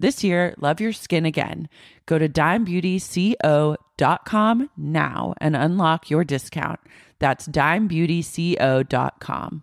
This 0.00 0.22
year, 0.22 0.54
love 0.58 0.80
your 0.80 0.92
skin 0.92 1.26
again. 1.26 1.68
Go 2.06 2.18
to 2.18 2.28
dimebeautyco.com 2.28 4.70
now 4.76 5.34
and 5.40 5.56
unlock 5.56 6.08
your 6.10 6.22
discount. 6.24 6.78
That's 7.18 7.48
dimebeautyco.com. 7.48 9.62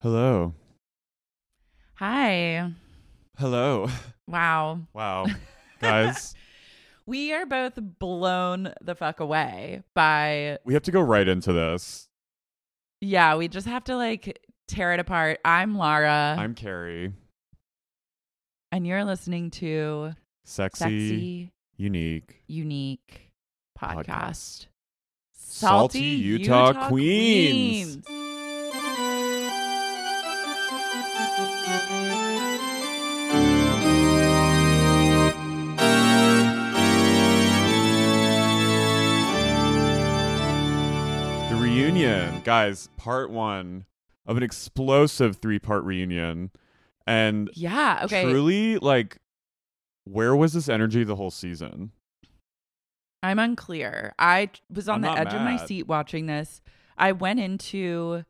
Hello. 0.00 0.54
Hi. 1.94 2.72
Hello. 3.38 3.88
Wow. 4.26 4.80
Wow. 4.92 5.26
Guys, 5.80 6.34
We 7.06 7.32
are 7.32 7.46
both 7.46 7.78
blown 7.98 8.72
the 8.80 8.94
fuck 8.96 9.20
away 9.20 9.82
by, 9.94 10.58
we 10.64 10.74
have 10.74 10.82
to 10.84 10.90
go 10.92 11.00
right 11.00 11.26
into 11.28 11.52
this. 11.52 12.08
yeah, 13.00 13.34
we 13.36 13.48
just 13.48 13.66
have 13.66 13.82
to 13.84 13.96
like 13.96 14.38
tear 14.68 14.92
it 14.92 15.00
apart. 15.00 15.40
I'm 15.44 15.76
Lara, 15.76 16.36
I'm 16.38 16.54
Carrie. 16.54 17.12
And 18.72 18.86
you're 18.86 19.04
listening 19.04 19.50
to 19.50 20.14
Sexy, 20.44 20.78
Sexy, 20.78 21.50
unique. 21.76 22.42
Unique 22.48 23.30
Podcast. 23.78 24.06
Podcast. 24.06 24.66
Salty 25.34 26.00
Utah 26.00 26.88
Queens. 26.88 27.98
The 41.50 41.56
reunion, 41.60 42.40
guys, 42.42 42.88
part 42.96 43.30
one 43.30 43.84
of 44.24 44.38
an 44.38 44.42
explosive 44.42 45.36
three 45.36 45.58
part 45.58 45.84
reunion. 45.84 46.50
And 47.06 47.50
Yeah, 47.54 48.02
okay. 48.04 48.30
truly, 48.30 48.78
like, 48.78 49.18
where 50.04 50.34
was 50.34 50.52
this 50.52 50.68
energy 50.68 51.04
the 51.04 51.16
whole 51.16 51.30
season? 51.30 51.92
I'm 53.22 53.38
unclear. 53.38 54.14
I 54.18 54.50
was 54.68 54.88
on 54.88 55.04
I'm 55.04 55.14
the 55.14 55.20
edge 55.20 55.34
of 55.34 55.42
my 55.42 55.56
seat 55.56 55.86
watching 55.86 56.26
this. 56.26 56.60
I 56.98 57.12
went 57.12 57.40
into 57.40 58.24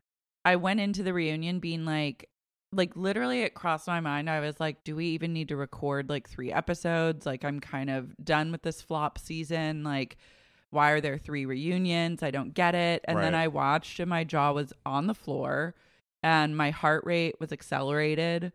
I 0.44 0.56
went 0.56 0.81
into 0.81 1.03
the 1.03 1.15
reunion 1.15 1.61
being 1.61 1.84
like 1.84 2.28
like 2.72 2.97
literally 2.97 3.43
it 3.43 3.55
crossed 3.55 3.87
my 3.87 4.00
mind. 4.00 4.28
I 4.31 4.41
was 4.41 4.59
like, 4.61 4.82
do 4.84 4.97
we 4.97 5.06
even 5.09 5.32
need 5.32 5.49
to 5.49 5.56
record 5.56 6.09
like 6.09 6.28
3 6.28 6.53
episodes? 6.53 7.27
Like 7.27 7.44
I'm 7.44 7.61
kind 7.61 7.91
of 7.91 8.15
done 8.22 8.53
with 8.53 8.62
this 8.62 8.82
flop 8.82 9.19
season. 9.19 9.82
Like 9.82 10.16
why 10.71 10.91
are 10.91 11.00
there 11.00 11.19
3 11.19 11.47
reunions? 11.47 12.23
I 12.23 12.31
don't 12.31 12.55
get 12.55 12.75
it. 12.75 13.05
And 13.05 13.19
then 13.19 13.35
I 13.35 13.49
watched 13.49 13.99
and 14.00 14.11
my 14.11 14.25
jaw 14.25 14.52
was 14.52 14.73
on 14.85 15.06
the 15.06 15.14
floor 15.14 15.75
and 16.23 16.56
my 16.56 16.70
heart 16.70 17.05
rate 17.05 17.37
was 17.41 17.52
accelerated 17.52 18.52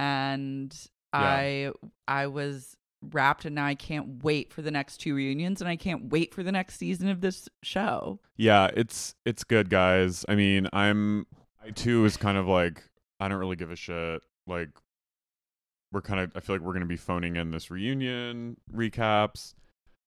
and 0.00 0.74
I 1.12 1.72
I 2.08 2.26
was 2.28 2.74
wrapped 3.12 3.44
and 3.44 3.54
now 3.54 3.66
I 3.66 3.74
can't 3.74 4.24
wait 4.24 4.50
for 4.52 4.62
the 4.62 4.70
next 4.70 4.98
two 4.98 5.14
reunions 5.14 5.60
and 5.60 5.68
I 5.68 5.76
can't 5.76 6.10
wait 6.10 6.34
for 6.34 6.42
the 6.42 6.52
next 6.52 6.76
season 6.76 7.08
of 7.08 7.20
this 7.20 7.48
show. 7.62 8.18
Yeah, 8.36 8.70
it's 8.74 9.14
it's 9.26 9.44
good, 9.44 9.68
guys. 9.68 10.24
I 10.26 10.36
mean, 10.36 10.68
I'm 10.72 11.26
I 11.62 11.70
too 11.70 12.06
is 12.06 12.16
kind 12.16 12.38
of 12.38 12.48
like 12.48 12.82
I 13.20 13.28
don't 13.28 13.38
really 13.38 13.56
give 13.56 13.70
a 13.70 13.76
shit. 13.76 14.22
Like 14.46 14.70
we're 15.92 16.00
kind 16.00 16.20
of 16.20 16.32
I 16.34 16.40
feel 16.40 16.56
like 16.56 16.62
we're 16.62 16.72
gonna 16.72 16.86
be 16.86 16.96
phoning 16.96 17.36
in 17.36 17.50
this 17.50 17.70
reunion 17.70 18.56
recaps, 18.74 19.54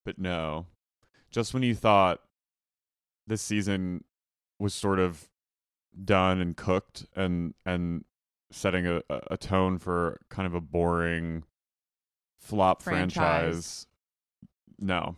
but 0.06 0.18
no. 0.18 0.66
Just 1.30 1.54
when 1.54 1.62
you 1.62 1.76
thought 1.76 2.20
this 3.28 3.44
season 3.44 4.04
was 4.60 4.74
sort 4.74 5.00
of 5.00 5.30
done 6.04 6.42
and 6.42 6.58
cooked 6.58 7.06
and 7.16 7.54
and 7.64 8.06
setting 8.54 8.88
a, 8.88 9.02
a 9.10 9.38
tone 9.38 9.78
for 9.78 10.20
kind 10.30 10.46
of 10.46 10.54
a 10.54 10.62
boring 10.62 11.44
flop 12.40 12.82
Franchise. 12.82 13.16
franchise. 13.16 13.88
No. 14.80 15.16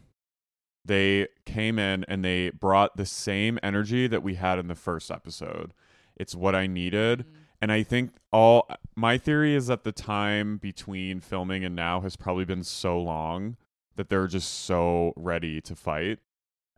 they 0.86 1.28
came 1.46 1.80
in 1.80 2.06
and 2.08 2.24
they 2.24 2.52
brought 2.52 2.96
the 2.98 3.06
same 3.06 3.58
energy 3.64 4.08
that 4.08 4.22
we 4.22 4.36
had 4.36 4.60
in 4.60 4.68
the 4.68 4.76
first 4.76 5.10
episode. 5.10 5.74
It's 6.16 6.36
what 6.36 6.56
I 6.56 6.68
needed. 6.68 7.20
Mm. 7.20 7.26
And 7.62 7.72
I 7.72 7.84
think 7.84 8.12
all 8.32 8.70
my 8.96 9.18
theory 9.18 9.56
is 9.56 9.68
that 9.68 9.84
the 9.84 9.92
time 9.92 10.58
between 10.58 11.20
filming 11.20 11.66
and 11.66 11.76
now 11.76 12.02
has 12.02 12.16
probably 12.16 12.46
been 12.46 12.64
so 12.64 13.00
long 13.00 13.58
that 13.96 14.10
they're 14.10 14.28
just 14.28 14.66
so 14.66 15.14
ready 15.16 15.62
to 15.62 15.76
fight 15.76 16.20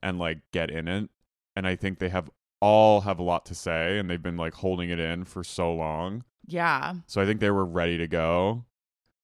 and 0.02 0.18
like 0.18 0.40
get 0.54 0.70
in 0.72 0.88
it. 0.88 1.10
And 1.56 1.68
I 1.68 1.76
think 1.76 2.00
they 2.00 2.10
have 2.10 2.30
all 2.62 3.02
have 3.02 3.20
a 3.20 3.24
lot 3.24 3.46
to 3.48 3.56
say 3.56 4.00
and 4.00 4.10
they've 4.10 4.22
been 4.22 4.38
like 4.38 4.54
holding 4.54 4.90
it 4.90 5.00
in 5.00 5.26
for 5.26 5.44
so 5.44 5.74
long. 5.74 6.24
Yeah. 6.48 6.96
So 7.08 7.22
I 7.22 7.26
think 7.26 7.40
they 7.40 7.52
were 7.52 7.66
ready 7.66 7.98
to 7.98 8.08
go. 8.08 8.66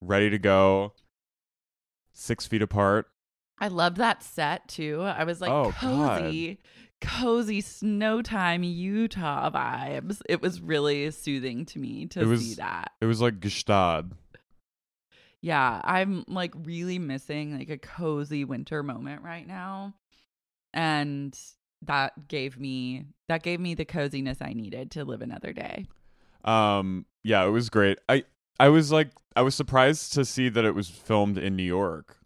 Ready 0.01 0.29
to 0.29 0.37
go. 0.37 0.93
Six 2.11 2.45
feet 2.45 2.61
apart. 2.61 3.07
I 3.59 3.69
loved 3.69 3.97
that 3.97 4.23
set 4.23 4.67
too. 4.67 5.01
I 5.01 5.23
was 5.23 5.39
like 5.39 5.51
Oh, 5.51 5.71
cozy, 5.71 6.59
cozy 6.99 7.61
snow 7.61 8.21
time 8.21 8.63
Utah 8.63 9.49
vibes. 9.49 10.21
It 10.27 10.41
was 10.41 10.61
really 10.61 11.09
soothing 11.11 11.65
to 11.67 11.79
me 11.79 12.07
to 12.07 12.25
was- 12.25 12.41
see 12.41 12.55
that. 12.55 12.91
It 12.99 13.05
was 13.05 13.21
like 13.21 13.39
Gstaad. 13.39 14.11
Yeah, 15.41 15.81
I'm 15.83 16.23
like 16.27 16.53
really 16.63 16.99
missing 16.99 17.57
like 17.57 17.69
a 17.69 17.77
cozy 17.77 18.45
winter 18.45 18.81
moment 18.81 19.23
right 19.23 19.45
now. 19.45 19.93
And 20.73 21.37
that 21.81 22.27
gave 22.27 22.57
me 22.59 23.05
that 23.27 23.43
gave 23.43 23.59
me 23.59 23.75
the 23.75 23.85
coziness 23.85 24.41
I 24.41 24.53
needed 24.53 24.91
to 24.91 25.05
live 25.05 25.21
another 25.21 25.53
day. 25.53 25.85
Um 26.43 27.05
yeah, 27.23 27.45
it 27.45 27.49
was 27.49 27.69
great. 27.69 27.99
I 28.09 28.23
I 28.59 28.69
was 28.69 28.91
like 28.91 29.09
I 29.35 29.41
was 29.41 29.55
surprised 29.55 30.13
to 30.13 30.25
see 30.25 30.49
that 30.49 30.65
it 30.65 30.75
was 30.75 30.89
filmed 30.89 31.37
in 31.37 31.55
New 31.55 31.63
York. 31.63 32.17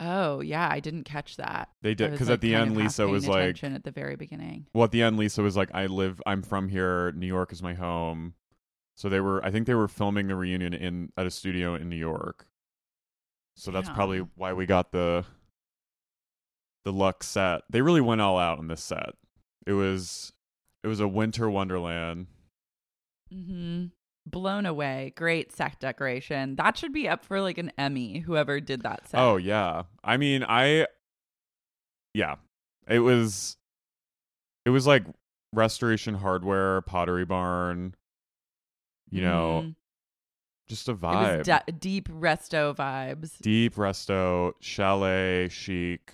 Oh, 0.00 0.40
yeah, 0.40 0.68
I 0.70 0.78
didn't 0.78 1.04
catch 1.04 1.36
that. 1.38 1.70
They 1.82 1.94
did 1.94 2.12
because 2.12 2.28
like, 2.28 2.34
at 2.34 2.40
the 2.40 2.54
end 2.54 2.76
Lisa 2.76 3.08
was 3.08 3.26
like 3.26 3.62
at 3.64 3.82
the 3.82 3.90
very 3.90 4.14
beginning. 4.14 4.66
well 4.72 4.84
at 4.84 4.92
the 4.92 5.02
end 5.02 5.16
Lisa 5.16 5.42
was 5.42 5.56
like 5.56 5.70
I 5.74 5.86
live 5.86 6.22
I'm 6.24 6.42
from 6.42 6.68
here, 6.68 7.12
New 7.12 7.26
York 7.26 7.52
is 7.52 7.62
my 7.62 7.74
home. 7.74 8.34
So 8.96 9.08
they 9.08 9.20
were 9.20 9.44
I 9.44 9.50
think 9.50 9.66
they 9.66 9.74
were 9.74 9.88
filming 9.88 10.28
the 10.28 10.36
reunion 10.36 10.72
in 10.72 11.12
at 11.16 11.26
a 11.26 11.30
studio 11.30 11.74
in 11.74 11.88
New 11.88 11.96
York. 11.96 12.46
So 13.56 13.72
that's 13.72 13.90
probably 13.90 14.20
why 14.36 14.52
we 14.52 14.66
got 14.66 14.92
the 14.92 15.24
the 16.84 16.92
luck 16.92 17.24
set. 17.24 17.62
They 17.68 17.82
really 17.82 18.00
went 18.00 18.20
all 18.20 18.38
out 18.38 18.58
on 18.58 18.68
this 18.68 18.82
set. 18.82 19.10
It 19.66 19.72
was 19.72 20.32
it 20.84 20.88
was 20.88 21.00
a 21.00 21.08
winter 21.08 21.48
wonderland. 21.50 22.26
Mm-hmm. 23.32 23.86
Blown 24.26 24.66
away. 24.66 25.12
Great 25.16 25.52
set 25.54 25.80
decoration. 25.80 26.56
That 26.56 26.76
should 26.76 26.92
be 26.92 27.08
up 27.08 27.24
for 27.24 27.40
like 27.40 27.58
an 27.58 27.72
Emmy, 27.78 28.18
whoever 28.20 28.60
did 28.60 28.82
that 28.82 29.08
set. 29.08 29.18
Oh 29.20 29.36
yeah. 29.36 29.84
I 30.04 30.16
mean, 30.16 30.44
I 30.46 30.86
yeah. 32.14 32.36
It 32.86 33.00
was 33.00 33.56
it 34.64 34.70
was 34.70 34.86
like 34.86 35.04
restoration 35.54 36.14
hardware, 36.14 36.82
pottery 36.82 37.24
barn, 37.24 37.94
you 39.10 39.22
know, 39.22 39.62
Mhm. 39.64 39.74
just 40.68 40.88
a 40.90 40.94
vibe. 40.94 41.78
deep 41.80 42.08
resto 42.08 42.74
vibes. 42.76 43.38
Deep 43.40 43.76
resto, 43.76 44.52
chalet, 44.60 45.48
chic, 45.48 46.12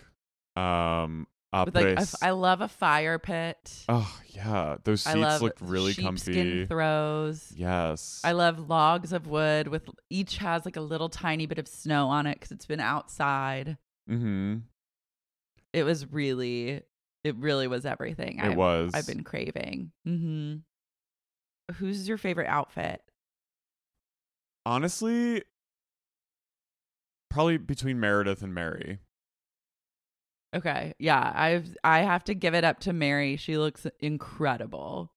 um 0.55 1.27
With 1.65 1.75
like, 1.75 1.85
a 1.87 1.91
apres. 1.93 2.15
f- 2.15 2.23
I 2.23 2.31
love 2.31 2.61
a 2.61 2.69
fire 2.69 3.19
pit. 3.19 3.85
oh 3.89 4.21
yeah, 4.31 4.77
those 4.85 5.03
seats 5.03 5.41
look 5.41 5.57
really 5.61 5.95
comfy. 5.95 6.67
throws. 6.67 7.53
yes. 7.55 8.21
I 8.25 8.33
love 8.33 8.69
logs 8.69 9.13
of 9.13 9.27
wood 9.27 9.69
with 9.69 9.89
each 10.11 10.39
has 10.39 10.65
like 10.65 10.77
a 10.77 10.81
little 10.81 11.09
tiny 11.09 11.47
bit 11.47 11.59
of 11.59 11.69
snow 11.69 12.09
on 12.09 12.27
it 12.27 12.35
because 12.35 12.51
it's 12.51 12.67
been 12.67 12.81
outside. 12.81 13.77
mm-hmm. 14.11 14.57
It 15.73 15.85
was 15.85 16.13
really, 16.13 16.83
it 17.25 17.37
really 17.37 17.67
was 17.69 17.85
everything. 17.87 18.39
It 18.39 18.45
I've, 18.45 18.57
was. 18.57 18.93
I've 18.95 19.07
been 19.07 19.25
craving. 19.25 19.93
hmm 20.05 20.57
Who's 21.77 22.07
your 22.07 22.19
favorite 22.19 22.49
outfit? 22.49 23.01
Honestly, 24.67 25.43
probably 27.31 27.57
between 27.59 27.99
Meredith 28.01 28.43
and 28.43 28.55
Mary. 28.55 28.99
Okay, 30.55 30.95
yeah, 30.99 31.33
I've 31.35 31.77
I 31.83 32.01
have 32.01 32.25
to 32.25 32.35
give 32.35 32.55
it 32.55 32.65
up 32.65 32.81
to 32.81 32.93
Mary. 32.93 33.37
She 33.37 33.59
looks 33.59 33.87
incredible. 34.01 35.11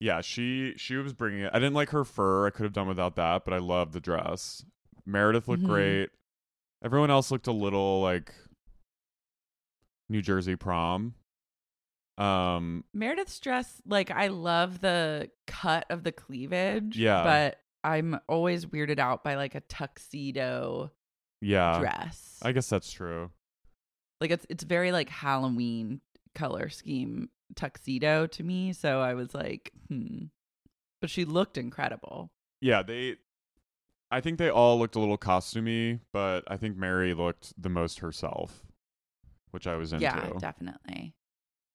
Yeah, 0.00 0.20
she 0.20 0.74
she 0.76 0.96
was 0.96 1.12
bringing 1.12 1.40
it. 1.40 1.50
I 1.52 1.58
didn't 1.58 1.74
like 1.74 1.90
her 1.90 2.04
fur. 2.04 2.46
I 2.46 2.50
could 2.50 2.62
have 2.64 2.72
done 2.72 2.86
without 2.88 3.16
that, 3.16 3.44
but 3.44 3.52
I 3.54 3.58
love 3.58 3.92
the 3.92 4.00
dress. 4.00 4.64
Meredith 5.04 5.48
looked 5.48 5.62
Mhm. 5.64 5.66
great. 5.68 6.10
Everyone 6.84 7.10
else 7.10 7.30
looked 7.32 7.48
a 7.48 7.52
little 7.52 8.00
like 8.00 8.32
New 10.08 10.22
Jersey 10.22 10.56
prom. 10.56 11.14
Um, 12.16 12.84
Meredith's 12.92 13.38
dress, 13.40 13.80
like 13.86 14.10
I 14.10 14.28
love 14.28 14.80
the 14.80 15.30
cut 15.46 15.86
of 15.90 16.02
the 16.04 16.12
cleavage. 16.12 16.96
Yeah. 16.96 17.22
but 17.24 17.60
I'm 17.84 18.18
always 18.28 18.66
weirded 18.66 18.98
out 18.98 19.22
by 19.22 19.36
like 19.36 19.54
a 19.54 19.60
tuxedo 19.60 20.90
yeah, 21.40 21.78
dress. 21.78 22.38
I 22.42 22.50
guess 22.52 22.68
that's 22.68 22.90
true. 22.90 23.30
Like 24.20 24.30
it's 24.30 24.46
it's 24.48 24.64
very 24.64 24.92
like 24.92 25.08
Halloween 25.08 26.00
color 26.34 26.68
scheme 26.68 27.30
tuxedo 27.56 28.26
to 28.26 28.42
me. 28.42 28.72
So 28.72 29.00
I 29.00 29.14
was 29.14 29.34
like, 29.34 29.72
hmm. 29.88 30.24
But 31.00 31.10
she 31.10 31.24
looked 31.24 31.56
incredible. 31.56 32.30
Yeah, 32.60 32.82
they. 32.82 33.16
I 34.10 34.20
think 34.20 34.38
they 34.38 34.48
all 34.48 34.78
looked 34.78 34.96
a 34.96 35.00
little 35.00 35.18
costumey, 35.18 36.00
but 36.12 36.42
I 36.48 36.56
think 36.56 36.76
Mary 36.76 37.12
looked 37.14 37.52
the 37.60 37.68
most 37.68 37.98
herself, 38.00 38.64
which 39.50 39.66
I 39.66 39.76
was 39.76 39.92
into. 39.92 40.04
Yeah, 40.04 40.30
definitely. 40.38 41.14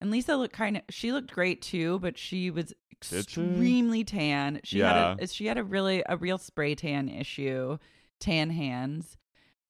And 0.00 0.10
Lisa 0.10 0.36
looked 0.36 0.52
kind 0.52 0.76
of 0.76 0.82
she 0.90 1.12
looked 1.12 1.32
great 1.32 1.62
too, 1.62 1.98
but 2.00 2.18
she 2.18 2.50
was 2.50 2.74
Did 3.00 3.30
she? 3.30 3.40
extremely 3.40 4.04
tan. 4.04 4.60
She 4.64 4.78
Yeah. 4.80 5.10
had 5.16 5.20
a 5.22 5.26
she 5.28 5.46
had 5.46 5.56
a 5.58 5.64
really 5.64 6.02
a 6.06 6.16
real 6.16 6.36
spray 6.38 6.74
tan 6.74 7.08
issue, 7.08 7.78
tan 8.20 8.50
hands. 8.50 9.16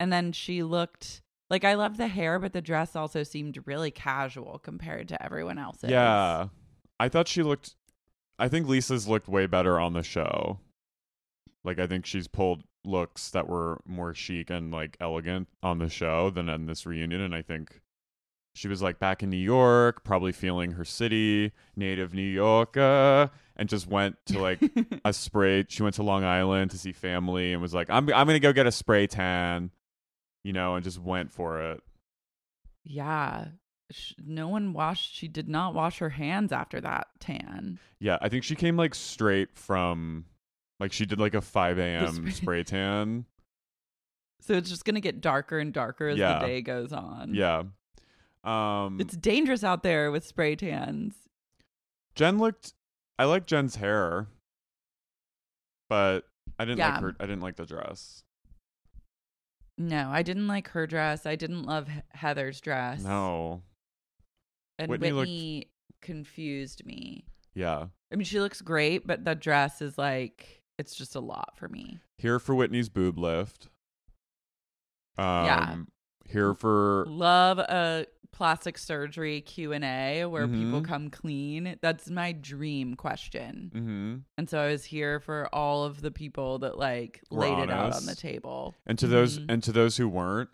And 0.00 0.12
then 0.12 0.32
she 0.32 0.62
looked 0.65 1.23
like 1.55 1.65
I 1.65 1.75
love 1.75 1.99
the 1.99 2.09
hair, 2.09 2.41
but 2.41 2.53
the 2.53 2.61
dress 2.61 2.97
also 2.97 3.23
seemed 3.23 3.61
really 3.65 3.93
casual 3.93 4.59
compared 4.59 5.06
to 5.11 5.23
everyone 5.23 5.56
else's. 5.56 5.89
Yeah. 5.89 6.49
I 6.99 7.09
thought 7.09 7.29
she 7.29 7.45
looked 7.45 7.77
I 8.41 8.49
think 8.49 8.67
Lisa's 8.67 9.06
looked 9.06 9.29
way 9.29 9.47
better 9.47 9.79
on 9.79 9.93
the 9.93 10.03
show. 10.03 10.59
Like 11.62 11.79
I 11.79 11.87
think 11.87 12.06
she's 12.06 12.27
pulled 12.27 12.65
looks 12.85 13.31
that 13.31 13.49
were 13.49 13.81
more 13.87 14.15
chic 14.15 14.51
and 14.51 14.73
like 14.73 14.97
elegant 15.01 15.47
on 15.62 15.79
the 15.79 15.89
show 15.89 16.29
than 16.29 16.49
in 16.49 16.67
this 16.67 16.87
reunion 16.87 17.21
and 17.21 17.37
I 17.37 17.43
think 17.43 17.81
she 18.56 18.67
was 18.67 18.83
like 18.83 18.99
back 18.99 19.23
in 19.23 19.31
New 19.31 19.37
York, 19.37 20.03
probably 20.03 20.32
feeling 20.32 20.73
her 20.73 20.84
city, 20.84 21.53
native 21.77 22.15
New 22.15 22.23
Yorker, 22.23 23.31
and 23.56 23.69
just 23.69 23.87
went 23.87 24.17
to 24.27 24.41
like 24.41 24.61
a 25.05 25.13
spray. 25.13 25.67
She 25.69 25.84
went 25.84 25.94
to 25.96 26.03
Long 26.03 26.25
Island 26.25 26.73
to 26.73 26.79
see 26.79 26.93
family 26.93 27.53
and 27.53 27.63
was 27.63 27.75
like, 27.75 27.91
"I'm 27.91 28.08
I'm 28.13 28.27
gonna 28.27 28.41
go 28.41 28.53
get 28.53 28.67
a 28.67 28.73
spray 28.73 29.06
tan," 29.06 29.70
you 30.44 30.53
know, 30.53 30.77
and 30.77 30.84
just 30.84 31.01
went 31.01 31.32
for 31.32 31.60
it. 31.72 31.82
Yeah. 32.84 33.46
No 34.24 34.48
one 34.48 34.72
washed, 34.72 35.15
she 35.15 35.27
did 35.29 35.48
not 35.48 35.74
wash 35.74 35.98
her 35.98 36.10
hands 36.10 36.53
after 36.53 36.81
that 36.81 37.08
tan. 37.20 37.79
Yeah, 38.01 38.19
I 38.20 38.29
think 38.29 38.44
she 38.44 38.55
came 38.55 38.77
like 38.77 38.94
straight 38.94 39.56
from 39.56 40.24
like 40.81 40.93
she 40.93 41.06
did 41.06 41.19
like 41.20 41.34
a 41.34 41.41
5 41.41 41.79
a.m. 41.79 42.13
spray- 42.15 42.31
spray 42.31 42.63
tan. 42.65 43.24
So 44.41 44.55
it's 44.55 44.69
just 44.70 44.84
going 44.84 44.94
to 44.96 45.01
get 45.01 45.20
darker 45.20 45.58
and 45.58 45.72
darker 45.72 46.08
as 46.08 46.19
Yeah. 46.19 46.39
the 46.41 46.46
day 46.46 46.60
goes 46.63 46.93
on. 46.93 47.34
Yeah. 47.34 47.65
Um 48.43 48.98
It's 49.01 49.17
dangerous 49.17 49.65
out 49.65 49.82
there 49.82 50.10
with 50.10 50.27
spray 50.27 50.55
tans. 50.56 51.15
Jen 52.15 52.39
looked 52.39 52.74
I 53.19 53.24
like 53.24 53.46
Jen's 53.46 53.77
hair. 53.77 54.27
But 55.89 56.22
I 56.58 56.65
didn't 56.65 56.79
Yeah. 56.79 56.93
like 56.94 57.01
her 57.03 57.17
I 57.20 57.27
didn't 57.27 57.43
like 57.43 57.56
the 57.56 57.67
dress. 57.67 58.22
No, 59.77 60.09
I 60.13 60.23
didn't 60.23 60.47
like 60.47 60.69
her 60.69 60.87
dress. 60.87 61.27
I 61.27 61.35
didn't 61.37 61.65
love 61.65 61.89
Heather's 62.11 62.61
dress. 62.61 63.03
No. 63.03 63.63
And 64.79 64.91
Whitney 64.91 65.13
Whitney, 65.13 65.57
looked- 65.59 66.01
confused 66.03 66.85
me. 66.87 67.25
Yeah. 67.55 67.87
I 68.13 68.17
mean, 68.17 68.25
she 68.25 68.41
looks 68.41 68.61
great, 68.61 69.07
but 69.07 69.25
the 69.25 69.35
dress 69.35 69.81
is 69.83 69.97
like, 69.99 70.63
it's 70.79 70.95
just 70.95 71.15
a 71.17 71.21
lot 71.21 71.55
for 71.57 71.69
me. 71.69 71.99
Here 72.19 72.39
for 72.39 72.55
Whitney's 72.55 72.89
boob 72.89 73.19
lift. 73.19 73.69
Um 75.17 75.45
Yeah. 75.47 75.77
here 76.29 76.55
for 76.55 77.05
Love 77.09 77.59
a 77.59 78.07
plastic 78.34 78.76
surgery 78.76 79.41
Q&A 79.41 80.24
where 80.24 80.48
people 80.48 80.81
Mhm. 80.81 80.84
come 80.84 81.08
clean. 81.08 81.79
That's 81.81 82.10
my 82.10 82.32
dream 82.32 82.96
question. 82.96 83.70
mhm. 83.72 84.24
And 84.36 84.50
so 84.50 84.58
I 84.60 84.67
was 84.72 84.84
here 84.86 85.20
for 85.20 85.48
all 85.55 85.84
of 85.84 86.00
the 86.00 86.10
people 86.10 86.58
that 86.58 86.76
like 86.76 87.20
Were 87.31 87.41
laid 87.43 87.58
it 87.60 87.70
out 87.70 87.93
on 87.94 88.06
the 88.06 88.17
table. 88.17 88.74
And 88.86 88.98
to 88.98 89.06
those 89.06 89.38
Mhm. 89.38 89.46
and 89.48 89.62
to 89.62 89.70
those 89.72 89.96
who 89.98 90.08
weren't 90.08 90.50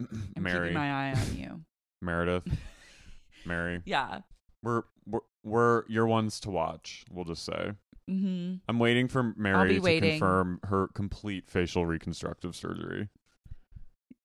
I'm 0.36 0.42
Mary 0.42 0.68
keeping 0.68 0.74
my 0.74 1.10
eye 1.10 1.14
on 1.14 1.36
you. 1.36 1.64
Meredith 2.02 2.44
Mary 3.46 3.82
yeah. 3.86 4.20
we're, 4.62 4.82
we're 5.06 5.20
we're 5.42 5.84
your 5.88 6.06
ones 6.06 6.38
to 6.40 6.50
watch 6.50 7.04
we'll 7.10 7.24
just 7.24 7.44
say 7.44 7.72
hmm 8.06 8.56
I'm 8.68 8.78
waiting 8.78 9.08
for 9.08 9.34
Mary 9.36 9.74
to 9.76 9.80
waiting. 9.80 10.10
confirm 10.12 10.60
her 10.64 10.88
complete 10.88 11.48
facial 11.50 11.86
reconstructive 11.86 12.54
surgery 12.54 13.08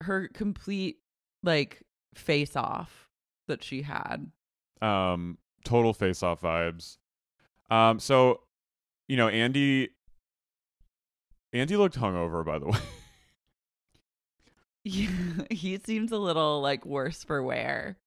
her 0.01 0.27
complete 0.27 0.98
like 1.44 1.84
face 2.16 2.56
off 2.56 3.10
that 3.48 3.64
she 3.64 3.82
had. 3.82 4.32
Um, 4.82 5.38
total 5.64 5.94
face 5.94 6.24
off 6.24 6.42
vibes. 6.42 6.98
Um, 7.70 8.00
so 8.00 8.42
you 9.08 9.18
know, 9.18 9.28
Andy. 9.28 9.90
Andy 11.52 11.78
looked 11.78 12.00
hungover, 12.00 12.44
by 12.44 12.58
the 12.58 12.66
way. 12.66 12.80
Yeah, 14.84 15.10
he 15.52 15.78
seems 15.78 16.12
a 16.12 16.18
little 16.18 16.62
like 16.62 16.86
worse 16.86 17.24
for 17.24 17.44
wear. 17.44 17.98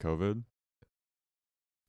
COVID. 0.00 0.42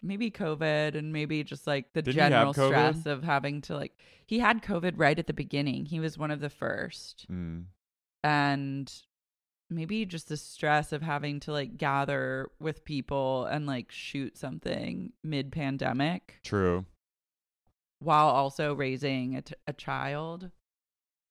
Maybe 0.01 0.29
COVID 0.29 0.95
and 0.95 1.13
maybe 1.13 1.43
just 1.43 1.65
like 1.65 1.93
the 1.93 2.01
Didn't 2.01 2.17
general 2.17 2.53
stress 2.53 3.05
of 3.05 3.23
having 3.23 3.61
to 3.61 3.75
like 3.75 3.93
he 4.25 4.37
had 4.39 4.61
COVID 4.61 4.93
right 4.97 5.17
at 5.17 5.27
the 5.27 5.33
beginning. 5.33 5.85
He 5.85 5.99
was 5.99 6.17
one 6.17 6.29
of 6.29 6.41
the 6.41 6.49
first. 6.49 7.25
Mm. 7.31 7.65
And 8.23 8.93
maybe 9.69 10.05
just 10.05 10.29
the 10.29 10.37
stress 10.37 10.91
of 10.91 11.01
having 11.01 11.39
to 11.41 11.51
like 11.51 11.77
gather 11.77 12.51
with 12.59 12.85
people 12.85 13.45
and 13.45 13.65
like 13.65 13.91
shoot 13.91 14.37
something 14.37 15.13
mid 15.23 15.51
pandemic 15.51 16.39
True. 16.43 16.85
while 17.99 18.27
also 18.27 18.73
raising 18.73 19.35
a, 19.35 19.41
t- 19.41 19.55
a 19.67 19.73
child. 19.73 20.51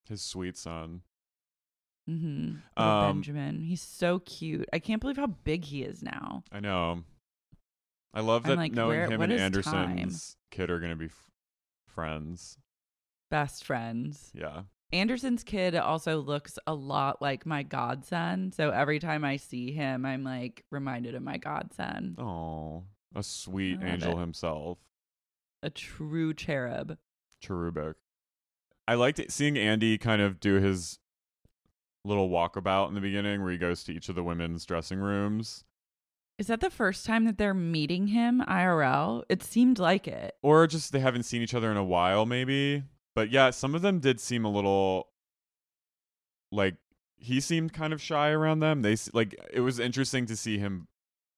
His 0.08 0.22
sweet 0.22 0.56
son. 0.56 1.02
Mm-hmm. 2.10 2.82
Um, 2.82 3.14
Benjamin. 3.14 3.60
He's 3.62 3.82
so 3.82 4.18
cute. 4.20 4.68
I 4.72 4.80
can't 4.80 5.00
believe 5.00 5.16
how 5.18 5.28
big 5.28 5.64
he 5.64 5.82
is 5.84 6.02
now. 6.02 6.42
I 6.50 6.58
know. 6.60 7.04
I 8.12 8.20
love 8.20 8.42
that 8.44 8.56
like, 8.56 8.72
knowing 8.72 8.98
where- 8.98 9.10
him 9.10 9.22
and 9.22 9.32
Anderson's 9.32 10.36
kid 10.50 10.70
are 10.70 10.80
going 10.80 10.90
to 10.90 10.96
be 10.96 11.06
f- 11.06 11.30
friends. 11.86 12.58
Best 13.30 13.64
friends. 13.64 14.30
Yeah. 14.34 14.62
Anderson's 14.92 15.42
kid 15.42 15.75
also 15.75 16.20
looks 16.20 16.58
a 16.66 16.75
lot 16.75 17.22
like 17.22 17.46
my 17.46 17.62
godson. 17.62 18.52
So 18.52 18.70
every 18.70 18.99
time 18.99 19.25
I 19.25 19.37
see 19.37 19.72
him, 19.72 20.04
I'm 20.04 20.22
like 20.22 20.64
reminded 20.70 21.14
of 21.14 21.22
my 21.22 21.38
godson. 21.38 22.16
Oh, 22.18 22.84
a 23.14 23.22
sweet 23.22 23.78
angel 23.82 24.18
it. 24.18 24.20
himself. 24.20 24.78
A 25.62 25.70
true 25.70 26.34
cherub. 26.34 26.99
Cherubic. 27.40 27.94
I 28.87 28.94
liked 28.94 29.18
it, 29.18 29.32
seeing 29.32 29.56
Andy 29.56 29.96
kind 29.96 30.20
of 30.20 30.40
do 30.40 30.54
his 30.54 30.99
little 32.04 32.28
walkabout 32.28 32.88
in 32.88 32.94
the 32.94 33.00
beginning 33.00 33.42
where 33.42 33.52
he 33.52 33.58
goes 33.58 33.84
to 33.84 33.92
each 33.92 34.08
of 34.08 34.14
the 34.14 34.25
women's 34.25 34.66
dressing 34.66 34.99
rooms. 34.99 35.64
Is 36.38 36.49
that 36.49 36.61
the 36.61 36.70
first 36.70 37.06
time 37.06 37.25
that 37.26 37.38
they're 37.38 37.54
meeting 37.54 38.08
him 38.08 38.42
IRL? 38.49 39.22
It 39.28 39.42
seemed 39.42 39.78
like 39.78 40.08
it. 40.08 40.34
Or 40.42 40.66
just 40.66 40.92
they 40.92 41.00
haven't 41.00 41.22
seen 41.22 41.42
each 41.42 41.54
other 41.54 41.70
in 41.70 41.76
a 41.76 41.84
while, 41.84 42.26
maybe. 42.26 42.82
But 43.14 43.31
yeah, 43.31 43.50
some 43.50 43.75
of 43.75 43.83
them 43.83 43.99
did 43.99 44.21
seem 44.21 44.45
a 44.45 44.50
little 44.50 45.09
like 46.50 46.76
he 47.16 47.40
seemed 47.40 47.73
kind 47.73 47.92
of 47.92 48.00
shy 48.00 48.31
around 48.31 48.61
them. 48.61 48.83
They 48.83 48.97
like 49.12 49.35
it 49.52 49.61
was 49.61 49.78
interesting 49.78 50.26
to 50.26 50.37
see 50.37 50.59
him 50.59 50.88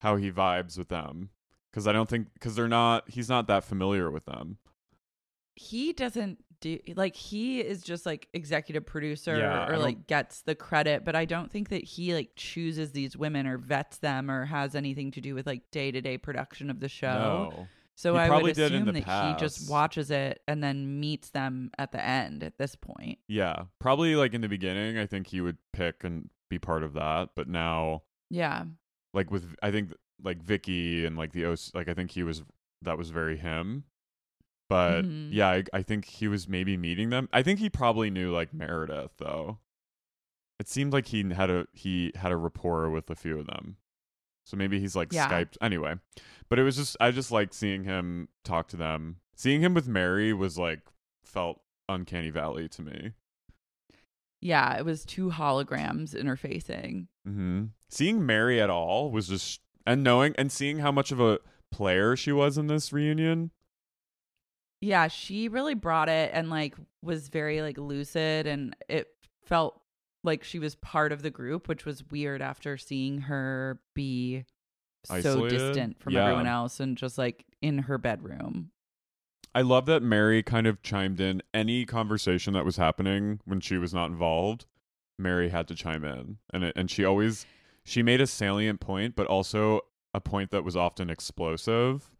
how 0.01 0.17
he 0.17 0.31
vibes 0.31 0.77
with 0.79 0.89
them 0.89 1.31
because 1.71 1.87
I 1.87 1.93
don't 1.93 2.09
think 2.09 2.29
because 2.35 2.55
they're 2.55 2.69
not 2.69 3.09
he's 3.09 3.29
not 3.29 3.47
that 3.49 3.65
familiar 3.65 4.11
with 4.11 4.25
them. 4.27 4.59
He 5.57 5.93
doesn't 5.93 6.45
do 6.61 6.79
like 6.97 7.15
he 7.17 7.61
is 7.61 7.83
just 7.83 8.07
like 8.07 8.29
executive 8.33 8.87
producer 8.87 9.37
Yeah, 9.37 9.69
or 9.69 9.79
like 9.79 10.07
gets 10.07 10.43
the 10.43 10.55
credit, 10.55 11.05
but 11.05 11.15
I 11.15 11.25
don't 11.25 11.51
think 11.51 11.69
that 11.69 11.85
he 11.85 12.15
like 12.15 12.31
chooses 12.37 12.93
these 12.93 13.17
women 13.17 13.47
or 13.47 13.59
vets 13.59 13.99
them 13.99 14.31
or 14.31 14.47
has 14.47 14.75
anything 14.75 15.11
to 15.13 15.21
do 15.21 15.35
with 15.35 15.47
like 15.47 15.71
day 15.71 15.91
to 15.91 16.01
day 16.01 16.19
production 16.19 16.71
of 16.71 16.81
the 16.81 16.89
show. 16.89 17.51
No. 17.53 17.69
So 17.97 18.15
He 18.15 18.19
I 18.21 18.29
would 18.43 18.59
assume 18.59 18.87
that 18.87 18.97
he 18.97 19.39
just 19.41 19.71
watches 19.71 20.11
it 20.11 20.43
and 20.49 20.63
then 20.63 20.99
meets 21.01 21.31
them 21.31 21.71
at 21.79 21.93
the 21.93 22.05
end 22.05 22.43
at 22.43 22.59
this 22.59 22.75
point. 22.75 23.19
Yeah, 23.29 23.65
probably 23.79 24.17
like 24.17 24.35
in 24.35 24.41
the 24.41 24.49
beginning, 24.49 24.99
I 24.99 25.07
think 25.07 25.29
he 25.29 25.41
would 25.41 25.59
pick 25.73 26.03
and 26.03 26.29
be 26.51 26.59
part 26.59 26.83
of 26.83 26.95
that. 26.95 27.31
But 27.37 27.49
now, 27.49 28.03
Yeah. 28.31 28.65
like 29.13 29.31
with 29.31 29.55
I 29.63 29.71
think 29.71 29.93
like 30.23 30.43
Vicki 30.43 31.05
and 31.07 31.17
like 31.17 31.33
the 31.33 31.45
OC, 31.47 31.71
like 31.75 31.89
I 31.89 31.95
think 31.95 32.11
he 32.11 32.23
was 32.25 32.43
that 32.83 32.99
was 32.99 33.11
very 33.11 33.37
him. 33.37 33.85
But 34.69 35.03
Mhm. 35.05 35.29
yeah, 35.33 35.49
I, 35.51 35.65
I 35.73 35.83
think 35.83 36.07
he 36.07 36.27
was 36.27 36.49
maybe 36.49 36.77
meeting 36.77 37.11
them. 37.11 37.29
I 37.33 37.43
think 37.43 37.61
he 37.61 37.71
probably 37.71 38.11
knew 38.11 38.33
like 38.33 38.53
Meredith 38.53 39.13
though. 39.19 39.59
It 40.59 40.69
seemed 40.69 40.93
like 40.93 41.07
he 41.07 41.29
had 41.33 41.51
a 41.51 41.67
he 41.73 42.11
had 42.17 42.33
a 42.33 42.37
rapport 42.37 42.91
with 42.91 43.09
a 43.11 43.15
few 43.15 43.39
of 43.39 43.47
them. 43.47 43.77
So 44.45 44.57
maybe 44.57 44.79
he's 44.81 44.95
like 44.97 45.13
Yeah. 45.13 45.29
Skyped 45.29 45.57
anyway. 45.61 45.95
But 46.49 46.59
it 46.59 46.63
was 46.63 46.77
just 46.77 46.97
I 47.01 47.11
just 47.11 47.31
like 47.31 47.55
seeing 47.55 47.85
him 47.85 48.29
talk 48.45 48.69
to 48.69 48.77
them. 48.77 49.17
Seeing 49.35 49.63
him 49.63 49.75
with 49.75 49.89
Mary 49.89 50.33
was 50.33 50.59
like 50.59 50.81
felt 51.25 51.61
uncanny 51.89 52.31
valley 52.31 52.69
to 52.69 52.83
me. 52.83 53.13
Yeah, 54.41 54.77
it 54.77 54.85
was 54.85 55.05
two 55.05 55.31
holograms 55.31 56.15
interfacing. 56.15 57.07
hmm 57.25 57.65
Seeing 57.89 58.27
Mary 58.27 58.61
at 58.61 58.69
all 58.71 59.11
was 59.11 59.29
just, 59.29 59.61
and 59.87 60.03
knowing 60.03 60.35
and 60.37 60.51
seeing 60.53 60.79
how 60.81 60.93
much 60.93 61.13
of 61.13 61.21
a 61.21 61.39
player 61.73 62.15
she 62.17 62.33
was 62.33 62.59
in 62.59 62.67
this 62.67 62.93
reunion. 62.93 63.51
Yeah, 64.81 65.09
she 65.09 65.49
really 65.49 65.75
brought 65.75 66.09
it 66.11 66.31
and 66.35 66.51
like 66.51 66.75
was 67.03 67.29
very 67.29 67.63
like 67.63 67.79
lucid 67.79 68.47
and 68.47 68.77
it 68.89 69.09
felt 69.47 69.81
like 70.25 70.43
she 70.43 70.59
was 70.59 70.75
part 70.77 71.13
of 71.13 71.23
the 71.23 71.31
group, 71.31 71.69
which 71.69 71.85
was 71.85 72.03
weird 72.11 72.43
after 72.43 72.77
seeing 72.77 73.23
her 73.23 73.81
be 73.95 74.45
so 75.05 75.15
Isolated? 75.15 75.59
distant 75.59 76.01
from 76.01 76.15
Yeah. 76.15 76.23
everyone 76.25 76.47
else 76.47 76.81
and 76.81 76.97
just 76.97 77.19
like 77.19 77.45
in 77.61 77.79
her 77.79 77.99
bedroom. 77.99 78.71
I 79.55 79.61
love 79.63 79.87
that 79.87 80.03
Mary 80.03 80.43
kind 80.43 80.67
of 80.67 80.83
chimed 80.83 81.21
in 81.21 81.43
any 81.53 81.85
conversation 81.87 82.55
that 82.55 82.65
was 82.65 82.77
happening 82.77 83.41
when 83.45 83.61
she 83.61 83.77
was 83.79 83.95
not 83.95 84.07
involved. 84.11 84.67
Mary 85.19 85.51
had 85.51 85.69
to 85.69 85.77
chime 85.77 86.05
in, 86.05 86.39
and 86.53 86.65
it, 86.65 86.73
and 86.75 86.91
she 86.91 87.05
always 87.05 87.47
she 87.85 88.03
made 88.03 88.21
a 88.21 88.27
salient 88.27 88.81
point, 88.81 89.15
but 89.15 89.27
also 89.29 89.83
a 90.13 90.21
point 90.21 90.51
that 90.51 90.65
was 90.65 90.75
often 90.77 91.09
explosive. 91.11 92.11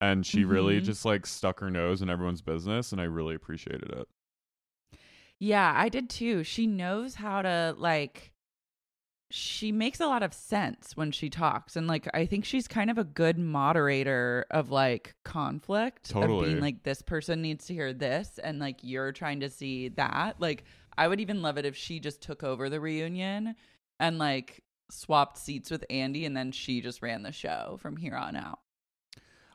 And 0.00 0.26
she 0.26 0.44
really 0.44 0.80
Mhm. 0.80 0.84
just 0.84 1.04
like 1.04 1.26
stuck 1.26 1.60
her 1.60 1.70
nose 1.70 2.02
in 2.02 2.10
everyone's 2.10 2.42
business, 2.42 2.92
and 2.92 3.00
I 3.00 3.04
really 3.04 3.34
appreciated 3.34 3.90
it. 3.90 4.06
Yeah, 5.42 5.74
I 5.76 5.88
did 5.88 6.08
too. 6.08 6.44
She 6.44 6.68
knows 6.68 7.16
how 7.16 7.42
to 7.42 7.74
like 7.76 8.30
she 9.32 9.72
makes 9.72 9.98
a 9.98 10.06
lot 10.06 10.22
of 10.22 10.32
sense 10.32 10.96
when 10.96 11.10
she 11.10 11.28
talks 11.30 11.74
and 11.74 11.88
like 11.88 12.06
I 12.14 12.26
think 12.26 12.44
she's 12.44 12.68
kind 12.68 12.88
of 12.88 12.96
a 12.96 13.02
good 13.02 13.38
moderator 13.38 14.46
of 14.52 14.70
like 14.70 15.16
conflict 15.24 16.10
of 16.10 16.20
Totally. 16.20 16.46
being 16.46 16.60
like 16.60 16.84
this 16.84 17.02
person 17.02 17.42
needs 17.42 17.66
to 17.66 17.74
hear 17.74 17.92
this 17.92 18.38
and 18.38 18.60
like 18.60 18.78
you're 18.82 19.10
trying 19.10 19.40
to 19.40 19.50
see 19.50 19.88
that. 19.88 20.40
Like 20.40 20.62
I 20.96 21.08
would 21.08 21.20
even 21.20 21.42
love 21.42 21.58
it 21.58 21.66
if 21.66 21.74
she 21.74 21.98
just 21.98 22.22
took 22.22 22.44
over 22.44 22.70
the 22.70 22.78
reunion 22.78 23.56
and 23.98 24.18
like 24.18 24.62
swapped 24.92 25.38
seats 25.38 25.72
with 25.72 25.84
Andy 25.90 26.24
and 26.24 26.36
then 26.36 26.52
she 26.52 26.80
just 26.80 27.02
ran 27.02 27.24
the 27.24 27.32
show 27.32 27.78
from 27.82 27.96
here 27.96 28.14
on 28.14 28.36
out. 28.36 28.60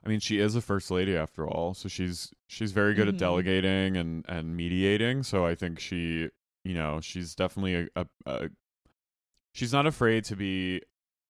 I 0.06 0.10
mean, 0.10 0.20
she 0.20 0.40
is 0.40 0.56
a 0.56 0.62
first 0.62 0.90
lady 0.92 1.16
after 1.18 1.48
all, 1.48 1.74
so 1.74 1.90
she's 1.90 2.34
she's 2.48 2.72
very 2.72 2.94
good 2.94 3.08
Mhm. 3.08 3.14
at 3.14 3.18
delegating 3.18 3.98
and 3.98 4.26
and 4.28 4.56
mediating. 4.56 5.24
So 5.24 5.46
I 5.46 5.56
think 5.56 5.80
she, 5.80 6.30
you 6.64 6.74
know, 6.74 7.02
she's 7.02 7.36
definitely 7.36 7.76
a, 7.76 7.88
a, 7.96 8.08
a 8.26 8.50
she's 9.54 9.74
not 9.74 9.86
afraid 9.88 10.24
to 10.26 10.36
be 10.36 10.82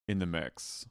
in 0.07 0.19
the 0.19 0.25
mix, 0.25 0.88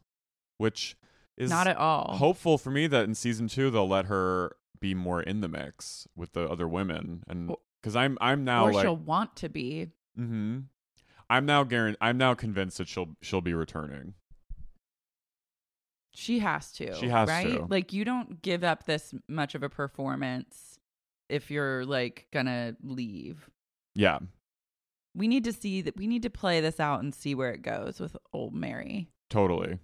which 0.59 0.97
is 1.37 1.51
Not 1.51 1.67
at 1.67 1.77
all. 1.77 2.17
hopeful 2.17 2.59
for 2.59 2.71
me 2.71 2.87
that 2.87 3.05
in 3.05 3.15
season 3.15 3.49
two 3.49 3.71
they'll 3.71 3.89
let 3.89 4.07
her 4.07 4.57
be 4.81 4.95
more 4.95 5.23
in 5.23 5.41
the 5.41 5.49
mix 5.49 6.07
with 6.17 6.33
the 6.33 6.49
other 6.49 6.67
women, 6.69 7.23
and 7.29 7.53
because 7.81 7.95
I'm 7.97 8.17
I'm 8.21 8.45
now 8.45 8.65
or 8.67 8.73
like, 8.73 8.85
she'll 8.85 8.97
want 8.97 9.37
to 9.37 9.49
be. 9.49 9.91
hmm 10.17 10.61
I'm 11.29 11.45
now 11.45 11.65
guaran- 11.65 11.97
I'm 12.01 12.19
now 12.19 12.35
convinced 12.35 12.79
that 12.79 12.89
she'll 12.89 13.17
she'll 13.21 13.41
be 13.41 13.53
returning. 13.55 14.15
She 16.17 16.39
has 16.39 16.73
to. 16.73 16.95
She 16.95 17.09
has 17.09 17.29
right? 17.29 17.59
to. 17.59 17.67
Like 17.67 17.93
you 17.93 18.05
don't 18.05 18.41
give 18.43 18.65
up 18.65 18.85
this 18.85 19.15
much 19.29 19.55
of 19.55 19.63
a 19.63 19.69
performance 19.69 20.79
if 21.29 21.51
you're 21.51 21.85
like 21.85 22.27
gonna 22.33 22.77
leave. 22.83 23.49
Yeah, 23.95 24.19
We 25.15 25.29
need 25.29 25.45
to 25.45 25.53
see 25.53 25.83
that 25.83 25.97
we 25.97 26.07
need 26.07 26.23
to 26.23 26.31
play 26.31 26.61
this 26.61 26.81
out 26.81 27.03
and 27.03 27.15
see 27.15 27.35
where 27.35 27.53
it 27.53 27.63
goes 27.63 28.01
with 28.01 28.17
old 28.33 28.55
Mary. 28.55 29.09
Totally. 29.31 29.79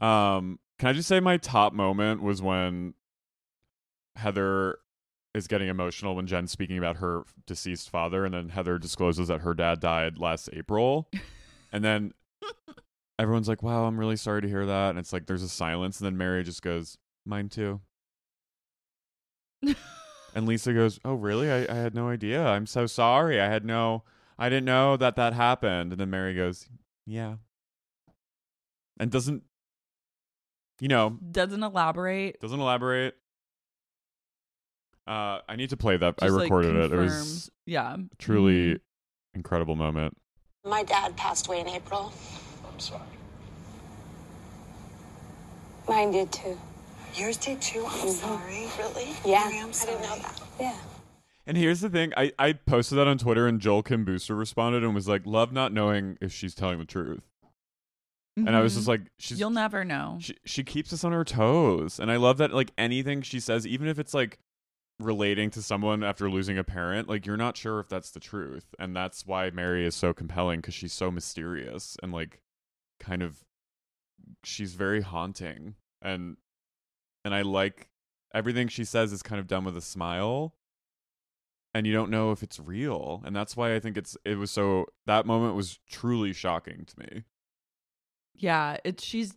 Um, 0.00 0.58
can 0.78 0.88
I 0.88 0.92
just 0.92 1.08
say 1.08 1.20
my 1.20 1.36
top 1.38 1.72
moment 1.72 2.22
was 2.22 2.42
when 2.42 2.94
Heather 4.16 4.78
is 5.34 5.46
getting 5.46 5.68
emotional 5.68 6.14
when 6.14 6.26
Jen's 6.26 6.50
speaking 6.50 6.78
about 6.78 6.96
her 6.96 7.24
deceased 7.46 7.90
father, 7.90 8.24
and 8.24 8.34
then 8.34 8.48
Heather 8.50 8.78
discloses 8.78 9.28
that 9.28 9.40
her 9.40 9.54
dad 9.54 9.80
died 9.80 10.18
last 10.18 10.48
April, 10.52 11.10
and 11.72 11.84
then 11.84 12.12
everyone's 13.18 13.48
like, 13.48 13.62
"Wow, 13.62 13.84
I'm 13.86 13.98
really 13.98 14.16
sorry 14.16 14.42
to 14.42 14.48
hear 14.48 14.66
that," 14.66 14.90
and 14.90 14.98
it's 14.98 15.12
like 15.12 15.26
there's 15.26 15.42
a 15.42 15.48
silence, 15.48 16.00
and 16.00 16.06
then 16.06 16.16
Mary 16.16 16.42
just 16.44 16.62
goes, 16.62 16.98
"Mine 17.24 17.48
too," 17.48 17.80
and 19.62 20.46
Lisa 20.46 20.72
goes, 20.72 21.00
"Oh, 21.04 21.14
really? 21.14 21.50
I, 21.50 21.60
I 21.72 21.76
had 21.76 21.94
no 21.94 22.08
idea. 22.08 22.44
I'm 22.46 22.66
so 22.66 22.86
sorry. 22.86 23.40
I 23.40 23.46
had 23.48 23.64
no, 23.64 24.04
I 24.38 24.48
didn't 24.48 24.64
know 24.66 24.96
that 24.96 25.16
that 25.16 25.32
happened," 25.32 25.92
and 25.92 26.00
then 26.00 26.10
Mary 26.10 26.34
goes, 26.34 26.68
"Yeah." 27.06 27.36
and 28.98 29.10
doesn't 29.10 29.42
you 30.80 30.88
know 30.88 31.18
Doesn't 31.30 31.62
elaborate. 31.62 32.40
doesn't 32.40 32.58
elaborate 32.60 33.14
uh 35.06 35.40
i 35.46 35.54
need 35.54 35.68
to 35.68 35.76
play 35.76 35.98
that 35.98 36.14
i 36.22 36.24
just, 36.26 36.34
like, 36.34 36.44
recorded 36.44 36.74
it 36.76 36.92
it 36.92 36.96
was 36.96 37.10
confirms- 37.12 37.50
Yeah. 37.66 37.96
truly 38.18 38.74
Mhm. 38.74 38.80
incredible 39.34 39.76
moment 39.76 40.16
My 40.64 40.82
dad 40.82 41.14
passed 41.16 41.46
away 41.46 41.60
in 41.60 41.68
April. 41.68 42.10
I'm 42.76 42.80
sorry. 42.80 43.00
Mine 45.88 46.10
did 46.10 46.30
too. 46.30 46.58
Yours 47.14 47.38
did 47.38 47.62
too. 47.62 47.86
I'm 47.88 48.08
sorry. 48.10 48.66
Really? 48.78 49.06
Mary, 49.06 49.16
Yeah. 49.24 49.50
I'm 49.50 49.70
I 49.70 49.86
didn't 49.86 50.02
know 50.02 50.18
that. 50.18 50.42
Yeah. 50.60 50.76
And 51.46 51.56
here's 51.56 51.80
the 51.80 51.88
thing: 51.88 52.12
I 52.18 52.32
I 52.38 52.52
posted 52.52 52.98
that 52.98 53.06
on 53.06 53.16
Twitter, 53.16 53.46
and 53.46 53.62
Joel 53.62 53.82
Kim 53.82 54.04
Booster 54.04 54.34
responded 54.34 54.84
and 54.84 54.94
was 54.94 55.08
like, 55.08 55.24
"Love 55.24 55.52
not 55.52 55.72
knowing 55.72 56.18
if 56.20 56.34
she's 56.34 56.54
telling 56.54 56.78
the 56.78 56.84
truth." 56.84 57.22
And 58.36 58.54
I 58.54 58.60
was 58.60 58.74
just 58.74 58.86
like, 58.86 59.00
"She's 59.18 59.36
Mm-hmm. 59.38 59.40
You'll 59.40 59.50
never 59.50 59.82
know. 59.82 60.18
she 60.20 60.36
she 60.44 60.62
keeps 60.62 60.92
us 60.92 61.02
on 61.02 61.12
her 61.12 61.24
toes." 61.24 61.98
And 61.98 62.10
I 62.12 62.16
love 62.16 62.36
that 62.36 62.52
like 62.52 62.72
anything 62.76 63.22
she 63.22 63.40
says, 63.40 63.66
even 63.66 63.88
if 63.88 63.98
it's 63.98 64.12
like 64.12 64.38
relating 65.00 65.48
to 65.52 65.62
someone 65.62 66.04
after 66.04 66.28
losing 66.28 66.58
a 66.58 66.64
parent, 66.64 67.08
like 67.08 67.24
you're 67.24 67.38
not 67.38 67.56
sure 67.56 67.80
if 67.80 67.88
that's 67.88 68.10
the 68.10 68.20
truth, 68.20 68.74
and 68.78 68.94
that's 68.94 69.24
why 69.24 69.48
Mary 69.48 69.86
is 69.86 69.94
so 69.94 70.12
compelling 70.12 70.60
because 70.60 70.74
she's 70.74 70.92
so 70.92 71.10
mysterious 71.10 71.96
and 72.02 72.12
like 72.12 72.42
kind 72.98 73.22
of 73.22 73.44
she's 74.44 74.74
very 74.74 75.02
haunting 75.02 75.74
and 76.02 76.36
and 77.24 77.34
I 77.34 77.42
like 77.42 77.88
everything 78.34 78.68
she 78.68 78.84
says 78.84 79.12
is 79.12 79.22
kind 79.22 79.40
of 79.40 79.46
done 79.46 79.64
with 79.64 79.76
a 79.76 79.82
smile 79.82 80.54
and 81.74 81.86
you 81.86 81.92
don't 81.92 82.10
know 82.10 82.32
if 82.32 82.42
it's 82.42 82.58
real 82.58 83.22
and 83.24 83.34
that's 83.34 83.56
why 83.56 83.74
I 83.74 83.80
think 83.80 83.96
it's 83.96 84.16
it 84.24 84.36
was 84.38 84.50
so 84.50 84.86
that 85.06 85.26
moment 85.26 85.54
was 85.54 85.78
truly 85.88 86.32
shocking 86.32 86.86
to 86.86 87.00
me. 87.00 87.24
Yeah, 88.34 88.76
it's 88.84 89.02
she's 89.02 89.34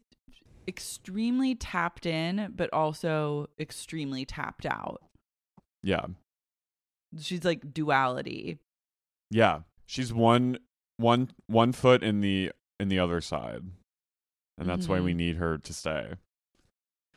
extremely 0.67 1.55
tapped 1.55 2.05
in, 2.05 2.53
but 2.55 2.71
also 2.73 3.47
extremely 3.59 4.25
tapped 4.25 4.65
out. 4.65 5.01
Yeah. 5.81 6.05
She's 7.19 7.43
like 7.43 7.73
duality. 7.73 8.59
Yeah. 9.31 9.61
She's 9.85 10.13
one 10.13 10.59
one 10.97 11.31
one 11.47 11.71
foot 11.71 12.03
in 12.03 12.21
the 12.21 12.51
in 12.79 12.89
the 12.89 12.99
other 12.99 13.21
side. 13.21 13.63
And 14.57 14.67
that's 14.67 14.87
why 14.87 14.99
we 14.99 15.13
Mhm. 15.13 15.17
need 15.17 15.35
her 15.37 15.57
to 15.57 15.73
stay. 15.73 16.15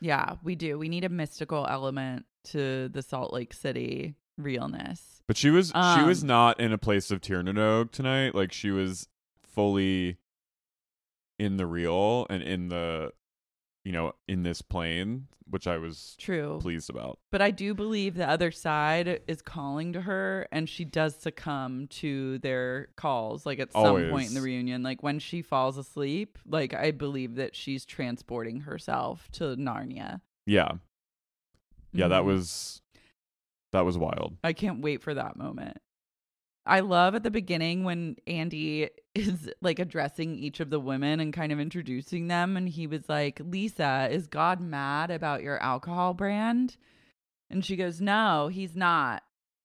Yeah, 0.01 0.37
we 0.43 0.55
do. 0.55 0.79
We 0.79 0.89
need 0.89 1.05
a 1.05 1.09
mystical 1.09 1.67
element 1.67 2.27
to 2.45 2.89
the 2.89 3.03
Salt 3.03 3.33
Lake 3.33 3.53
City 3.53 4.15
realness. 4.37 5.23
But 5.27 5.37
she 5.37 5.51
was 5.51 5.69
she 5.69 6.03
was 6.03 6.23
Um, 6.23 6.27
not 6.29 6.61
in 6.61 6.73
a 6.73 6.79
place 6.79 7.11
of 7.11 7.21
Tír 7.21 7.45
na 7.45 7.53
nÓg 7.53 7.91
tonight. 7.93 8.35
Like 8.35 8.53
she 8.53 8.71
was 8.71 9.09
fully 9.43 10.19
in 11.39 11.57
the 11.57 11.67
real 11.67 12.27
and 12.31 12.43
in 12.43 12.69
the 12.69 13.13
you 13.85 13.93
know, 13.93 14.13
in 14.29 14.43
this 14.43 14.63
plane, 14.63 15.27
which 15.51 15.67
I 15.67 15.77
was 15.77 16.15
True. 16.19 16.59
pleased 16.63 16.89
about. 16.89 17.19
But 17.31 17.43
I 17.43 17.51
do 17.51 17.75
believe 17.75 18.15
the 18.15 18.29
other 18.29 18.51
side 18.51 19.21
is 19.27 19.43
calling 19.43 19.93
to 19.95 20.01
her 20.03 20.47
and 20.53 20.69
she 20.69 20.85
does 20.85 21.15
succumb 21.17 21.89
to 21.89 22.39
their 22.39 22.89
calls 22.97 23.45
like 23.45 23.59
at 23.59 23.73
some 23.73 24.09
point 24.09 24.29
in 24.29 24.35
the 24.35 24.41
reunion. 24.41 24.83
Like 24.83 25.03
when 25.03 25.19
she 25.19 25.43
falls 25.43 25.77
asleep, 25.77 26.39
like 26.47 26.73
I 26.75 26.91
believe 26.93 27.35
that 27.35 27.55
she's 27.57 27.85
transporting 27.85 28.61
herself 28.61 29.29
to 29.33 29.57
Narnia. 29.57 30.21
Yeah. 30.47 30.73
Yeah, 31.93 32.09
that 32.09 32.23
Mhm. 32.23 32.27
was 32.27 32.81
that 33.73 33.85
was 33.85 33.99
wild. 33.99 34.37
I 34.45 34.53
can't 34.53 34.81
wait 34.81 35.03
for 35.03 35.13
that 35.15 35.37
moment. 35.37 35.79
I 36.65 36.81
love 36.81 37.15
at 37.15 37.23
the 37.23 37.31
beginning 37.31 37.85
when 37.85 38.17
Andy 38.27 38.89
is 39.15 39.51
like 39.61 39.79
addressing 39.79 40.39
each 40.39 40.61
of 40.61 40.71
the 40.71 40.81
women 40.81 41.21
and 41.21 41.33
kind 41.33 41.53
of 41.53 41.61
introducing 41.61 42.29
them. 42.29 42.57
And 42.57 42.69
he 42.69 42.87
was 42.87 43.09
like, 43.09 43.41
Lisa, 43.45 44.09
is 44.11 44.27
God 44.27 44.61
mad 44.61 45.11
about 45.11 45.43
your 45.43 45.63
alcohol 45.63 46.15
brand? 46.15 46.77
And 47.51 47.65
she 47.65 47.77
goes, 47.77 48.01
No, 48.01 48.49
he's 48.49 48.77
not. 48.77 49.23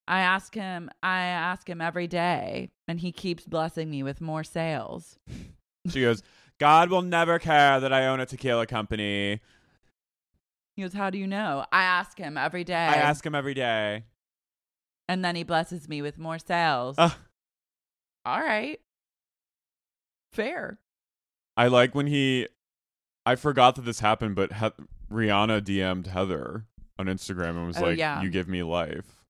I 0.07 0.21
ask 0.21 0.55
him, 0.55 0.89
I 1.03 1.23
ask 1.23 1.69
him 1.69 1.81
every 1.81 2.07
day, 2.07 2.69
and 2.87 2.99
he 2.99 3.11
keeps 3.11 3.45
blessing 3.45 3.89
me 3.89 4.03
with 4.03 4.21
more 4.21 4.43
sales. 4.43 5.19
She 5.89 6.01
goes, 6.01 6.23
God 6.59 6.89
will 6.89 7.01
never 7.01 7.39
care 7.39 7.79
that 7.79 7.93
I 7.93 8.07
own 8.07 8.19
a 8.19 8.25
tequila 8.25 8.65
company. 8.65 9.41
He 10.75 10.81
goes, 10.81 10.93
How 10.93 11.09
do 11.09 11.17
you 11.17 11.27
know? 11.27 11.65
I 11.71 11.83
ask 11.83 12.17
him 12.17 12.37
every 12.37 12.63
day. 12.63 12.73
I 12.73 12.95
ask 12.95 13.25
him 13.25 13.35
every 13.35 13.53
day. 13.53 14.03
And 15.09 15.23
then 15.23 15.35
he 15.35 15.43
blesses 15.43 15.87
me 15.87 16.01
with 16.01 16.17
more 16.17 16.37
sales. 16.39 16.95
Ugh. 16.97 17.13
All 18.25 18.39
right. 18.41 18.79
Fair. 20.33 20.79
I 21.55 21.67
like 21.67 21.95
when 21.95 22.07
he. 22.07 22.47
I 23.25 23.35
forgot 23.35 23.75
that 23.75 23.81
this 23.83 23.99
happened, 23.99 24.35
but 24.35 24.53
he- 24.53 24.85
Rihanna 25.11 25.61
DM'd 25.61 26.07
Heather 26.07 26.65
on 26.99 27.07
Instagram 27.07 27.51
and 27.51 27.67
was 27.67 27.77
Oh, 27.77 27.81
like, 27.83 27.97
yeah. 27.97 28.21
"You 28.21 28.29
give 28.29 28.47
me 28.47 28.63
life." 28.63 29.23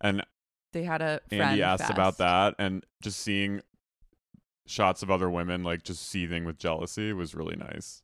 And 0.00 0.24
They 0.72 0.84
had 0.84 1.02
a 1.02 1.20
friend 1.28 1.42
Andy 1.42 1.62
asked 1.62 1.90
about 1.90 2.18
that, 2.18 2.54
and 2.58 2.84
just 3.02 3.20
seeing 3.20 3.60
shots 4.66 5.02
of 5.02 5.10
other 5.10 5.28
women 5.28 5.62
like 5.64 5.82
just 5.82 6.06
seething 6.06 6.44
with 6.44 6.58
jealousy 6.58 7.12
was 7.12 7.34
really 7.34 7.56
nice. 7.56 8.02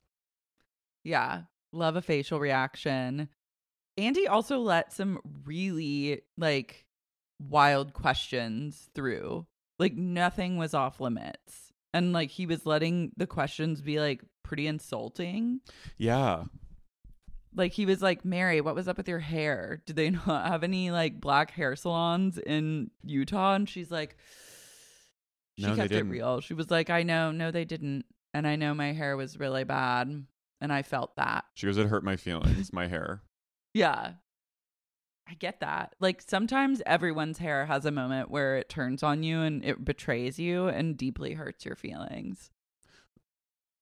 Yeah. 1.05 1.45
Love 1.73 1.97
a 1.97 2.03
facial 2.03 2.41
reaction. 2.41 3.29
Andy 3.99 4.27
also 4.29 4.59
let 4.59 4.93
some 4.93 5.21
really 5.45 6.23
like 6.37 6.85
wild 7.41 7.93
questions 7.93 8.89
through. 8.95 9.47
Like 9.79 9.95
nothing 9.95 10.57
was 10.57 10.75
off 10.75 11.01
limits. 11.01 11.73
And 11.95 12.13
like 12.13 12.31
he 12.31 12.47
was 12.47 12.67
letting 12.67 13.13
the 13.17 13.27
questions 13.27 13.81
be 13.81 13.99
like 14.01 14.23
pretty 14.43 14.67
insulting. 14.67 15.61
Yeah, 15.97 16.45
Like 17.55 17.73
he 17.73 17.87
was 17.87 18.03
like, 18.03 18.25
Mary, 18.25 18.61
what 18.61 18.75
was 18.75 18.87
up 18.89 18.97
with 18.99 19.09
your 19.09 19.19
hair? 19.19 19.83
Do 19.87 19.93
they 19.93 20.11
not 20.27 20.47
have 20.49 20.63
any 20.63 20.91
like 20.91 21.21
black 21.21 21.51
hair 21.53 21.75
salons 21.77 22.39
in 22.39 22.91
Utah? 23.03 23.55
And 23.55 23.69
she's 23.69 23.91
like, 23.91 24.17
she 25.59 25.65
No, 25.67 25.75
kept 25.75 25.87
it 25.87 25.95
didn't. 25.95 26.11
real. 26.11 26.41
She 26.41 26.55
was 26.55 26.71
like, 26.71 26.91
I 26.91 27.03
know, 27.03 27.31
no, 27.33 27.51
they 27.51 27.65
didn't. 27.65 28.05
And 28.35 28.47
I 28.47 28.57
know 28.57 28.75
my 28.75 28.93
hair 28.93 29.17
was 29.17 29.39
really 29.39 29.65
bad. 29.65 30.27
And 30.61 30.73
I 30.73 30.83
felt 30.83 31.17
that. 31.17 31.45
she 31.55 31.67
goes, 31.67 31.77
"It 31.77 31.87
hurt 31.89 32.03
my 32.05 32.17
feelings, 32.17 32.73
my 32.73 32.87
hair." 32.89 33.23
Yeah. 33.77 34.13
I 35.29 35.35
get 35.35 35.61
that. 35.61 35.95
Like 36.01 36.23
sometimes 36.23 36.81
everyone's 36.87 37.39
hair 37.39 37.67
has 37.67 37.85
a 37.85 37.91
moment 37.91 38.31
where 38.31 38.57
it 38.57 38.69
turns 38.69 39.03
on 39.03 39.23
you 39.23 39.41
and 39.41 39.65
it 39.65 39.85
betrays 39.85 40.39
you 40.39 40.69
and 40.69 40.97
deeply 40.97 41.35
hurts 41.35 41.65
your 41.65 41.75
feelings. 41.75 42.51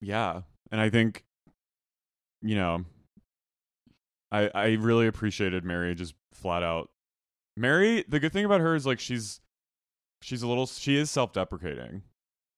Yeah, 0.00 0.42
and 0.70 0.80
I 0.80 0.90
think, 0.90 1.24
you 2.42 2.54
know, 2.56 2.84
I 4.32 4.50
I 4.54 4.66
really 4.72 5.06
appreciated 5.06 5.64
Mary 5.64 5.94
just 5.94 6.14
flat 6.32 6.62
out. 6.62 6.90
Mary, 7.56 8.04
the 8.08 8.20
good 8.20 8.32
thing 8.32 8.44
about 8.44 8.60
her 8.60 8.74
is 8.74 8.86
like 8.86 9.00
she's 9.00 9.40
she's 10.22 10.42
a 10.42 10.48
little 10.48 10.66
she 10.66 10.96
is 10.96 11.10
self 11.10 11.32
deprecating, 11.32 12.02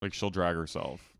like 0.01 0.15
she'll 0.15 0.31
drag 0.31 0.57
herself. 0.57 1.16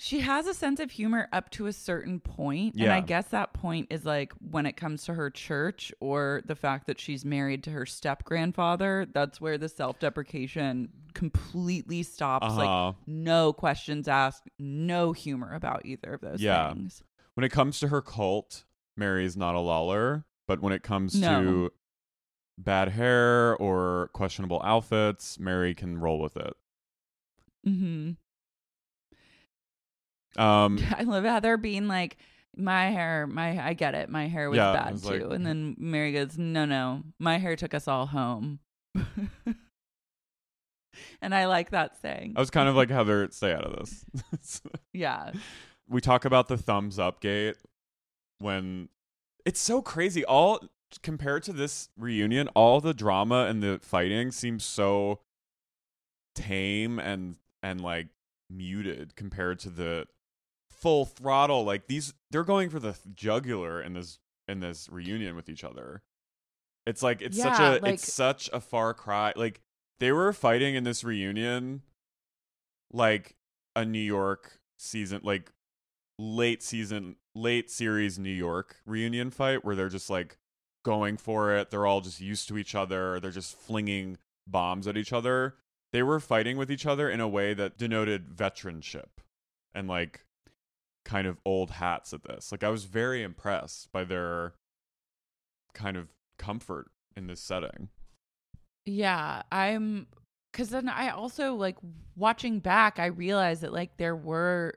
She 0.00 0.20
has 0.20 0.46
a 0.46 0.54
sense 0.54 0.78
of 0.78 0.92
humor 0.92 1.28
up 1.32 1.50
to 1.50 1.66
a 1.66 1.72
certain 1.72 2.20
point, 2.20 2.76
And 2.78 2.92
I 2.92 3.00
guess 3.00 3.26
that 3.28 3.52
point 3.52 3.88
is 3.90 4.04
like 4.04 4.32
when 4.50 4.64
it 4.64 4.76
comes 4.76 5.04
to 5.06 5.14
her 5.14 5.28
church 5.28 5.92
or 6.00 6.40
the 6.46 6.54
fact 6.54 6.86
that 6.86 7.00
she's 7.00 7.24
married 7.24 7.64
to 7.64 7.70
her 7.70 7.84
step 7.84 8.22
grandfather. 8.22 9.06
That's 9.12 9.40
where 9.40 9.58
the 9.58 9.68
self 9.68 9.98
deprecation 9.98 10.90
completely 11.14 12.04
stops. 12.04 12.46
Uh-huh. 12.46 12.86
Like, 12.86 12.94
no 13.08 13.52
questions 13.52 14.06
asked, 14.06 14.48
no 14.58 15.12
humor 15.12 15.52
about 15.52 15.84
either 15.84 16.14
of 16.14 16.20
those 16.20 16.40
Yeah. 16.40 16.72
things. 16.74 17.02
When 17.34 17.42
it 17.44 17.50
comes 17.50 17.80
to 17.80 17.88
her 17.88 18.00
cult, 18.00 18.64
Mary 18.96 19.24
is 19.24 19.36
not 19.36 19.56
a 19.56 19.60
lawler, 19.60 20.24
but 20.46 20.60
when 20.60 20.72
it 20.72 20.84
comes 20.84 21.14
No. 21.20 21.28
to 21.42 21.72
bad 22.56 22.90
hair 22.90 23.56
or 23.56 24.10
questionable 24.12 24.60
outfits, 24.64 25.40
Mary 25.40 25.74
can 25.74 25.98
roll 25.98 26.20
with 26.20 26.36
it. 26.36 26.54
hmm 27.64 28.12
Um, 30.38 30.78
I 30.96 31.02
love 31.02 31.24
Heather 31.24 31.56
being 31.56 31.88
like, 31.88 32.16
my 32.56 32.90
hair, 32.90 33.26
my 33.26 33.62
I 33.64 33.72
get 33.74 33.94
it, 33.94 34.08
my 34.08 34.26
hair 34.28 34.48
was 34.50 34.56
Yeah, 34.56 34.72
bad 34.72 34.92
was 34.92 35.02
too. 35.02 35.08
like- 35.26 35.34
and 35.36 35.44
then 35.46 35.76
Mary 35.78 36.12
goes, 36.12 36.38
no, 36.38 36.64
no, 36.64 37.02
my 37.18 37.38
hair 37.38 37.56
took 37.56 37.74
us 37.74 37.86
all 37.88 38.06
home. 38.06 38.60
and 41.20 41.34
I 41.34 41.46
like 41.46 41.70
that 41.70 42.00
saying. 42.00 42.34
I 42.36 42.40
was 42.40 42.50
kind 42.50 42.68
of 42.68 42.76
like 42.76 42.90
Heather, 42.90 43.28
stay 43.30 43.52
out 43.52 43.64
of 43.64 43.88
this. 44.32 44.62
yeah, 44.92 45.32
we 45.88 46.00
talk 46.00 46.24
about 46.24 46.48
the 46.48 46.56
thumbs 46.56 46.98
up 46.98 47.20
gate 47.20 47.56
when 48.38 48.88
it's 49.44 49.60
so 49.60 49.82
crazy. 49.82 50.24
All 50.24 50.60
compared 51.02 51.42
to 51.44 51.52
this 51.52 51.88
reunion, 51.96 52.48
all 52.54 52.80
the 52.80 52.94
drama 52.94 53.44
and 53.46 53.62
the 53.62 53.78
fighting 53.82 54.30
seems 54.32 54.64
so 54.64 55.20
tame 56.34 56.98
and 56.98 57.36
and 57.62 57.80
like 57.80 58.08
muted 58.50 59.14
compared 59.16 59.58
to 59.60 59.70
the 59.70 60.06
full 60.80 61.04
throttle. 61.04 61.64
Like 61.64 61.86
these, 61.86 62.14
they're 62.30 62.44
going 62.44 62.70
for 62.70 62.78
the 62.80 62.96
jugular 63.14 63.80
in 63.82 63.94
this 63.94 64.18
in 64.46 64.60
this 64.60 64.88
reunion 64.90 65.36
with 65.36 65.48
each 65.48 65.64
other. 65.64 66.02
It's 66.86 67.02
like 67.02 67.20
it's 67.20 67.36
such 67.38 67.58
a 67.60 67.82
like- 67.82 67.94
it's 67.94 68.12
such 68.12 68.48
a 68.52 68.60
far 68.60 68.94
cry. 68.94 69.32
Like 69.36 69.60
they 70.00 70.12
were 70.12 70.32
fighting 70.32 70.74
in 70.74 70.84
this 70.84 71.04
reunion 71.04 71.82
like 72.92 73.36
a 73.76 73.84
New 73.84 73.98
York 73.98 74.58
season, 74.78 75.20
like 75.22 75.52
late 76.18 76.62
season, 76.62 77.16
late 77.34 77.70
series 77.70 78.18
New 78.18 78.30
York 78.30 78.76
reunion 78.86 79.30
fight 79.30 79.64
where 79.64 79.76
they're 79.76 79.88
just 79.88 80.08
like 80.10 80.38
going 80.84 81.16
for 81.16 81.54
it. 81.54 81.70
They're 81.70 81.86
all 81.86 82.00
just 82.00 82.20
used 82.20 82.48
to 82.48 82.56
each 82.58 82.74
other. 82.74 83.20
They're 83.20 83.30
just 83.30 83.56
flinging 83.56 84.18
bombs 84.46 84.86
at 84.86 84.96
each 84.96 85.12
other. 85.12 85.56
they 85.92 86.02
were 86.02 86.20
fighting 86.20 86.56
with 86.58 86.70
each 86.70 86.84
other 86.86 87.08
in 87.10 87.20
a 87.20 87.28
way 87.28 87.54
that 87.54 87.76
denoted 87.78 88.28
veteranship 88.34 89.08
and 89.74 89.88
like 89.88 90.24
kind 91.08 91.26
of 91.26 91.38
old 91.44 91.70
hats 91.70 92.12
at 92.12 92.22
this. 92.22 92.52
Like 92.52 92.62
I 92.62 92.68
was 92.68 92.84
very 92.84 93.22
impressed 93.22 93.90
by 93.92 94.04
their 94.04 94.52
kind 95.72 95.96
of 95.96 96.08
comfort 96.38 96.90
in 97.16 97.26
this 97.26 97.40
setting. 97.40 97.88
Yeah, 98.84 99.42
I'm 99.50 100.06
cuz 100.52 100.68
then 100.68 100.88
I 100.88 101.08
also 101.10 101.54
like 101.54 101.76
watching 102.14 102.60
back 102.60 102.98
I 102.98 103.06
realized 103.06 103.62
that 103.62 103.72
like 103.72 103.96
there 103.96 104.14
were 104.14 104.74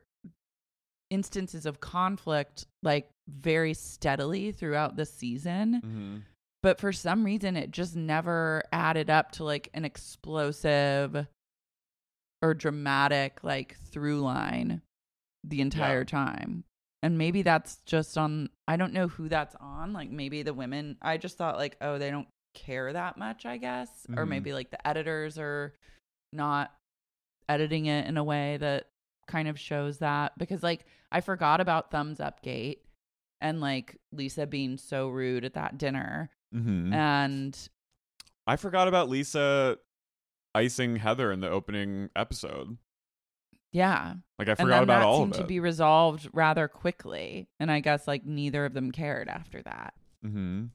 instances 1.10 1.65
of 1.65 1.82
conflict 1.82 2.65
like 2.82 3.10
very 3.28 3.74
steadily 3.74 4.54
throughout 4.54 4.96
the 4.96 5.06
season. 5.06 5.82
Mm-hmm. 5.84 6.17
But 6.63 6.80
for 6.80 6.94
some 6.94 7.26
reason 7.26 7.58
it 7.58 7.72
just 7.72 7.98
never 7.98 8.63
added 8.72 9.10
up 9.10 9.34
to 9.34 9.44
like 9.44 9.70
an 9.74 9.84
explosive 9.84 11.28
or 12.41 12.54
dramatic 12.54 13.44
like 13.44 13.76
through 13.91 14.22
line 14.22 14.82
the 15.43 15.62
entire 15.62 16.06
time. 16.06 16.63
And 17.04 17.17
maybe 17.17 17.41
that's 17.41 17.77
just 17.86 18.17
on 18.17 18.49
I 18.67 18.77
don't 18.77 18.93
know 18.93 19.08
who 19.08 19.27
that's 19.27 19.56
on. 19.60 19.91
Like 19.93 20.10
maybe 20.12 20.43
the 20.43 20.54
women 20.54 20.97
I 21.01 21.17
just 21.17 21.38
thought 21.38 21.58
like, 21.58 21.77
oh, 21.82 21.97
they 21.97 22.12
don't 22.12 22.27
care 22.54 22.93
that 22.93 23.17
much, 23.17 23.45
I 23.45 23.58
guess. 23.58 23.89
Or 24.15 24.25
Mhm. 24.25 24.30
maybe 24.30 24.54
like 24.54 24.69
the 24.71 24.88
editors 24.88 25.38
are 25.39 25.73
not 26.32 26.71
editing 27.49 27.88
it 27.88 28.06
in 28.08 28.17
a 28.17 28.23
way 28.23 28.58
that 28.58 28.88
kind 29.27 29.47
of 29.47 29.60
shows 29.60 29.97
that. 29.99 30.38
Because 30.38 30.62
like 30.62 30.86
I 31.12 31.21
forgot 31.21 31.60
about 31.60 31.89
thumbs 31.91 32.19
up 32.19 32.41
gate 32.43 32.86
and 33.41 33.60
like 33.62 33.97
Lisa 34.12 34.45
being 34.45 34.77
so 34.77 35.10
rude 35.10 35.43
at 35.43 35.56
that 35.56 35.77
dinner. 35.80 36.30
Mm-hmm. 36.54 36.93
And 36.93 37.69
I 38.45 38.58
forgot 38.58 38.88
about 38.88 39.10
Lisa 39.10 39.77
icing 40.54 40.97
Heather 40.97 41.32
in 41.32 41.39
the 41.39 41.49
opening 41.49 42.10
episode. 42.15 42.77
Yeah. 43.71 44.15
Like 44.38 44.49
I 44.49 44.55
forgot 44.55 44.84
about 44.84 44.99
that 44.99 45.05
all 45.05 45.19
seemed 45.19 45.36
of 45.36 45.41
to 45.41 45.47
be 45.47 45.60
resolved 45.60 46.29
rather 46.34 46.67
quickly. 46.67 47.47
And 47.60 47.71
I 47.71 47.79
guess 47.79 48.07
like 48.07 48.25
neither 48.25 48.65
of 48.65 48.73
them 48.73 48.91
cared 48.91 49.29
after 49.29 49.62
that. 49.63 49.93
mm-hmm. 50.25 50.65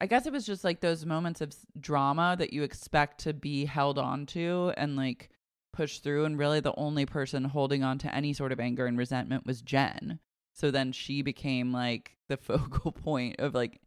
I 0.00 0.06
guess 0.06 0.26
it 0.26 0.32
was 0.32 0.46
just 0.46 0.62
like 0.62 0.80
those 0.80 1.04
moments 1.04 1.40
of 1.40 1.52
drama 1.78 2.36
that 2.38 2.52
you 2.52 2.62
expect 2.62 3.18
to 3.22 3.32
be 3.32 3.64
held 3.64 3.98
on 3.98 4.26
to 4.26 4.72
and 4.76 4.96
like 4.96 5.30
pushed 5.72 6.04
through. 6.04 6.24
And 6.24 6.38
really, 6.38 6.60
the 6.60 6.74
only 6.76 7.04
person 7.04 7.44
holding 7.44 7.82
on 7.82 7.98
to 7.98 8.14
any 8.14 8.32
sort 8.32 8.52
of 8.52 8.60
anger 8.60 8.86
and 8.86 8.96
resentment 8.96 9.44
was 9.44 9.60
Jen. 9.60 10.20
So 10.54 10.70
then 10.70 10.92
she 10.92 11.22
became 11.22 11.72
like 11.72 12.16
the 12.28 12.36
focal 12.38 12.92
point 12.92 13.36
of 13.40 13.54
like 13.54 13.80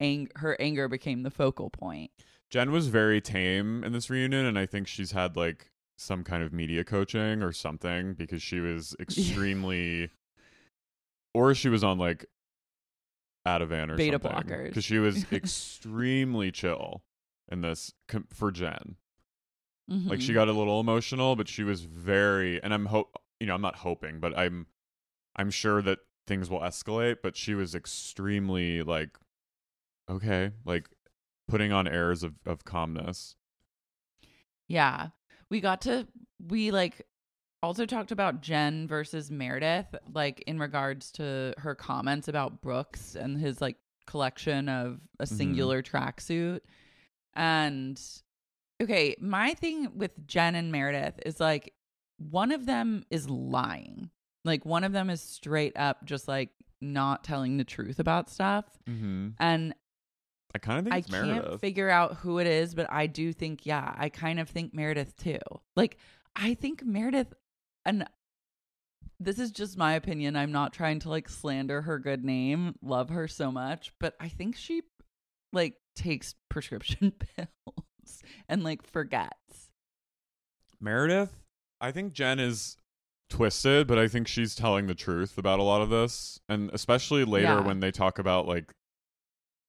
ang- 0.00 0.30
her 0.36 0.56
anger 0.58 0.88
became 0.88 1.22
the 1.22 1.30
focal 1.30 1.70
point. 1.70 2.10
Jen 2.48 2.70
was 2.70 2.88
very 2.88 3.20
tame 3.20 3.84
in 3.84 3.92
this 3.92 4.08
reunion, 4.08 4.46
and 4.46 4.58
I 4.58 4.66
think 4.66 4.86
she's 4.86 5.12
had 5.12 5.36
like 5.36 5.70
some 5.96 6.22
kind 6.24 6.42
of 6.42 6.52
media 6.52 6.84
coaching 6.84 7.42
or 7.42 7.52
something 7.52 8.14
because 8.14 8.42
she 8.42 8.60
was 8.60 8.94
extremely, 9.00 10.10
or 11.34 11.54
she 11.54 11.68
was 11.68 11.82
on 11.84 11.98
like 11.98 12.26
Ativan 13.46 13.90
or 13.90 13.96
Beta 13.96 14.20
something 14.20 14.30
blockers. 14.30 14.68
because 14.68 14.84
she 14.84 14.98
was 14.98 15.24
extremely 15.32 16.50
chill 16.50 17.02
in 17.50 17.60
this 17.60 17.92
com- 18.08 18.26
for 18.32 18.50
Jen. 18.50 18.96
Like 19.88 20.20
she 20.20 20.32
Mhm. 20.32 20.34
got 20.34 20.48
a 20.48 20.52
little 20.52 20.80
emotional, 20.80 21.36
but 21.36 21.46
she 21.48 21.62
was 21.62 21.82
very, 21.82 22.60
and 22.60 22.74
I'm 22.74 22.86
hope 22.86 23.14
you 23.38 23.46
know 23.46 23.54
I'm 23.54 23.60
not 23.62 23.76
hoping, 23.76 24.18
but 24.18 24.36
I'm 24.36 24.66
I'm 25.36 25.50
sure 25.50 25.80
that 25.82 26.00
things 26.26 26.50
will 26.50 26.58
escalate. 26.60 27.18
But 27.22 27.36
she 27.36 27.54
was 27.54 27.72
extremely 27.72 28.82
like 28.82 29.16
okay, 30.10 30.50
like 30.64 30.88
putting 31.46 31.70
on 31.72 31.86
airs 31.86 32.24
of 32.24 32.34
of 32.44 32.64
calmness. 32.64 33.36
Yeah. 34.66 35.10
We 35.50 35.60
got 35.60 35.82
to 35.82 36.06
we 36.48 36.70
like 36.70 37.06
also 37.62 37.86
talked 37.86 38.12
about 38.12 38.42
Jen 38.42 38.86
versus 38.86 39.30
Meredith 39.30 39.94
like 40.12 40.42
in 40.46 40.58
regards 40.58 41.10
to 41.12 41.54
her 41.58 41.74
comments 41.74 42.28
about 42.28 42.60
Brooks 42.60 43.14
and 43.16 43.38
his 43.38 43.60
like 43.60 43.76
collection 44.06 44.68
of 44.68 45.00
a 45.18 45.24
Mhm. 45.24 45.28
singular 45.28 45.82
tracksuit. 45.82 46.60
And 47.34 48.00
okay, 48.82 49.16
my 49.20 49.54
thing 49.54 49.96
with 49.96 50.26
Jen 50.26 50.54
and 50.54 50.70
Meredith 50.70 51.18
is 51.24 51.40
like 51.40 51.72
one 52.18 52.52
of 52.52 52.66
them 52.66 53.04
is 53.10 53.28
lying. 53.28 54.10
Like 54.44 54.64
one 54.64 54.84
of 54.84 54.92
them 54.92 55.10
is 55.10 55.20
straight 55.22 55.76
up 55.76 56.04
just 56.04 56.28
like 56.28 56.50
not 56.80 57.24
telling 57.24 57.56
the 57.56 57.64
truth 57.64 57.98
about 57.98 58.28
stuff. 58.30 58.64
Mm-hmm. 58.88 59.30
And 59.40 59.74
I 60.56 60.58
kind 60.58 60.78
of 60.78 60.84
think 60.92 60.92
Meredith. 60.92 60.92
I 60.92 60.98
it's 60.98 61.10
can't 61.10 61.42
Meredith. 61.44 61.60
figure 61.60 61.90
out 61.90 62.16
who 62.16 62.38
it 62.38 62.46
is, 62.46 62.74
but 62.74 62.86
I 62.90 63.06
do 63.06 63.32
think, 63.32 63.66
yeah, 63.66 63.94
I 63.96 64.08
kind 64.08 64.40
of 64.40 64.48
think 64.48 64.72
Meredith 64.74 65.14
too. 65.16 65.38
Like, 65.76 65.98
I 66.34 66.54
think 66.54 66.84
Meredith, 66.84 67.32
and 67.84 68.06
this 69.20 69.38
is 69.38 69.50
just 69.50 69.76
my 69.78 69.94
opinion. 69.94 70.36
I'm 70.36 70.52
not 70.52 70.72
trying 70.72 70.98
to 71.00 71.10
like 71.10 71.28
slander 71.28 71.82
her 71.82 71.98
good 71.98 72.24
name, 72.24 72.74
love 72.82 73.10
her 73.10 73.28
so 73.28 73.52
much, 73.52 73.92
but 74.00 74.14
I 74.20 74.28
think 74.28 74.56
she 74.56 74.82
like 75.52 75.74
takes 75.94 76.34
prescription 76.50 77.12
pills 77.36 78.22
and 78.48 78.62
like 78.64 78.82
forgets. 78.82 79.70
Meredith, 80.80 81.32
I 81.80 81.90
think 81.92 82.12
Jen 82.12 82.38
is 82.38 82.76
twisted, 83.30 83.86
but 83.86 83.98
I 83.98 84.08
think 84.08 84.28
she's 84.28 84.54
telling 84.54 84.86
the 84.86 84.94
truth 84.94 85.38
about 85.38 85.58
a 85.58 85.62
lot 85.62 85.80
of 85.82 85.88
this, 85.90 86.40
and 86.48 86.70
especially 86.72 87.24
later 87.24 87.44
Yeah. 87.46 87.60
when 87.60 87.80
they 87.80 87.90
talk 87.90 88.18
about 88.18 88.46
like 88.46 88.72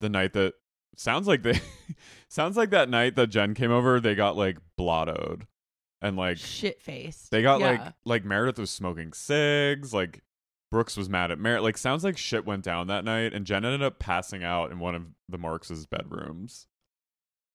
the 0.02 0.10
night 0.10 0.34
that 0.34 0.54
sounds 0.96 1.28
like 1.28 1.44
they 1.44 1.60
sounds 2.30 2.58
like 2.58 2.70
that 2.72 2.90
night 2.90 3.16
that 3.16 3.28
Jen 3.28 3.54
came 3.54 3.72
over, 3.72 4.00
they 4.00 4.16
got 4.16 4.38
like 4.38 4.58
blottoed, 4.80 5.44
and 6.02 6.18
like 6.18 6.38
shit 6.38 6.82
faced. 6.82 7.32
they 7.32 7.42
got 7.42 7.60
yeah. 7.60 7.70
like 7.70 7.94
like 8.06 8.26
Meredith 8.26 8.60
was 8.60 8.72
smoking 8.72 9.14
cigs, 9.14 9.94
like 9.94 10.22
Brooks 10.72 10.98
was 10.98 11.10
mad 11.10 11.32
at 11.32 11.40
Meredith. 11.40 11.64
Like 11.64 11.78
sounds 11.78 12.04
like 12.04 12.18
shit 12.18 12.46
went 12.46 12.64
down 12.64 12.88
that 12.88 13.06
night, 13.06 13.34
and 13.34 13.46
Jen 13.46 13.66
ended 13.66 13.84
up 13.84 14.00
passing 14.00 14.44
out 14.44 14.72
in 14.72 14.80
one 14.80 14.96
of 14.96 15.04
the 15.30 15.38
Marks' 15.38 15.86
bedrooms. 15.86 16.68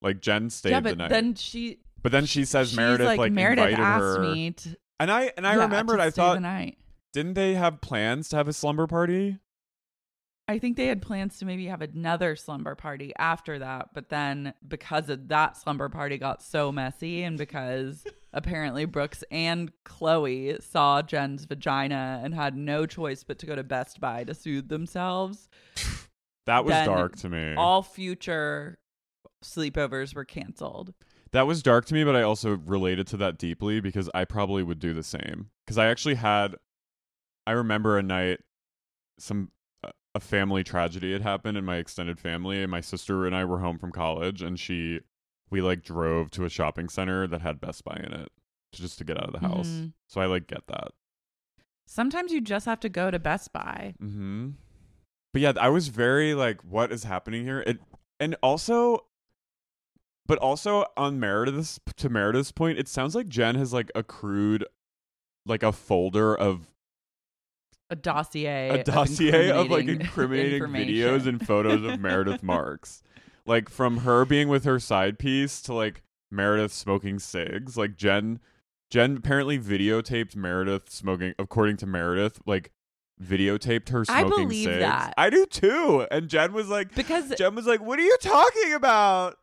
Like 0.00 0.20
Jen 0.20 0.50
stayed 0.50 0.70
yeah, 0.70 0.80
the 0.80 0.90
but 0.90 0.98
night, 0.98 1.10
then 1.10 1.34
she 1.34 1.78
but 2.02 2.12
then 2.12 2.26
she 2.26 2.44
says 2.44 2.76
Meredith 2.76 3.06
like, 3.06 3.18
like, 3.18 3.32
Meredith 3.32 3.64
invited 3.64 3.82
asked 3.82 4.16
her. 4.16 4.22
me 4.22 4.50
to 4.50 4.76
And 4.98 5.10
I 5.10 5.32
and 5.36 5.46
I 5.46 5.54
yeah, 5.56 5.62
remembered 5.62 6.00
I 6.00 6.06
the 6.06 6.12
thought 6.12 6.42
night. 6.42 6.78
didn't 7.12 7.34
they 7.34 7.54
have 7.54 7.80
plans 7.80 8.28
to 8.30 8.36
have 8.36 8.48
a 8.48 8.52
slumber 8.52 8.86
party? 8.86 9.38
I 10.52 10.58
think 10.58 10.76
they 10.76 10.88
had 10.88 11.00
plans 11.00 11.38
to 11.38 11.46
maybe 11.46 11.64
have 11.68 11.80
another 11.80 12.36
slumber 12.36 12.74
party 12.74 13.14
after 13.18 13.58
that, 13.58 13.94
but 13.94 14.10
then 14.10 14.52
because 14.68 15.08
of 15.08 15.28
that 15.28 15.56
slumber 15.56 15.88
party 15.88 16.18
got 16.18 16.42
so 16.42 16.70
messy 16.70 17.22
and 17.22 17.38
because 17.38 18.04
apparently 18.34 18.84
Brooks 18.84 19.24
and 19.30 19.72
Chloe 19.84 20.58
saw 20.60 21.00
Jen's 21.00 21.46
vagina 21.46 22.20
and 22.22 22.34
had 22.34 22.54
no 22.54 22.84
choice 22.84 23.24
but 23.24 23.38
to 23.38 23.46
go 23.46 23.56
to 23.56 23.64
Best 23.64 23.98
Buy 23.98 24.24
to 24.24 24.34
soothe 24.34 24.68
themselves, 24.68 25.48
That 26.44 26.66
was 26.66 26.74
dark 26.84 27.16
to 27.16 27.30
me. 27.30 27.54
all 27.56 27.82
future 27.82 28.78
sleepovers 29.42 30.14
were 30.14 30.26
canceled. 30.26 30.92
that 31.30 31.46
was 31.46 31.62
dark 31.62 31.86
to 31.86 31.94
me, 31.94 32.04
but 32.04 32.14
I 32.14 32.20
also 32.20 32.58
related 32.66 33.06
to 33.06 33.16
that 33.18 33.38
deeply 33.38 33.80
because 33.80 34.10
I 34.12 34.26
probably 34.26 34.62
would 34.62 34.80
do 34.80 34.92
the 34.92 35.02
same. 35.02 35.48
Because 35.64 35.78
I 35.78 35.86
actually 35.86 36.16
had, 36.16 36.56
I 37.46 37.52
remember 37.52 37.96
a 37.96 38.02
night, 38.02 38.40
some 39.18 39.50
a- 40.14 40.20
family 40.20 40.62
tragedy 40.64 41.12
had 41.12 41.22
happened 41.22 41.56
in 41.58 41.64
my 41.64 41.76
extended 41.76 42.18
family, 42.18 42.62
and 42.62 42.70
my 42.70 42.80
sister 42.80 43.26
and 43.26 43.34
I 43.34 43.44
were 43.44 43.58
home 43.60 43.78
from 43.78 43.92
college, 43.92 44.42
and 44.42 44.58
she, 44.58 45.00
we 45.50 45.60
like 45.60 45.82
drove 45.82 46.30
to 46.32 46.44
a 46.44 46.48
shopping 46.50 46.88
center 46.88 47.26
that 47.26 47.40
had 47.42 47.60
Best 47.60 47.84
Buy 47.84 48.00
in 48.04 48.12
it, 48.12 48.30
just 48.72 48.98
to 48.98 49.04
get 49.04 49.16
out 49.18 49.32
of 49.34 49.40
the 49.40 49.46
house. 49.46 49.68
Mhm. 49.68 49.92
So 50.08 50.20
I 50.20 50.26
like 50.26 50.46
get 50.46 50.66
that. 50.68 50.92
Sometimes 51.86 52.32
you 52.32 52.40
just 52.40 52.66
have 52.66 52.80
to 52.80 52.88
go 52.88 53.10
to 53.10 53.18
Best 53.18 53.52
Buy. 53.52 53.94
hmm 53.98 54.50
But 55.32 55.42
yeah, 55.42 55.52
I 55.60 55.68
was 55.68 55.88
very 55.88 56.34
like, 56.34 56.60
what 56.62 56.92
is 56.92 57.04
happening 57.04 57.44
here? 57.44 57.60
It 57.66 57.80
and 58.20 58.36
also, 58.42 59.06
but 60.26 60.38
also 60.38 60.84
on 60.96 61.18
Meredith's 61.18 61.80
to 61.96 62.08
Meredith's 62.08 62.52
point, 62.52 62.78
it 62.78 62.86
sounds 62.88 63.14
like 63.14 63.28
Jen 63.28 63.56
has 63.56 63.72
like 63.72 63.90
accrued 63.94 64.64
like 65.44 65.62
a 65.62 65.72
folder 65.72 66.34
of 66.36 66.71
A 67.92 67.96
dossier. 67.96 68.70
a 68.70 68.82
dossier 68.82 69.50
of 69.50 69.70
like 69.70 69.86
incriminating 69.86 70.62
incriminating 70.62 70.96
videos 71.12 71.26
and 71.26 71.46
photos 71.46 71.84
of 71.84 72.00
Meredith 72.00 72.42
Marks, 72.42 73.02
like 73.44 73.68
from 73.68 73.98
her 73.98 74.24
being 74.24 74.48
with 74.48 74.64
her 74.64 74.80
side 74.80 75.18
piece 75.18 75.60
to 75.62 75.74
like 75.74 76.02
Meredith 76.30 76.72
smoking 76.72 77.18
cigs. 77.18 77.76
Like 77.76 77.96
Jen, 77.96 78.40
Jen 78.90 79.18
apparently 79.18 79.58
videotaped 79.58 80.34
Meredith 80.34 80.88
smoking, 80.88 81.34
according 81.38 81.76
to 81.78 81.86
Meredith, 81.86 82.40
like 82.46 82.72
videotaped 83.22 83.90
her 83.90 84.06
smoking 84.06 84.24
I 84.24 84.28
believe 84.28 84.64
cigs. 84.64 84.78
that. 84.80 85.12
I 85.18 85.28
do 85.28 85.44
too. 85.44 86.06
And 86.10 86.28
Jen 86.28 86.54
was 86.54 86.68
like, 86.68 86.94
because 86.94 87.28
Jen 87.36 87.54
was 87.54 87.66
like, 87.66 87.82
"What 87.82 87.98
are 87.98 88.02
you 88.02 88.16
talking 88.22 88.72
about?" 88.72 89.36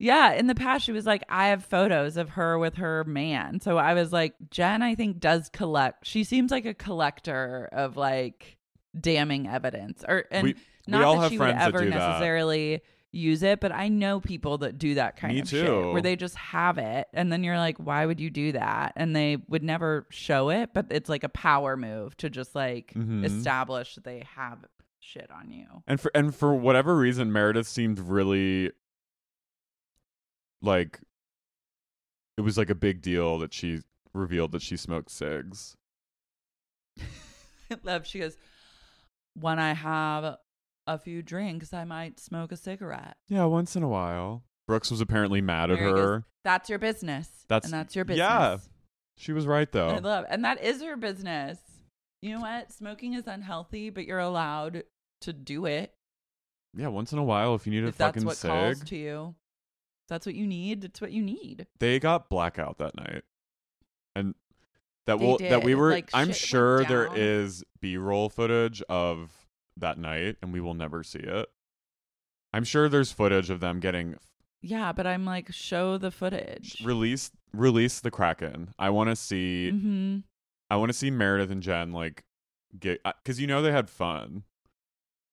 Yeah, 0.00 0.32
in 0.32 0.46
the 0.46 0.54
past 0.54 0.84
she 0.84 0.92
was 0.92 1.04
like, 1.06 1.22
I 1.28 1.48
have 1.48 1.64
photos 1.64 2.16
of 2.16 2.30
her 2.30 2.58
with 2.58 2.76
her 2.76 3.04
man. 3.04 3.60
So 3.60 3.76
I 3.76 3.92
was 3.94 4.12
like, 4.12 4.34
Jen, 4.50 4.82
I 4.82 4.94
think 4.94 5.20
does 5.20 5.50
collect. 5.50 6.06
She 6.06 6.24
seems 6.24 6.50
like 6.50 6.64
a 6.64 6.74
collector 6.74 7.68
of 7.70 7.96
like 7.98 8.56
damning 8.98 9.46
evidence, 9.46 10.02
or 10.08 10.24
and 10.30 10.42
We- 10.44 10.54
we 10.54 10.60
not 10.92 11.04
all 11.04 11.16
that 11.16 11.22
have 11.24 11.30
she 11.32 11.38
would 11.38 11.48
that 11.50 11.62
ever 11.68 11.80
that. 11.80 11.90
necessarily 11.90 12.80
use 13.12 13.42
it, 13.42 13.60
but 13.60 13.72
I 13.72 13.88
know 13.88 14.20
people 14.20 14.58
that 14.58 14.78
do 14.78 14.94
that 14.94 15.16
kind 15.16 15.34
Me 15.34 15.40
of 15.40 15.48
shit 15.48 15.66
too. 15.66 15.92
where 15.92 16.00
they 16.00 16.16
just 16.16 16.36
have 16.36 16.78
it 16.78 17.08
and 17.12 17.30
then 17.32 17.42
you're 17.44 17.58
like, 17.58 17.76
why 17.78 18.06
would 18.06 18.20
you 18.20 18.30
do 18.30 18.52
that? 18.52 18.92
And 18.96 19.14
they 19.14 19.36
would 19.48 19.62
never 19.64 20.06
show 20.10 20.48
it, 20.50 20.70
but 20.72 20.86
it's 20.90 21.08
like 21.08 21.24
a 21.24 21.28
power 21.28 21.76
move 21.76 22.16
to 22.18 22.30
just 22.30 22.54
like 22.54 22.92
Mhm. 22.96 23.24
establish 23.24 23.96
that 23.96 24.04
they 24.04 24.24
have 24.36 24.64
shit 25.00 25.28
on 25.30 25.50
you. 25.50 25.66
And 25.88 26.00
for 26.00 26.10
and 26.14 26.34
for 26.34 26.54
whatever 26.54 26.96
reason, 26.96 27.32
Meredith 27.32 27.66
seemed 27.66 27.98
really 27.98 28.70
like 30.62 31.00
it 32.36 32.42
was 32.42 32.56
like 32.56 32.70
a 32.70 32.74
big 32.74 33.02
deal 33.02 33.38
that 33.38 33.52
she 33.52 33.80
revealed 34.14 34.52
that 34.52 34.62
she 34.62 34.76
smoked 34.76 35.10
cigs. 35.10 35.76
I 36.98 37.04
love 37.82 38.06
she 38.06 38.18
goes, 38.20 38.36
when 39.34 39.58
I 39.58 39.74
have 39.74 40.36
a 40.86 40.98
few 40.98 41.22
drinks, 41.22 41.72
I 41.72 41.84
might 41.84 42.18
smoke 42.18 42.52
a 42.52 42.56
cigarette. 42.56 43.16
Yeah, 43.28 43.44
once 43.44 43.76
in 43.76 43.82
a 43.82 43.88
while. 43.88 44.42
Brooks 44.66 44.90
was 44.90 45.00
apparently 45.00 45.40
mad 45.40 45.70
at 45.70 45.78
Mary 45.78 45.92
goes, 45.92 46.04
her. 46.04 46.24
that's 46.44 46.68
your 46.68 46.78
business. 46.78 47.28
That's- 47.48 47.70
and 47.70 47.78
that's 47.78 47.96
your 47.96 48.04
business. 48.04 48.18
yeah. 48.28 48.58
She 49.16 49.32
was 49.32 49.46
right 49.46 49.70
though. 49.70 49.90
I 49.90 49.98
love, 49.98 50.24
and 50.30 50.44
that 50.44 50.62
is 50.62 50.82
her 50.82 50.96
business. 50.96 51.58
You 52.22 52.34
know 52.34 52.40
what? 52.40 52.72
Smoking 52.72 53.12
is 53.14 53.26
unhealthy, 53.26 53.90
but 53.90 54.06
you're 54.06 54.18
allowed 54.18 54.84
to 55.22 55.32
do 55.32 55.66
it 55.66 55.92
yeah, 56.76 56.88
once 56.88 57.12
in 57.12 57.18
a 57.18 57.24
while 57.24 57.54
if 57.54 57.66
you 57.66 57.72
need 57.72 57.84
a 57.84 57.88
if 57.88 57.96
that's 57.96 58.14
fucking 58.14 58.26
what 58.26 58.40
calls 58.40 58.78
cig. 58.78 58.86
to 58.88 58.96
you. 58.96 59.34
That's 60.10 60.26
what 60.26 60.34
you 60.34 60.46
need. 60.46 60.84
It's 60.84 61.00
what 61.00 61.12
you 61.12 61.22
need. 61.22 61.66
they 61.78 61.98
got 62.00 62.28
blackout 62.28 62.78
that 62.78 62.96
night. 62.96 63.22
And 64.14 64.34
that 65.06 65.20
will 65.20 65.38
that 65.38 65.62
we 65.62 65.74
were 65.76 65.92
Like, 65.92 66.10
I'm 66.12 66.32
sure 66.32 66.84
there 66.84 67.08
is 67.14 67.64
B-roll 67.80 68.28
footage 68.28 68.82
of 68.82 69.30
that 69.76 69.98
night 69.98 70.36
and 70.42 70.52
we 70.52 70.60
will 70.60 70.74
never 70.74 71.04
see 71.04 71.20
it. 71.20 71.48
I'm 72.52 72.64
sure 72.64 72.88
there's 72.88 73.12
footage 73.12 73.50
of 73.50 73.60
them 73.60 73.78
getting 73.78 74.16
Yeah, 74.60 74.92
but 74.92 75.06
I'm 75.06 75.24
like, 75.24 75.52
show 75.52 75.96
the 75.96 76.10
footage. 76.10 76.82
release 76.84 77.30
release 77.54 78.00
the 78.00 78.10
Kraken. 78.10 78.74
I 78.78 78.90
want 78.90 79.10
to 79.10 79.16
see 79.16 79.70
hmm 79.70 80.18
I 80.68 80.76
want 80.76 80.90
to 80.90 80.98
see 80.98 81.10
Meredith 81.10 81.50
and 81.50 81.62
Jen 81.62 81.92
like 81.92 82.24
get 82.78 83.00
cuz 83.24 83.40
you 83.40 83.46
know 83.46 83.62
they 83.62 83.72
had 83.72 83.88
fun. 83.88 84.42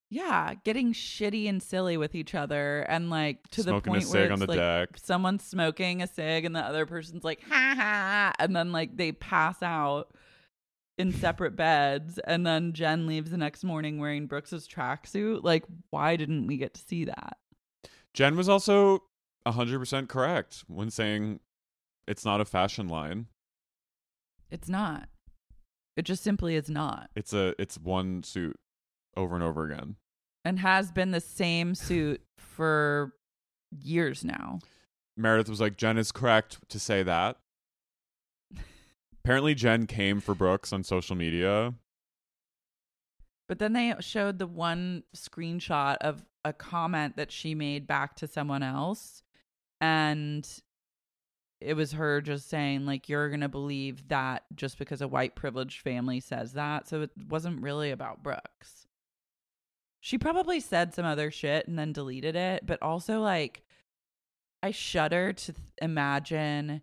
Yeah, 0.10 0.54
getting 0.64 0.94
shitty 0.94 1.50
and 1.50 1.62
silly 1.62 1.98
with 1.98 2.16
each 2.16 2.34
other, 2.34 2.82
and 2.88 3.10
like 3.10 3.46
to 3.52 3.64
Smoking 3.64 3.94
the 3.94 4.00
point 4.00 4.10
where 4.14 4.32
it's 4.32 4.42
like 4.48 4.58
deck. 4.58 4.90
someone's 4.96 5.44
smoking 5.44 6.02
a 6.02 6.08
cig, 6.08 6.46
and 6.46 6.56
the 6.56 6.62
other 6.62 6.86
person's 6.86 7.26
like 7.26 7.42
ha 7.42 7.74
ha, 7.76 8.34
and 8.40 8.56
then 8.56 8.72
like 8.72 8.96
they 8.96 9.12
pass 9.12 9.62
out 9.62 10.14
in 10.98 11.12
separate 11.12 11.56
beds, 11.58 12.20
and 12.26 12.48
then 12.48 12.72
Jen 12.74 13.06
leaves 13.06 13.32
the 13.32 13.38
next 13.38 13.64
morning 13.66 14.00
wearing 14.00 14.28
Brooks's 14.28 14.68
tracksuit. 14.68 15.44
Like, 15.44 15.66
why 15.90 16.16
didn't 16.16 16.48
we 16.48 16.58
get 16.58 16.74
to 16.76 16.82
see 16.82 17.06
that? 17.06 17.38
Jen 18.14 18.36
was 18.36 18.50
also 18.50 19.04
100% 19.46 20.08
correct 20.08 20.64
when 20.68 20.90
saying 20.90 21.40
it's 22.08 22.26
not 22.26 22.42
a 22.42 22.46
fashion 22.46 22.88
line. 22.88 23.28
It's 24.50 24.70
not. 24.70 25.10
It 25.98 26.04
just 26.04 26.24
simply 26.24 26.56
is 26.56 26.70
not, 26.70 27.10
It's 27.16 27.34
a 27.34 27.54
it's 27.62 27.78
one 27.78 28.24
suit 28.24 28.58
over 29.18 29.36
and 29.36 29.44
over 29.44 29.66
again. 29.66 29.98
and 30.46 30.60
has 30.60 30.92
been 30.94 31.12
the 31.12 31.20
same 31.20 31.76
suit 31.76 32.22
for 32.38 33.12
years 33.82 34.24
now. 34.24 34.60
Meredith 35.18 35.50
was 35.50 35.60
like, 35.60 35.76
Jen 35.76 35.98
is 35.98 36.12
correct 36.14 36.60
to 36.70 36.80
say 36.80 37.04
that. 37.04 37.38
Apparently, 39.26 39.56
Jen 39.56 39.88
came 39.88 40.22
for 40.22 40.34
Brooks 40.36 40.72
on 40.72 40.84
social 40.84 41.16
media. 41.18 41.74
But 43.50 43.60
then 43.60 43.74
they 43.74 43.94
showed 44.00 44.40
the 44.40 44.48
one 44.48 45.04
screenshot 45.16 45.98
of 45.98 46.24
a 46.46 46.54
comment 46.54 47.18
that 47.18 47.32
she 47.32 47.56
made 47.56 47.88
back 47.88 48.16
to 48.18 48.28
someone 48.28 48.64
else. 48.64 49.24
And 49.82 50.48
it 51.60 51.74
was 51.74 51.94
her 51.94 52.22
just 52.22 52.50
saying, 52.50 52.86
like, 52.86 53.10
you're 53.10 53.30
going 53.30 53.42
to 53.42 53.50
believe 53.50 54.08
that 54.10 54.44
just 54.56 54.78
because 54.78 55.02
a 55.02 55.08
white 55.08 55.36
privileged 55.36 55.82
family 55.82 56.20
says 56.20 56.54
that. 56.54 56.88
So 56.88 57.02
it 57.02 57.12
wasn't 57.30 57.62
really 57.62 57.92
about 57.92 58.24
Brooks. 58.24 58.87
She 60.00 60.18
probably 60.18 60.60
said 60.60 60.94
some 60.94 61.06
other 61.06 61.32
shit 61.32 61.68
and 61.68 61.78
then 61.78 61.92
deleted 61.94 62.36
it. 62.36 62.66
But 62.66 62.82
also, 62.82 63.20
like, 63.22 63.64
I 64.64 64.72
shudder 64.72 65.34
to 65.34 65.54
th- 65.54 65.68
imagine 65.82 66.82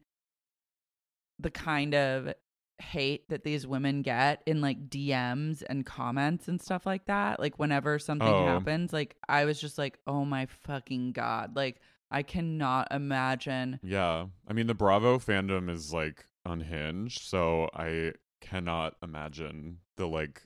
the 1.39 1.51
kind 1.51 1.95
of 1.95 2.33
hate 2.81 3.29
that 3.29 3.45
these 3.45 3.67
women 3.67 4.03
get 4.03 4.43
in 4.47 4.61
like 4.61 4.89
DMs 4.89 5.63
and 5.69 5.87
comments 5.87 6.49
and 6.49 6.61
stuff 6.61 6.85
like 6.87 7.07
that. 7.07 7.39
Like 7.41 7.59
whenever 7.59 7.99
something 7.99 8.27
Oh. 8.29 8.47
happens, 8.47 8.93
like 8.93 9.17
I 9.29 9.45
was 9.45 9.61
just 9.61 9.79
like, 9.79 9.99
"Oh 10.07 10.25
my 10.25 10.47
fucking 10.47 11.13
god." 11.13 11.57
Like 11.57 11.81
I 12.11 12.23
cannot 12.23 12.89
imagine. 12.93 13.81
Yeah. 13.83 14.27
I 14.47 14.53
mean, 14.53 14.67
the 14.67 14.75
Bravo 14.75 15.19
fandom 15.19 15.71
is 15.71 15.93
like 15.93 16.27
unhinged. 16.45 17.23
So 17.23 17.71
I 17.75 18.13
cannot 18.41 18.97
imagine 19.03 19.79
the 19.97 20.07
like 20.07 20.43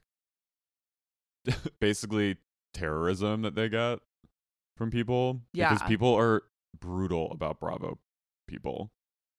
basically 1.81 2.37
terrorism 2.79 3.43
that 3.43 3.55
they 3.55 3.69
get 3.69 3.99
from 4.77 4.91
people. 4.91 5.41
Yeah. 5.53 5.73
Because 5.73 5.87
people 5.89 6.15
are 6.15 6.43
brutal 6.79 7.31
about 7.33 7.61
Bravo 7.61 7.99
people. 8.47 8.91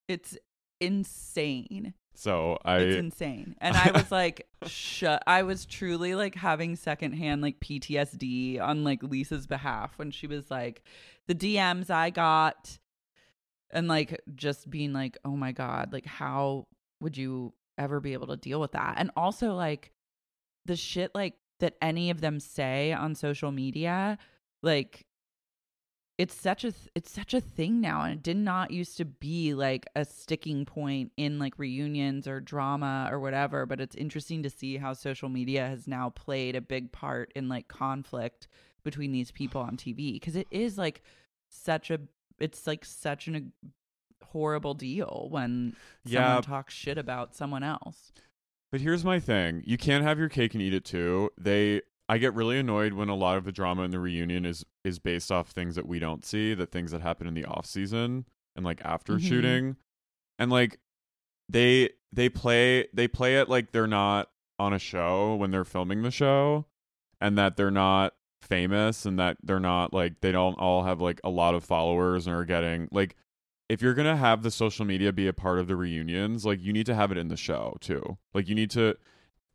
It's 0.07 0.37
insane. 0.81 1.93
So 2.15 2.57
I. 2.65 2.77
It's 2.77 2.97
insane. 2.97 3.55
And 3.59 3.77
I 3.77 3.91
was 3.91 4.11
like, 4.11 4.47
shut. 4.65 5.23
I 5.25 5.43
was 5.43 5.65
truly 5.65 6.15
like 6.15 6.35
having 6.35 6.75
secondhand 6.75 7.41
like 7.41 7.59
PTSD 7.59 8.59
on 8.61 8.83
like 8.83 9.01
Lisa's 9.03 9.47
behalf 9.47 9.97
when 9.97 10.11
she 10.11 10.27
was 10.27 10.51
like, 10.51 10.83
the 11.27 11.35
DMs 11.35 11.89
I 11.89 12.09
got, 12.09 12.79
and 13.71 13.87
like 13.87 14.19
just 14.35 14.69
being 14.69 14.93
like, 14.93 15.17
oh 15.23 15.35
my 15.35 15.51
God, 15.51 15.93
like, 15.93 16.05
how 16.05 16.67
would 17.01 17.17
you 17.17 17.53
ever 17.77 17.99
be 17.99 18.13
able 18.13 18.27
to 18.27 18.35
deal 18.35 18.59
with 18.59 18.71
that? 18.71 18.95
And 18.97 19.11
also, 19.15 19.53
like, 19.53 19.91
the 20.65 20.75
shit 20.75 21.11
like 21.15 21.35
that 21.59 21.75
any 21.81 22.09
of 22.09 22.21
them 22.21 22.39
say 22.39 22.91
on 22.91 23.15
social 23.15 23.51
media, 23.51 24.17
like, 24.61 25.05
it's 26.17 26.35
such 26.35 26.65
a 26.65 26.71
th- 26.73 26.89
it's 26.95 27.09
such 27.09 27.33
a 27.33 27.39
thing 27.39 27.79
now 27.79 28.01
and 28.01 28.13
it 28.13 28.21
did 28.21 28.35
not 28.35 28.71
used 28.71 28.97
to 28.97 29.05
be 29.05 29.53
like 29.53 29.85
a 29.95 30.03
sticking 30.03 30.65
point 30.65 31.13
in 31.15 31.39
like 31.39 31.57
reunions 31.57 32.27
or 32.27 32.41
drama 32.41 33.07
or 33.09 33.21
whatever 33.21 33.65
but 33.65 33.79
it's 33.79 33.95
interesting 33.95 34.43
to 34.43 34.49
see 34.49 34.75
how 34.75 34.91
social 34.91 35.29
media 35.29 35.65
has 35.65 35.87
now 35.87 36.09
played 36.09 36.57
a 36.57 36.61
big 36.61 36.91
part 36.91 37.31
in 37.37 37.47
like 37.47 37.69
conflict 37.69 38.49
between 38.83 39.13
these 39.13 39.31
people 39.31 39.61
on 39.61 39.77
TV 39.77 40.11
because 40.13 40.35
it 40.35 40.47
is 40.51 40.77
like 40.77 41.01
such 41.47 41.89
a 41.89 42.01
it's 42.37 42.67
like 42.67 42.83
such 42.83 43.29
an 43.29 43.53
horrible 44.21 44.73
deal 44.73 45.27
when 45.31 45.73
Yeah. 46.03 46.25
someone 46.25 46.43
talks 46.43 46.73
shit 46.73 46.97
about 46.97 47.33
someone 47.33 47.63
else 47.63 48.11
But 48.71 48.81
here's 48.81 49.03
my 49.03 49.19
thing. 49.19 49.63
You 49.65 49.77
can't 49.77 50.03
have 50.03 50.19
your 50.19 50.29
cake 50.29 50.53
and 50.53 50.61
eat 50.61 50.73
it 50.73 50.85
too. 50.85 51.29
They 51.37 51.81
I 52.07 52.17
get 52.17 52.33
really 52.33 52.57
annoyed 52.57 52.93
when 52.93 53.09
a 53.09 53.15
lot 53.15 53.37
of 53.37 53.43
the 53.45 53.51
drama 53.51 53.83
in 53.83 53.91
the 53.91 53.99
reunion 53.99 54.45
is 54.45 54.65
is 54.83 54.99
based 54.99 55.31
off 55.31 55.49
things 55.49 55.75
that 55.75 55.87
we 55.87 55.99
don't 55.99 56.25
see, 56.25 56.53
the 56.53 56.65
things 56.65 56.91
that 56.91 57.01
happen 57.01 57.27
in 57.27 57.33
the 57.33 57.45
off 57.45 57.65
season 57.65 58.25
and 58.55 58.65
like 58.65 58.81
after 58.83 59.13
Mhm. 59.13 59.21
shooting. 59.27 59.75
And 60.37 60.51
like 60.51 60.79
they 61.47 61.89
they 62.11 62.29
play 62.29 62.87
they 62.93 63.07
play 63.07 63.37
it 63.39 63.49
like 63.49 63.71
they're 63.71 63.87
not 63.87 64.29
on 64.59 64.73
a 64.73 64.79
show 64.79 65.35
when 65.35 65.51
they're 65.51 65.65
filming 65.65 66.01
the 66.01 66.11
show 66.11 66.65
and 67.21 67.37
that 67.37 67.57
they're 67.57 67.71
not 67.71 68.13
famous 68.41 69.05
and 69.05 69.19
that 69.19 69.37
they're 69.43 69.59
not 69.59 69.93
like 69.93 70.21
they 70.21 70.31
don't 70.31 70.55
all 70.59 70.83
have 70.83 71.01
like 71.01 71.19
a 71.23 71.29
lot 71.29 71.53
of 71.55 71.63
followers 71.63 72.25
and 72.27 72.35
are 72.35 72.45
getting 72.45 72.87
like 72.91 73.15
if 73.69 73.81
you're 73.81 73.93
gonna 73.93 74.17
have 74.17 74.41
the 74.41 74.51
social 74.51 74.83
media 74.83 75.13
be 75.13 75.27
a 75.27 75.33
part 75.33 75.59
of 75.59 75.67
the 75.67 75.75
reunions, 75.75 76.45
like 76.45 76.61
you 76.61 76.73
need 76.73 76.87
to 76.87 76.95
have 76.95 77.11
it 77.11 77.17
in 77.17 77.27
the 77.27 77.37
show 77.37 77.77
too. 77.79 78.17
Like 78.33 78.49
you 78.49 78.55
need 78.55 78.71
to 78.71 78.97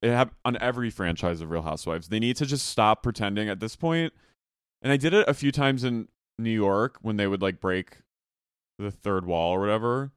it 0.00 0.10
have 0.10 0.30
on 0.44 0.56
every 0.60 0.88
franchise 0.88 1.40
of 1.40 1.50
Real 1.50 1.62
Housewives. 1.62 2.08
They 2.08 2.20
need 2.20 2.36
to 2.36 2.46
just 2.46 2.66
stop 2.66 3.02
pretending 3.02 3.48
at 3.48 3.60
this 3.60 3.74
point. 3.74 4.12
And 4.82 4.92
I 4.92 4.96
did 4.96 5.14
it 5.14 5.28
a 5.28 5.34
few 5.34 5.50
times 5.50 5.82
in 5.82 6.08
New 6.38 6.50
York 6.50 6.98
when 7.02 7.16
they 7.16 7.26
would 7.26 7.42
like 7.42 7.60
break 7.60 7.98
the 8.78 8.90
third 8.90 9.26
wall 9.26 9.52
or 9.52 9.60
whatever. 9.60 10.12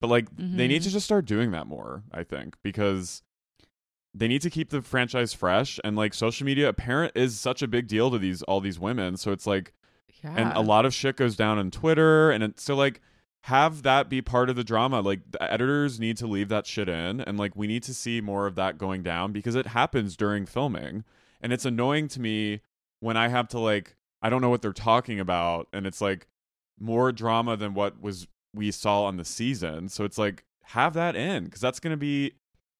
But 0.00 0.08
like 0.08 0.28
they 0.36 0.66
need 0.66 0.82
to 0.82 0.88
mm-hmm. 0.88 0.94
just 0.94 1.06
start 1.06 1.26
doing 1.26 1.50
that 1.52 1.66
more, 1.66 2.02
I 2.10 2.24
think, 2.24 2.56
because 2.62 3.22
they 4.14 4.28
need 4.28 4.42
to 4.42 4.50
keep 4.50 4.70
the 4.70 4.82
franchise 4.82 5.32
fresh 5.32 5.78
and 5.84 5.96
like 5.96 6.14
social 6.14 6.44
media 6.44 6.68
apparent 6.68 7.12
is 7.14 7.38
such 7.38 7.62
a 7.62 7.68
big 7.68 7.86
deal 7.86 8.10
to 8.10 8.18
these 8.18 8.42
all 8.42 8.60
these 8.60 8.78
women. 8.78 9.16
So 9.16 9.30
it's 9.32 9.46
like 9.46 9.72
yeah 10.22 10.34
and 10.36 10.52
a 10.52 10.60
lot 10.60 10.86
of 10.86 10.94
shit 10.94 11.16
goes 11.16 11.36
down 11.36 11.58
on 11.58 11.70
Twitter, 11.70 12.30
and 12.30 12.44
it, 12.44 12.60
so 12.60 12.74
like 12.74 13.00
have 13.46 13.82
that 13.82 14.08
be 14.08 14.22
part 14.22 14.48
of 14.48 14.56
the 14.56 14.64
drama. 14.64 15.00
Like 15.00 15.20
the 15.30 15.42
editors 15.42 15.98
need 15.98 16.16
to 16.18 16.26
leave 16.26 16.48
that 16.48 16.66
shit 16.66 16.88
in, 16.88 17.20
and 17.20 17.38
like 17.38 17.56
we 17.56 17.66
need 17.66 17.82
to 17.84 17.94
see 17.94 18.20
more 18.20 18.46
of 18.46 18.54
that 18.54 18.78
going 18.78 19.02
down 19.02 19.32
because 19.32 19.54
it 19.54 19.68
happens 19.68 20.16
during 20.16 20.46
filming, 20.46 21.04
and 21.40 21.52
it's 21.52 21.64
annoying 21.64 22.08
to 22.08 22.20
me 22.20 22.60
when 23.00 23.16
I 23.16 23.28
have 23.28 23.48
to 23.48 23.58
like 23.58 23.96
I 24.22 24.30
don't 24.30 24.40
know 24.40 24.50
what 24.50 24.62
they're 24.62 24.72
talking 24.72 25.18
about, 25.18 25.68
and 25.72 25.86
it's 25.86 26.00
like 26.00 26.28
more 26.78 27.10
drama 27.10 27.56
than 27.56 27.74
what 27.74 28.00
was 28.00 28.28
we 28.54 28.70
saw 28.70 29.04
on 29.04 29.16
the 29.16 29.24
season. 29.24 29.88
So 29.88 30.04
it's 30.04 30.18
like 30.18 30.44
have 30.64 30.94
that 30.94 31.16
in 31.16 31.44
because 31.44 31.60
that's 31.60 31.80
gonna 31.80 31.96
be. 31.96 32.32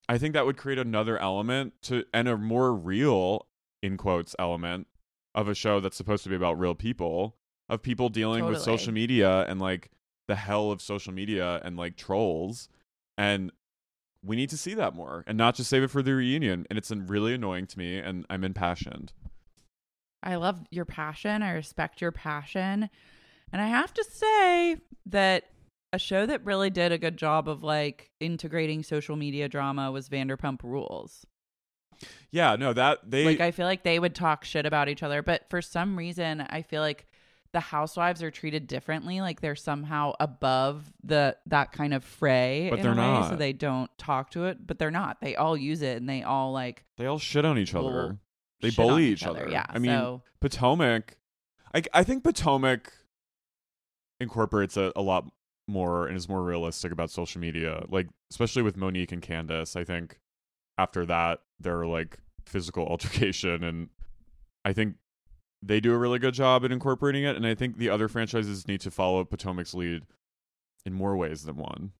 I 0.08 0.18
think 0.18 0.34
that 0.34 0.46
would 0.46 0.56
create 0.56 0.78
another 0.78 1.18
element 1.18 1.74
to 1.82 2.04
and 2.12 2.28
a 2.28 2.36
more 2.36 2.74
real 2.74 3.46
in 3.82 3.96
quotes 3.96 4.36
element 4.38 4.86
of 5.34 5.48
a 5.48 5.54
show 5.54 5.80
that's 5.80 5.96
supposed 5.96 6.22
to 6.24 6.28
be 6.28 6.36
about 6.36 6.58
real 6.58 6.74
people 6.74 7.36
of 7.68 7.82
people 7.82 8.08
dealing 8.08 8.44
with 8.44 8.60
social 8.60 8.92
media 8.92 9.46
and 9.48 9.58
like 9.60 9.90
the 10.32 10.36
hell 10.36 10.70
of 10.70 10.80
social 10.80 11.12
media 11.12 11.60
and 11.62 11.76
like 11.76 11.94
trolls 11.94 12.70
and 13.18 13.52
we 14.24 14.34
need 14.34 14.48
to 14.48 14.56
see 14.56 14.72
that 14.72 14.94
more 14.94 15.24
and 15.26 15.36
not 15.36 15.54
just 15.54 15.68
save 15.68 15.82
it 15.82 15.88
for 15.88 16.02
the 16.02 16.14
reunion 16.14 16.66
and 16.70 16.78
it's 16.78 16.90
really 16.90 17.34
annoying 17.34 17.66
to 17.66 17.78
me 17.78 17.98
and 17.98 18.24
i'm 18.30 18.42
impassioned 18.42 19.12
I 20.22 20.36
love 20.36 20.60
your 20.70 20.84
passion. 20.84 21.42
I 21.42 21.50
respect 21.50 22.00
your 22.00 22.12
passion. 22.12 22.88
And 23.52 23.60
I 23.60 23.66
have 23.66 23.92
to 23.94 24.04
say 24.04 24.76
that 25.06 25.44
a 25.92 25.98
show 25.98 26.24
that 26.26 26.44
really 26.44 26.70
did 26.70 26.92
a 26.92 26.98
good 26.98 27.16
job 27.16 27.48
of 27.48 27.62
like 27.62 28.10
integrating 28.20 28.82
social 28.82 29.16
media 29.16 29.48
drama 29.48 29.90
was 29.90 30.08
Vanderpump 30.08 30.62
Rules. 30.62 31.26
yeah 32.30 32.56
no 32.56 32.72
that 32.72 32.98
they 33.08 33.24
like 33.24 33.40
I 33.40 33.50
feel 33.50 33.66
like 33.66 33.82
they 33.82 33.98
would 33.98 34.14
talk 34.14 34.44
shit 34.44 34.64
about 34.64 34.88
each 34.88 35.02
other, 35.02 35.22
but 35.22 35.50
for 35.50 35.60
some 35.60 35.98
reason 35.98 36.40
I 36.40 36.62
feel 36.62 36.80
like 36.80 37.06
the 37.52 37.60
housewives 37.60 38.22
are 38.22 38.30
treated 38.30 38.66
differently 38.66 39.20
like 39.20 39.40
they're 39.40 39.54
somehow 39.54 40.12
above 40.18 40.92
the 41.04 41.36
that 41.46 41.72
kind 41.72 41.92
of 41.92 42.02
fray 42.02 42.68
But 42.70 42.78
in 42.78 42.82
they're 42.84 42.92
a 42.92 43.20
way, 43.20 43.28
so 43.28 43.36
they 43.36 43.52
don't 43.52 43.90
talk 43.98 44.30
to 44.30 44.46
it 44.46 44.66
but 44.66 44.78
they're 44.78 44.90
not. 44.90 45.20
They 45.20 45.36
all 45.36 45.56
use 45.56 45.82
it 45.82 45.98
and 45.98 46.08
they 46.08 46.22
all 46.22 46.52
like 46.52 46.84
they 46.96 47.06
all 47.06 47.18
shit 47.18 47.44
on 47.44 47.58
each 47.58 47.74
other. 47.74 48.18
They 48.60 48.70
bully 48.70 49.06
each 49.06 49.22
each 49.22 49.26
other, 49.26 49.42
other. 49.42 49.50
yeah, 49.50 49.66
i 49.68 49.78
mean 49.78 50.20
potomac 50.40 51.16
I, 51.74 51.82
I 51.92 52.04
think 52.04 52.22
potomac 52.22 52.92
incorporates 54.20 54.76
a, 54.76 54.92
a 54.94 55.02
lot 55.02 55.24
more 55.68 56.06
and 56.06 56.16
is 56.16 56.28
more 56.28 56.42
realistic 56.42 56.92
about 56.92 57.10
social 57.10 57.40
media 57.40 57.84
like 57.88 58.08
especially 58.30 58.62
with 58.62 58.76
monique 58.76 59.12
and 59.12 59.22
candace. 59.22 59.76
I 59.76 59.84
think 59.84 60.18
after 60.78 61.04
that 61.06 61.40
they're 61.60 61.86
like 61.86 62.18
physical 62.46 62.86
altercation 62.88 63.62
and 63.62 63.88
i 64.64 64.72
think 64.72 64.96
they 65.62 65.80
do 65.80 65.92
a 65.94 65.98
really 65.98 66.18
good 66.18 66.34
job 66.34 66.64
at 66.64 66.72
incorporating 66.72 67.24
it 67.24 67.36
and 67.36 67.46
i 67.46 67.54
think 67.54 67.76
the 67.78 67.88
other 67.88 68.08
franchises 68.08 68.66
need 68.66 68.80
to 68.80 68.90
follow 68.90 69.24
potomac's 69.24 69.74
lead 69.74 70.02
in 70.84 70.92
more 70.92 71.16
ways 71.16 71.44
than 71.44 71.56
one 71.56 71.92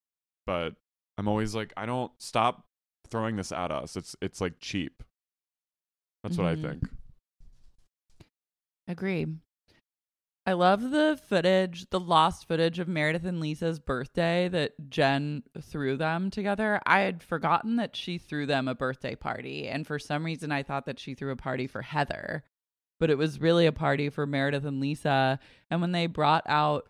but 0.47 0.75
i'm 1.19 1.29
always 1.29 1.55
like 1.55 1.73
i 1.77 1.87
don't 1.87 2.13
stop 2.19 2.65
throwing 3.09 3.37
this 3.37 3.53
at 3.53 3.71
us 3.71 3.97
it's 3.97 4.17
it's 4.21 4.41
like 4.41 4.55
cheap 4.61 5.03
that's 6.23 6.37
what 6.39 6.47
i 6.47 6.55
Mhm. 6.55 6.63
think 6.63 6.83
Agree. 8.89 9.27
I 10.45 10.55
love 10.55 10.91
the 10.91 11.19
footage, 11.29 11.89
the 11.91 12.01
lost 12.01 12.49
footage 12.49 12.81
of 12.81 12.89
Meredith 12.89 13.25
and 13.25 13.39
Lisa's 13.39 13.79
birthday 13.79 14.49
that 14.49 14.73
Jen 14.91 15.45
threw 15.61 15.97
them 15.97 16.31
together. 16.31 16.81
I 16.85 17.01
had 17.01 17.23
forgotten 17.23 17.77
that 17.77 17.95
she 17.95 18.19
threw 18.19 18.45
them 18.45 18.67
a 18.67 18.75
birthday 18.75 19.15
party. 19.15 19.69
And 19.69 19.87
for 19.87 20.01
some 20.01 20.25
reason, 20.25 20.51
I 20.51 20.65
thought 20.65 20.87
that 20.87 20.99
she 20.99 21.15
threw 21.15 21.31
a 21.31 21.37
party 21.37 21.69
for 21.69 21.81
Heather, 21.81 22.43
but 23.03 23.11
it 23.11 23.19
was 23.19 23.41
really 23.41 23.67
a 23.67 23.73
party 23.73 24.11
for 24.11 24.29
Meredith 24.29 24.65
and 24.65 24.79
Lisa. 24.79 25.41
And 25.69 25.81
when 25.81 25.91
they 25.91 26.07
brought 26.07 26.45
out 26.47 26.89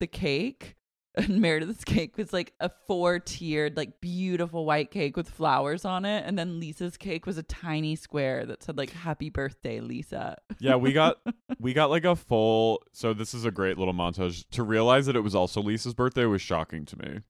the 0.00 0.08
cake, 0.08 0.74
and 1.14 1.40
Meredith's 1.40 1.84
cake 1.84 2.16
was 2.16 2.32
like 2.32 2.52
a 2.58 2.68
four 2.88 3.20
tiered, 3.20 3.76
like 3.76 4.00
beautiful 4.00 4.66
white 4.66 4.90
cake 4.90 5.16
with 5.16 5.30
flowers 5.30 5.84
on 5.84 6.04
it. 6.04 6.24
And 6.26 6.36
then 6.36 6.58
Lisa's 6.58 6.96
cake 6.96 7.26
was 7.26 7.38
a 7.38 7.44
tiny 7.44 7.94
square 7.94 8.44
that 8.46 8.64
said, 8.64 8.76
like, 8.76 8.90
Happy 8.90 9.30
Birthday, 9.30 9.78
Lisa. 9.78 10.36
Yeah, 10.58 10.74
we 10.74 10.92
got 10.92 11.18
we 11.60 11.74
got 11.74 11.90
like 11.90 12.04
a 12.04 12.16
full. 12.16 12.82
So 12.92 13.14
this 13.14 13.32
is 13.32 13.44
a 13.44 13.52
great 13.52 13.78
little 13.78 13.94
montage. 13.94 14.44
To 14.50 14.64
realize 14.64 15.06
that 15.06 15.14
it 15.14 15.20
was 15.20 15.36
also 15.36 15.62
Lisa's 15.62 15.94
birthday 15.94 16.24
was 16.24 16.42
shocking 16.42 16.84
to 16.86 16.98
me. 16.98 17.20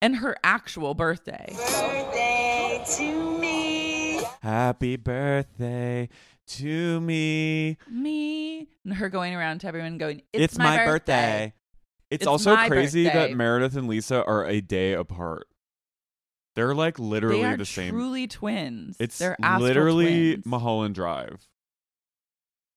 and 0.00 0.16
her 0.16 0.38
actual 0.42 0.94
birthday. 0.94 1.52
Birthday 1.54 2.82
to 2.96 3.38
me. 3.38 4.22
Happy 4.40 4.96
birthday 4.96 6.08
to 6.58 7.00
me. 7.00 7.76
Me 7.88 8.68
and 8.84 8.94
her 8.94 9.08
going 9.08 9.34
around 9.34 9.60
to 9.60 9.66
everyone 9.68 9.98
going, 9.98 10.22
"It's, 10.32 10.58
my, 10.58 10.84
birthday." 10.84 11.54
It's, 12.10 12.22
It's 12.22 12.26
also 12.26 12.56
crazy 12.66 13.04
birthday. 13.04 13.28
that 13.28 13.36
Meredith 13.36 13.76
and 13.76 13.86
Lisa 13.86 14.24
are 14.24 14.44
a 14.44 14.60
day 14.60 14.92
apart. 14.94 15.46
They're 16.56 16.74
like 16.74 16.98
literally 16.98 17.42
They 17.42 17.56
the 17.56 17.64
same. 17.64 17.92
truly 17.92 18.26
twins. 18.26 18.96
it's 18.98 19.18
They're 19.18 19.36
literally 19.58 20.32
twins. 20.32 20.46
Mulholland 20.46 20.94
Drive. 20.94 21.46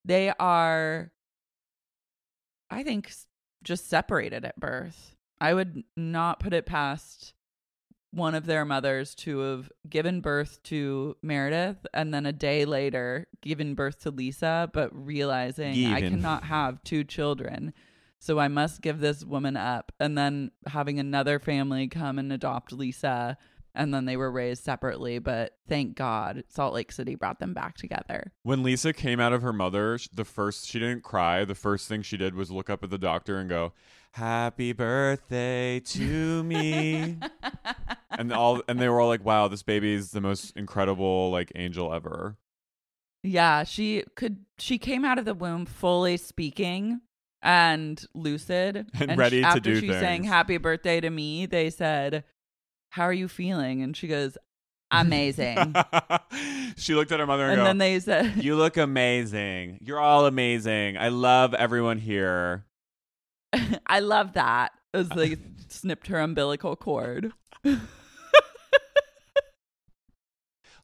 They 0.05 0.31
are, 0.39 1.11
I 2.69 2.83
think, 2.83 3.11
just 3.63 3.89
separated 3.89 4.45
at 4.45 4.59
birth. 4.59 5.15
I 5.41 5.53
would 5.53 5.83
not 5.97 6.39
put 6.39 6.53
it 6.53 6.65
past 6.65 7.33
one 8.13 8.35
of 8.35 8.45
their 8.45 8.63
mothers 8.63 9.15
to 9.15 9.39
have 9.39 9.71
given 9.89 10.21
birth 10.21 10.61
to 10.63 11.17
Meredith 11.23 11.85
and 11.93 12.13
then 12.13 12.27
a 12.27 12.31
day 12.31 12.63
later 12.63 13.27
given 13.41 13.73
birth 13.73 14.01
to 14.01 14.11
Lisa, 14.11 14.69
but 14.71 14.89
realizing 14.93 15.73
I 15.87 16.01
cannot 16.01 16.43
have 16.43 16.83
two 16.83 17.03
children. 17.03 17.73
So 18.19 18.39
I 18.39 18.47
must 18.47 18.81
give 18.81 18.99
this 18.99 19.25
woman 19.25 19.57
up. 19.57 19.91
And 19.99 20.17
then 20.17 20.51
having 20.67 20.99
another 20.99 21.39
family 21.39 21.87
come 21.87 22.19
and 22.19 22.31
adopt 22.31 22.71
Lisa. 22.71 23.37
And 23.75 23.93
then 23.93 24.05
they 24.05 24.17
were 24.17 24.31
raised 24.31 24.63
separately. 24.63 25.17
But 25.19 25.53
thank 25.67 25.95
God 25.95 26.43
Salt 26.47 26.73
Lake 26.73 26.91
City 26.91 27.15
brought 27.15 27.39
them 27.39 27.53
back 27.53 27.75
together. 27.75 28.31
When 28.43 28.61
Lisa 28.63 28.93
came 28.93 29.19
out 29.19 29.33
of 29.33 29.41
her 29.41 29.53
mother, 29.53 29.97
the 30.13 30.25
first 30.25 30.67
she 30.67 30.79
didn't 30.79 31.03
cry. 31.03 31.43
The 31.43 31.55
first 31.55 31.87
thing 31.87 32.01
she 32.03 32.17
did 32.17 32.35
was 32.35 32.51
look 32.51 32.69
up 32.69 32.83
at 32.83 32.89
the 32.91 32.97
doctor 32.99 33.39
and 33.39 33.49
go, 33.49 33.73
"Happy 34.11 34.73
birthday 34.73 35.79
to 35.79 36.43
me." 36.43 37.17
and 38.11 38.31
all 38.31 38.61
and 38.67 38.79
they 38.79 38.89
were 38.89 39.01
all 39.01 39.07
like, 39.07 39.25
"Wow, 39.25 39.47
this 39.47 39.63
baby 39.63 39.93
is 39.93 40.11
the 40.11 40.21
most 40.21 40.55
incredible 40.55 41.31
like 41.31 41.51
angel 41.55 41.93
ever." 41.93 42.37
Yeah, 43.23 43.63
she 43.63 44.03
could. 44.15 44.45
She 44.59 44.77
came 44.77 45.03
out 45.05 45.17
of 45.17 45.25
the 45.25 45.33
womb 45.33 45.65
fully 45.65 46.17
speaking 46.17 47.01
and 47.41 48.05
lucid 48.13 48.87
And 48.99 49.17
ready 49.17 49.39
sh- 49.39 49.43
to 49.43 49.47
after 49.47 49.59
do 49.61 49.79
she 49.79 49.87
sang 49.87 50.21
things. 50.21 50.27
"Happy 50.27 50.57
Birthday" 50.57 51.01
to 51.01 51.09
me. 51.09 51.45
They 51.45 51.69
said, 51.69 52.23
"How 52.93 53.03
are 53.03 53.13
you 53.13 53.27
feeling?" 53.27 53.81
And 53.81 53.97
she 53.97 54.07
goes, 54.07 54.37
"Amazing." 54.91 55.75
she 56.77 56.93
looked 56.93 57.11
at 57.11 57.19
her 57.19 57.25
mother 57.25 57.43
and, 57.43 57.53
and 57.53 57.61
go, 57.61 57.65
then 57.65 57.79
they 57.79 57.99
said, 57.99 58.43
"You 58.43 58.55
look 58.55 58.77
amazing. 58.77 59.79
You're 59.81 59.99
all 59.99 60.27
amazing. 60.27 60.97
I 60.97 61.09
love 61.09 61.53
everyone 61.53 61.97
here." 61.97 62.65
"I 63.87 63.99
love 63.99 64.33
that." 64.33 64.73
As 64.93 65.09
they 65.09 65.37
snipped 65.69 66.05
her 66.07 66.19
umbilical 66.19 66.75
cord. 66.75 67.33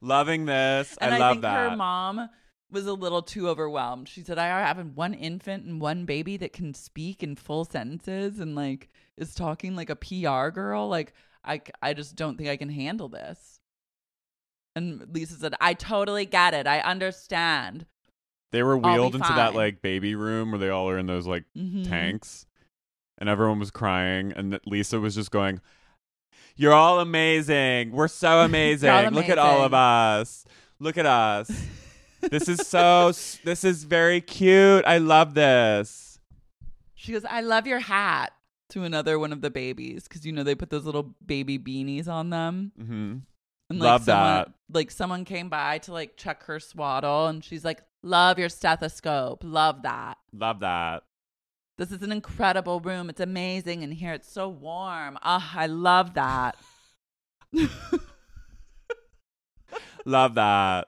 Loving 0.02 0.46
this. 0.46 0.98
And 1.00 1.14
I 1.14 1.18
I, 1.18 1.20
love 1.20 1.34
think 1.34 1.42
that. 1.44 1.70
her 1.70 1.76
mom 1.76 2.30
was 2.72 2.88
a 2.88 2.94
little 2.94 3.22
too 3.22 3.50
overwhelmed. 3.50 4.08
She 4.08 4.22
said, 4.22 4.38
I 4.38 4.48
have 4.48 4.96
one 4.96 5.14
infant 5.14 5.66
and 5.66 5.82
one 5.82 6.06
baby 6.06 6.38
that 6.38 6.54
can 6.54 6.74
speak 6.74 7.22
in 7.24 7.36
full 7.36 7.66
sentences 7.66 8.40
and 8.40 8.56
like 8.56 8.90
is 9.18 9.36
talking 9.36 9.76
like 9.76 9.90
a 9.90 9.96
PR 9.96 10.50
girl. 10.50 10.88
Like, 10.88 11.14
I, 11.44 11.62
I 11.82 11.94
just 11.94 12.16
don't 12.16 12.38
think 12.38 12.50
I 12.50 12.58
can 12.58 12.70
handle 12.70 13.08
this. 13.10 13.60
And 14.76 15.08
Lisa 15.14 15.34
said, 15.36 15.56
I 15.60 15.74
totally 15.74 16.26
get 16.26 16.54
it. 16.54 16.68
I 16.68 16.80
understand. 16.80 17.86
They 18.52 18.64
were 18.64 18.78
wheeled 18.78 19.16
into 19.16 19.28
that 19.34 19.54
like 19.56 19.82
baby 19.82 20.16
room 20.16 20.52
where 20.52 20.60
they 20.60 20.70
all 20.70 20.90
are 20.90 20.98
in 20.98 21.06
those 21.06 21.28
like 21.28 21.46
Mhm. 21.58 21.88
tanks, 21.88 22.46
and 23.18 23.30
everyone 23.30 23.60
was 23.60 23.70
crying, 23.72 24.34
and 24.36 24.60
Lisa 24.66 25.00
was 25.00 25.14
just 25.16 25.30
going, 25.30 25.62
"You're 26.56 26.74
all 26.74 27.00
amazing. 27.00 27.92
We're 27.92 28.08
so 28.08 28.40
amazing. 28.46 28.90
all 28.90 29.12
Look 29.12 29.30
at 29.30 29.38
all 29.38 29.64
of 29.64 29.74
us. 29.74 30.46
Look 30.80 30.98
at 30.98 31.06
us. 31.06 31.52
this 32.22 32.48
is 32.50 32.60
so. 32.68 33.12
This 33.44 33.64
is 33.64 33.84
very 33.84 34.20
cute. 34.22 34.84
I 34.86 34.98
love 34.98 35.36
this." 35.36 36.20
She 36.96 37.12
goes, 37.14 37.24
I 37.24 37.40
love 37.42 37.66
your 37.66 37.80
hat 37.80 38.34
to 38.70 38.84
another 38.84 39.20
one 39.20 39.34
of 39.34 39.42
the 39.42 39.50
babies 39.50 40.08
because, 40.08 40.26
you 40.26 40.32
know, 40.32 40.44
they 40.44 40.56
put 40.56 40.70
those 40.70 40.86
little 40.86 41.16
baby 41.26 41.58
beanies 41.58 42.08
on 42.08 42.30
them. 42.30 42.72
hmm 42.78 43.18
And 43.70 43.80
Love 43.80 44.04
someone, 44.04 44.26
that. 44.26 44.54
Like 44.72 44.92
someone 44.92 45.26
came 45.26 45.50
by 45.50 45.80
to 45.80 45.94
like 45.94 46.18
check 46.18 46.44
her 46.44 46.60
swaddle 46.60 47.28
and 47.28 47.44
she's 47.44 47.66
like, 47.66 47.82
Love 48.02 48.40
your 48.40 48.50
stethoscope. 48.50 49.44
Love 49.44 49.82
that. 49.84 50.18
Love 50.32 50.62
that. 50.62 51.04
This 51.78 51.92
is 51.92 52.02
an 52.02 52.12
incredible 52.12 52.80
room. 52.80 53.10
It's 53.10 53.20
amazing 53.20 53.84
in 53.84 53.92
here. 53.92 54.14
It's 54.14 54.32
so 54.32 54.48
warm. 54.50 55.18
Ah, 55.22 55.54
I 55.56 55.68
love 55.68 56.14
that. 56.16 56.56
Love 60.06 60.36
that. 60.36 60.88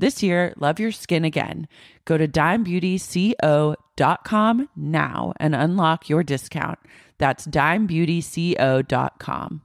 This 0.00 0.22
year, 0.22 0.54
love 0.56 0.80
your 0.80 0.92
skin 0.92 1.26
again. 1.26 1.68
Go 2.06 2.16
to 2.16 2.26
dimebeautyco.com 2.26 4.68
now 4.74 5.34
and 5.38 5.54
unlock 5.54 6.08
your 6.08 6.22
discount. 6.22 6.78
That's 7.18 7.46
dimebeautyco.com. 7.46 9.62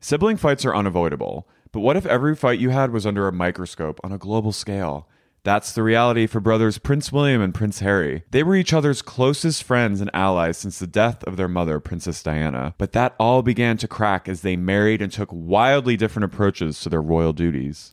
Sibling 0.00 0.38
fights 0.38 0.64
are 0.64 0.74
unavoidable, 0.74 1.48
but 1.70 1.82
what 1.82 1.96
if 1.96 2.04
every 2.04 2.34
fight 2.34 2.58
you 2.58 2.70
had 2.70 2.90
was 2.90 3.06
under 3.06 3.28
a 3.28 3.32
microscope 3.32 4.00
on 4.02 4.10
a 4.10 4.18
global 4.18 4.50
scale? 4.50 5.08
That's 5.44 5.70
the 5.70 5.84
reality 5.84 6.26
for 6.26 6.40
brothers 6.40 6.78
Prince 6.78 7.12
William 7.12 7.40
and 7.40 7.54
Prince 7.54 7.78
Harry. 7.78 8.24
They 8.32 8.42
were 8.42 8.56
each 8.56 8.72
other's 8.72 9.02
closest 9.02 9.62
friends 9.62 10.00
and 10.00 10.10
allies 10.12 10.58
since 10.58 10.80
the 10.80 10.88
death 10.88 11.22
of 11.22 11.36
their 11.36 11.46
mother, 11.46 11.78
Princess 11.78 12.24
Diana. 12.24 12.74
But 12.76 12.90
that 12.94 13.14
all 13.20 13.42
began 13.42 13.76
to 13.76 13.86
crack 13.86 14.28
as 14.28 14.40
they 14.40 14.56
married 14.56 15.00
and 15.00 15.12
took 15.12 15.28
wildly 15.30 15.96
different 15.96 16.24
approaches 16.24 16.80
to 16.80 16.88
their 16.88 17.00
royal 17.00 17.32
duties. 17.32 17.92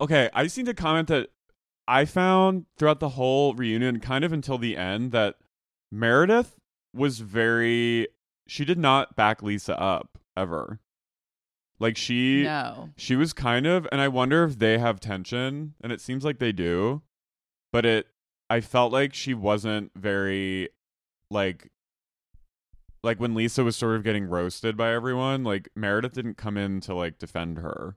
Okay, 0.00 0.30
I 0.32 0.44
just 0.44 0.56
need 0.56 0.66
to 0.66 0.74
comment 0.74 1.08
that 1.08 1.30
I 1.86 2.04
found 2.04 2.66
throughout 2.76 3.00
the 3.00 3.10
whole 3.10 3.54
reunion, 3.54 3.98
kind 4.00 4.24
of 4.24 4.32
until 4.32 4.58
the 4.58 4.76
end, 4.76 5.12
that 5.12 5.36
Meredith 5.90 6.56
was 6.94 7.20
very 7.20 8.08
she 8.46 8.64
did 8.64 8.78
not 8.78 9.14
back 9.16 9.42
Lisa 9.42 9.78
up 9.80 10.18
ever. 10.36 10.80
Like 11.80 11.96
she 11.96 12.42
No. 12.42 12.90
she 12.96 13.14
was 13.16 13.32
kind 13.32 13.66
of 13.66 13.86
and 13.92 14.00
I 14.00 14.08
wonder 14.08 14.44
if 14.44 14.58
they 14.58 14.78
have 14.78 15.00
tension 15.00 15.74
and 15.80 15.92
it 15.92 16.00
seems 16.00 16.24
like 16.24 16.38
they 16.38 16.52
do. 16.52 17.02
But 17.72 17.84
it 17.84 18.06
I 18.50 18.60
felt 18.60 18.92
like 18.92 19.14
she 19.14 19.34
wasn't 19.34 19.92
very 19.94 20.70
like 21.30 21.70
like 23.04 23.20
when 23.20 23.34
Lisa 23.34 23.62
was 23.62 23.76
sort 23.76 23.96
of 23.96 24.02
getting 24.02 24.24
roasted 24.24 24.76
by 24.76 24.92
everyone, 24.92 25.44
like 25.44 25.68
Meredith 25.76 26.14
didn't 26.14 26.36
come 26.36 26.56
in 26.56 26.80
to 26.80 26.94
like 26.94 27.18
defend 27.18 27.58
her, 27.58 27.96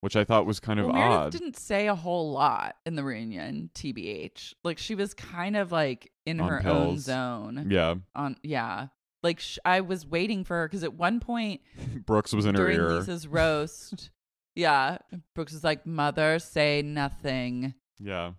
which 0.00 0.16
I 0.16 0.24
thought 0.24 0.46
was 0.46 0.60
kind 0.60 0.78
of 0.78 0.86
well, 0.86 0.94
Meredith 0.94 1.18
odd. 1.18 1.32
didn't 1.32 1.56
say 1.56 1.88
a 1.88 1.94
whole 1.94 2.32
lot 2.32 2.76
in 2.86 2.94
the 2.94 3.02
reunion, 3.04 3.70
TBH. 3.74 4.54
Like 4.64 4.78
she 4.78 4.94
was 4.94 5.14
kind 5.14 5.56
of 5.56 5.72
like 5.72 6.12
in 6.26 6.40
On 6.40 6.48
her 6.48 6.66
own 6.66 6.98
zone. 6.98 7.66
Yeah. 7.70 7.96
On 8.14 8.36
yeah. 8.42 8.88
Like 9.22 9.40
sh- 9.40 9.58
I 9.64 9.80
was 9.80 10.06
waiting 10.06 10.44
for 10.44 10.56
her 10.58 10.68
because 10.68 10.84
at 10.84 10.94
one 10.94 11.18
point 11.20 11.60
Brooks 12.06 12.32
was 12.32 12.46
in 12.46 12.54
her 12.54 12.70
ear. 12.70 12.90
Lisa's 12.90 13.26
roast, 13.26 14.10
yeah, 14.54 14.98
Brooks 15.34 15.52
was 15.52 15.64
like, 15.64 15.84
"Mother, 15.86 16.38
say 16.38 16.82
nothing." 16.82 17.74
Yeah. 17.98 18.32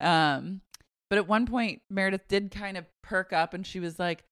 Um, 0.00 0.62
but 1.10 1.18
at 1.18 1.28
one 1.28 1.46
point, 1.46 1.82
Meredith 1.90 2.26
did 2.28 2.50
kind 2.50 2.78
of 2.78 2.86
perk 3.02 3.34
up 3.34 3.52
and 3.52 3.66
she 3.66 3.78
was 3.80 3.98
like, 3.98 4.24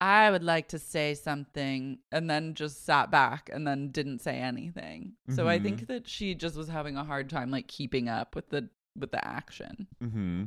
I 0.00 0.30
would 0.30 0.44
like 0.44 0.68
to 0.68 0.78
say 0.78 1.14
something, 1.14 1.98
and 2.12 2.30
then 2.30 2.54
just 2.54 2.84
sat 2.84 3.10
back 3.10 3.50
and 3.52 3.66
then 3.66 3.90
didn't 3.90 4.20
say 4.20 4.36
anything. 4.38 5.14
So 5.30 5.48
I 5.48 5.58
Mhm. 5.58 5.62
think 5.64 5.86
that 5.88 6.08
she 6.08 6.34
just 6.36 6.56
was 6.56 6.68
having 6.68 6.96
a 6.96 7.04
hard 7.04 7.28
time 7.28 7.50
like 7.50 7.66
keeping 7.66 8.08
up 8.08 8.34
with 8.36 8.50
the 8.50 8.70
with 8.96 9.10
the 9.12 9.24
action. 9.26 9.86
Mm-hmm. 10.02 10.44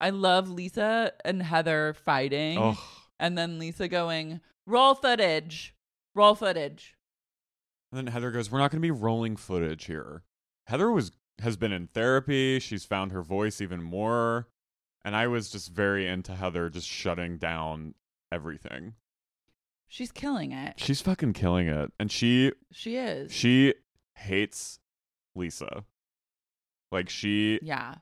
I 0.00 0.10
love 0.10 0.50
Lisa 0.50 1.12
and 1.24 1.42
Heather 1.42 1.94
fighting, 1.94 2.58
Oh, 2.58 2.78
and 3.18 3.36
then 3.38 3.58
Lisa 3.58 3.88
going, 3.88 4.40
"Roll 4.66 4.94
footage, 4.94 5.74
roll 6.14 6.34
footage." 6.34 6.96
and 7.92 7.98
then 7.98 8.12
Heather 8.12 8.30
goes, 8.30 8.50
"We're 8.50 8.58
not 8.58 8.70
going 8.70 8.80
to 8.82 8.86
be 8.86 8.90
rolling 8.90 9.36
footage 9.36 9.84
here." 9.86 10.24
Heather 10.66 10.90
was 10.90 11.12
has 11.40 11.56
been 11.58 11.72
in 11.72 11.86
therapy. 11.88 12.58
She's 12.60 12.84
found 12.86 13.12
her 13.12 13.22
voice 13.22 13.60
even 13.60 13.82
more, 13.82 14.48
and 15.04 15.14
I 15.16 15.26
was 15.26 15.50
just 15.50 15.70
very 15.70 16.06
into 16.06 16.34
Heather 16.34 16.68
just 16.70 16.88
shutting 16.88 17.36
down 17.38 17.94
everything. 18.36 18.92
She's 19.88 20.12
killing 20.12 20.52
it. 20.52 20.74
She's 20.78 21.00
fucking 21.00 21.32
killing 21.32 21.68
it. 21.68 21.90
And 21.98 22.10
she 22.12 22.52
She 22.70 22.96
is. 22.96 23.32
she 23.32 23.74
hates 24.14 24.78
Lisa. 25.34 25.84
Like 26.92 27.08
she 27.08 27.58
yeah. 27.62 27.94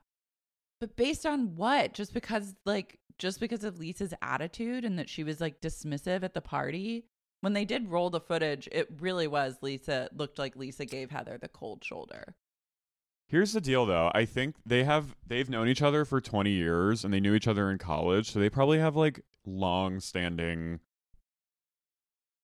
But 0.81 0.97
based 0.97 1.25
on 1.25 1.55
what? 1.57 1.95
Just 1.95 2.13
because 2.13 2.55
like 2.67 2.99
just 3.19 3.39
because 3.39 3.63
of 3.65 3.79
Lisa's 3.79 4.13
attitude 4.23 4.85
and 4.85 4.99
that 4.99 5.09
she 5.09 5.23
was 5.25 5.41
like 5.41 5.61
dismissive 5.61 6.23
at 6.25 6.35
the 6.35 6.41
party? 6.41 7.07
When 7.43 7.53
they 7.53 7.67
did 7.67 7.91
roll 7.91 8.09
the 8.09 8.21
footage, 8.21 8.69
it 8.73 8.89
really 9.01 9.27
was 9.27 9.59
Lisa 9.61 10.09
looked 10.17 10.39
like 10.39 10.57
Lisa 10.57 10.87
gave 10.87 11.11
Heather 11.11 11.37
the 11.39 11.49
cold 11.49 11.85
shoulder. 11.85 12.35
Here's 13.29 13.53
the 13.53 13.61
deal 13.61 13.85
though. 13.87 14.11
I 14.15 14.25
think 14.25 14.57
they 14.65 14.85
have 14.85 15.15
they've 15.27 15.49
known 15.51 15.69
each 15.69 15.83
other 15.83 16.05
for 16.05 16.21
20 16.21 16.51
years 16.51 17.05
and 17.05 17.13
they 17.13 17.21
knew 17.21 17.35
each 17.35 17.47
other 17.49 17.71
in 17.71 17.77
college, 17.79 18.31
so 18.31 18.39
they 18.39 18.49
probably 18.51 18.79
have 18.79 18.97
like 18.97 19.21
long-standing 19.47 20.81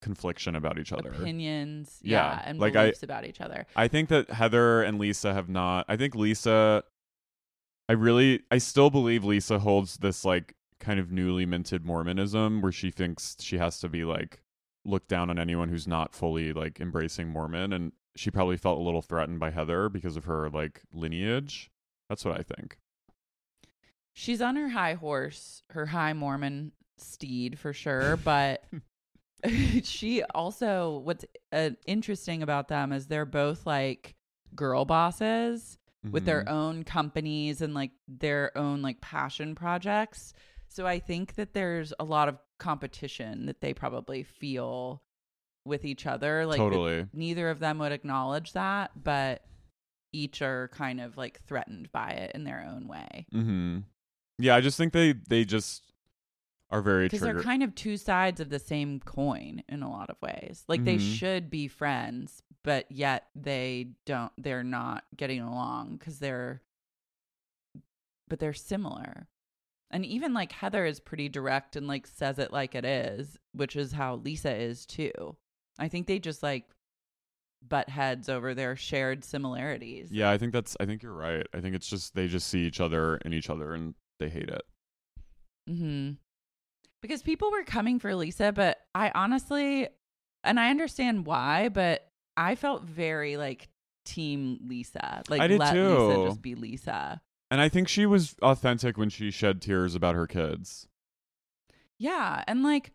confliction 0.01 0.55
about 0.55 0.79
each 0.79 0.91
other. 0.91 1.09
Opinions, 1.11 1.99
Yeah, 2.01 2.35
yeah, 2.35 2.41
and 2.45 2.59
like 2.59 2.75
I- 2.75 2.85
beliefs 2.85 3.03
about 3.03 3.25
each 3.25 3.39
other. 3.41 3.67
I 3.75 3.87
think 3.87 4.09
that 4.09 4.29
Heather 4.31 4.81
and 4.81 4.97
Lisa 4.99 5.33
have 5.33 5.49
not. 5.49 5.85
I 5.87 5.95
think 5.97 6.15
Lisa. 6.15 6.83
I 7.89 7.93
really, 7.93 8.41
I 8.49 8.57
still 8.57 8.89
believe 8.89 9.23
Lisa 9.25 9.59
holds 9.59 9.97
this 9.97 10.23
like 10.23 10.55
kind 10.79 10.99
of 10.99 11.11
newly 11.11 11.45
minted 11.45 11.85
Mormonism 11.85 12.61
where 12.61 12.71
she 12.71 12.89
thinks 12.89 13.35
she 13.39 13.57
has 13.57 13.79
to 13.81 13.89
be 13.89 14.03
like 14.03 14.41
look 14.85 15.07
down 15.07 15.29
on 15.29 15.37
anyone 15.37 15.69
who's 15.69 15.87
not 15.87 16.15
fully 16.15 16.53
like 16.53 16.79
embracing 16.79 17.29
Mormon, 17.29 17.71
and 17.73 17.91
she 18.15 18.31
probably 18.31 18.57
felt 18.57 18.79
a 18.79 18.81
little 18.81 19.01
threatened 19.01 19.39
by 19.39 19.51
Heather 19.51 19.89
because 19.89 20.17
of 20.17 20.25
her 20.25 20.49
like 20.49 20.81
lineage. 20.93 21.69
That's 22.09 22.25
what 22.25 22.39
I 22.39 22.43
think. 22.43 22.77
She's 24.13 24.41
on 24.41 24.55
her 24.55 24.69
high 24.69 24.95
horse, 24.95 25.63
her 25.69 25.87
high 25.87 26.13
Mormon 26.13 26.71
steed 27.01 27.57
for 27.59 27.73
sure, 27.73 28.17
but 28.17 28.63
she 29.83 30.23
also 30.35 30.99
what's 30.99 31.25
uh, 31.51 31.71
interesting 31.85 32.43
about 32.43 32.67
them 32.67 32.91
is 32.91 33.07
they're 33.07 33.25
both 33.25 33.65
like 33.65 34.15
girl 34.55 34.85
bosses 34.85 35.77
with 36.11 36.25
their 36.25 36.43
Mhm. 36.43 36.51
own 36.51 36.83
companies 36.83 37.61
and 37.61 37.73
like 37.73 37.91
their 38.07 38.55
own 38.57 38.81
like 38.81 39.01
passion 39.01 39.53
projects. 39.55 40.33
So 40.67 40.87
I 40.87 40.99
think 40.99 41.35
that 41.35 41.53
there's 41.53 41.93
a 41.99 42.03
lot 42.03 42.27
of 42.27 42.37
competition 42.59 43.45
that 43.45 43.61
they 43.61 43.73
probably 43.73 44.23
feel 44.23 45.03
with 45.65 45.85
each 45.85 46.07
other 46.07 46.45
like 46.47 46.57
Totally. 46.57 47.07
neither 47.13 47.49
of 47.49 47.59
them 47.59 47.77
would 47.79 47.91
acknowledge 47.91 48.53
that, 48.53 48.91
but 49.03 49.43
each 50.11 50.41
are 50.41 50.69
kind 50.69 50.99
of 50.99 51.17
like 51.17 51.39
threatened 51.45 51.91
by 51.91 52.09
it 52.11 52.31
in 52.33 52.43
their 52.45 52.65
own 52.67 52.87
way. 52.87 53.25
Mm-hmm. 53.33 53.79
Yeah, 54.39 54.55
I 54.55 54.61
just 54.61 54.77
think 54.77 54.91
they 54.93 55.13
they 55.13 55.45
just 55.45 55.83
are 56.71 56.81
very 56.81 57.05
because 57.05 57.21
they're 57.21 57.41
kind 57.41 57.63
of 57.63 57.75
two 57.75 57.97
sides 57.97 58.39
of 58.39 58.49
the 58.49 58.59
same 58.59 58.99
coin 59.01 59.61
in 59.67 59.83
a 59.83 59.89
lot 59.89 60.09
of 60.09 60.15
ways 60.21 60.63
like 60.67 60.83
they 60.85 60.97
Mhm. 60.97 61.17
should 61.17 61.49
be 61.49 61.67
friends 61.67 62.41
but 62.63 62.89
yet 62.91 63.27
they 63.35 63.89
don't 64.05 64.31
they're 64.37 64.63
not 64.63 65.03
getting 65.15 65.41
along 65.41 65.97
because 65.97 66.19
they're 66.19 66.61
but 68.27 68.39
they're 68.39 68.53
similar 68.53 69.27
and 69.89 70.05
even 70.05 70.33
like 70.33 70.53
heather 70.53 70.85
is 70.85 70.99
pretty 70.99 71.27
direct 71.27 71.75
and 71.75 71.87
like 71.87 72.07
says 72.07 72.39
it 72.39 72.51
like 72.53 72.75
it 72.75 72.85
is 72.85 73.37
which 73.53 73.75
is 73.75 73.91
how 73.91 74.15
lisa 74.15 74.55
is 74.55 74.85
too 74.85 75.35
i 75.79 75.87
think 75.89 76.07
they 76.07 76.19
just 76.19 76.41
like 76.41 76.65
butt 77.67 77.89
heads 77.89 78.29
over 78.29 78.53
their 78.53 78.75
shared 78.75 79.23
similarities 79.23 80.11
yeah, 80.11 80.31
I 80.31 80.37
think 80.39 80.51
that's. 80.51 80.75
I 80.79 80.87
think 80.87 81.03
you're 81.03 81.13
right. 81.13 81.45
I 81.53 81.61
think 81.61 81.75
it's 81.75 81.87
just 81.87 82.15
they 82.15 82.27
just 82.27 82.47
see 82.47 82.61
each 82.61 82.81
other 82.81 83.17
in 83.17 83.33
each 83.33 83.51
other 83.51 83.75
and 83.75 83.93
they 84.19 84.29
hate 84.29 84.49
it. 84.49 84.63
hmm 85.67 86.11
Because 87.01 87.21
people 87.23 87.51
were 87.51 87.63
coming 87.63 87.99
for 87.99 88.13
Lisa, 88.15 88.51
but 88.51 88.77
I 88.93 89.11
honestly, 89.15 89.87
and 90.43 90.59
I 90.59 90.69
understand 90.69 91.25
why, 91.25 91.69
but 91.69 92.07
I 92.37 92.55
felt 92.55 92.83
very 92.83 93.37
like 93.37 93.69
team 94.05 94.59
Lisa. 94.67 95.23
Like 95.29 95.41
I 95.41 95.47
did 95.47 95.59
let 95.59 95.73
Lisa 95.73 96.15
too. 96.15 96.25
just 96.27 96.41
be 96.41 96.55
Lisa. 96.55 97.21
And 97.49 97.59
I 97.59 97.69
think 97.69 97.87
she 97.87 98.05
was 98.05 98.35
authentic 98.41 98.97
when 98.97 99.09
she 99.09 99.29
shed 99.29 99.61
tears 99.61 99.95
about 99.95 100.15
her 100.15 100.27
kids. 100.27 100.87
Yeah, 101.99 102.43
and 102.47 102.63
like, 102.63 102.91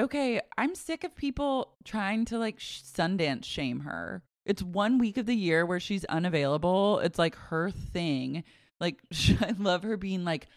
okay, 0.00 0.40
I'm 0.56 0.74
sick 0.74 1.04
of 1.04 1.14
people 1.14 1.76
trying 1.84 2.24
to 2.26 2.38
like 2.38 2.58
sh- 2.58 2.82
Sundance 2.82 3.44
shame 3.44 3.80
her. 3.80 4.22
It's 4.46 4.62
one 4.62 4.98
week 4.98 5.18
of 5.18 5.26
the 5.26 5.36
year 5.36 5.66
where 5.66 5.78
she's 5.78 6.04
unavailable. 6.06 7.00
It's 7.00 7.18
like 7.18 7.36
her 7.36 7.70
thing. 7.70 8.44
Like, 8.80 9.00
I 9.40 9.54
love 9.58 9.82
her 9.82 9.96
being 9.96 10.24
like, 10.24 10.48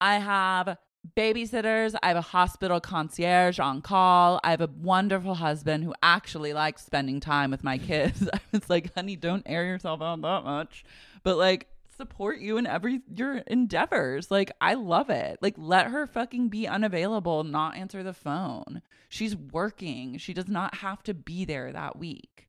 I 0.00 0.18
have 0.18 0.76
babysitters. 1.16 1.94
I 2.02 2.08
have 2.08 2.16
a 2.16 2.22
hospital 2.22 2.80
concierge 2.80 3.58
on 3.58 3.82
call. 3.82 4.40
I 4.42 4.50
have 4.50 4.60
a 4.60 4.70
wonderful 4.80 5.34
husband 5.34 5.84
who 5.84 5.94
actually 6.02 6.52
likes 6.52 6.84
spending 6.84 7.20
time 7.20 7.50
with 7.50 7.64
my 7.64 7.78
kids. 7.78 8.28
I 8.32 8.40
was 8.52 8.68
like, 8.68 8.94
honey, 8.94 9.16
don't 9.16 9.42
air 9.46 9.64
yourself 9.64 10.02
out 10.02 10.22
that 10.22 10.44
much. 10.44 10.84
But 11.22 11.36
like, 11.36 11.68
support 11.96 12.38
you 12.38 12.56
in 12.56 12.66
every 12.66 13.02
your 13.14 13.38
endeavors. 13.38 14.30
Like, 14.30 14.52
I 14.60 14.74
love 14.74 15.10
it. 15.10 15.38
Like, 15.42 15.54
let 15.56 15.88
her 15.88 16.06
fucking 16.06 16.48
be 16.48 16.66
unavailable, 16.66 17.44
not 17.44 17.76
answer 17.76 18.02
the 18.02 18.14
phone. 18.14 18.82
She's 19.08 19.36
working. 19.36 20.16
She 20.18 20.32
does 20.32 20.48
not 20.48 20.76
have 20.76 21.02
to 21.04 21.14
be 21.14 21.44
there 21.44 21.72
that 21.72 21.98
week. 21.98 22.48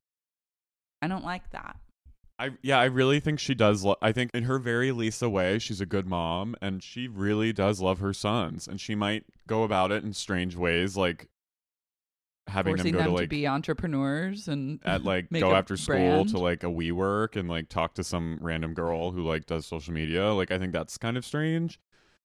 I 1.02 1.08
don't 1.08 1.24
like 1.24 1.50
that. 1.50 1.76
I 2.40 2.50
yeah, 2.62 2.78
I 2.78 2.86
really 2.86 3.20
think 3.20 3.38
she 3.38 3.54
does. 3.54 3.84
Lo- 3.84 3.96
I 4.00 4.12
think 4.12 4.30
in 4.32 4.44
her 4.44 4.58
very 4.58 4.92
Lisa 4.92 5.28
way, 5.28 5.58
she's 5.58 5.80
a 5.82 5.86
good 5.86 6.06
mom, 6.06 6.56
and 6.62 6.82
she 6.82 7.06
really 7.06 7.52
does 7.52 7.80
love 7.82 7.98
her 7.98 8.14
sons. 8.14 8.66
And 8.66 8.80
she 8.80 8.94
might 8.94 9.24
go 9.46 9.62
about 9.62 9.92
it 9.92 10.02
in 10.02 10.14
strange 10.14 10.56
ways, 10.56 10.96
like 10.96 11.28
having 12.46 12.76
Forcing 12.76 12.92
them 12.92 12.92
go 12.92 12.98
them 12.98 13.06
to 13.06 13.10
to, 13.10 13.22
like 13.22 13.28
be 13.28 13.46
entrepreneurs 13.46 14.48
and 14.48 14.80
at 14.86 15.04
like 15.04 15.28
go 15.32 15.54
after 15.54 15.76
school 15.76 15.96
brand. 15.96 16.30
to 16.30 16.38
like 16.38 16.64
a 16.64 16.68
WeWork 16.68 17.36
and 17.36 17.48
like 17.48 17.68
talk 17.68 17.92
to 17.94 18.02
some 18.04 18.38
random 18.40 18.72
girl 18.72 19.10
who 19.10 19.22
like 19.22 19.44
does 19.44 19.66
social 19.66 19.92
media. 19.92 20.32
Like 20.32 20.50
I 20.50 20.58
think 20.58 20.72
that's 20.72 20.96
kind 20.96 21.18
of 21.18 21.26
strange, 21.26 21.78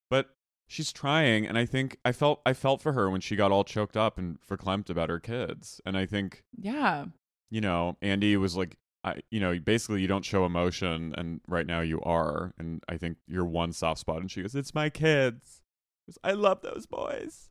but 0.09 0.29
she's 0.65 0.93
trying, 0.93 1.45
and 1.45 1.57
I 1.57 1.65
think 1.65 1.97
I 2.05 2.13
felt 2.13 2.41
I 2.45 2.53
felt 2.53 2.81
for 2.81 2.93
her 2.93 3.09
when 3.09 3.19
she 3.19 3.35
got 3.35 3.51
all 3.51 3.65
choked 3.65 3.97
up 3.97 4.17
and 4.17 4.37
verklempt 4.49 4.89
about 4.89 5.09
her 5.09 5.19
kids, 5.19 5.81
and 5.85 5.97
I 5.97 6.05
think 6.05 6.45
yeah. 6.57 7.05
you 7.49 7.59
know, 7.59 7.97
Andy 8.01 8.37
was 8.37 8.55
like, 8.55 8.77
I, 9.05 9.21
you 9.29 9.39
know, 9.39 9.57
basically 9.59 10.01
you 10.01 10.07
don't 10.07 10.25
show 10.25 10.45
emotion, 10.45 11.13
and 11.15 11.39
right 11.47 11.67
now 11.67 11.81
you 11.81 12.01
are, 12.01 12.53
and 12.57 12.83
I 12.89 12.97
think 12.97 13.17
you're 13.27 13.45
one 13.45 13.71
soft 13.71 13.99
spot. 13.99 14.17
And 14.19 14.31
she 14.31 14.41
goes, 14.41 14.55
"It's 14.55 14.73
my 14.73 14.89
kids. 14.89 15.61
Goes, 16.07 16.17
I 16.23 16.31
love 16.31 16.61
those 16.61 16.87
boys. 16.87 17.49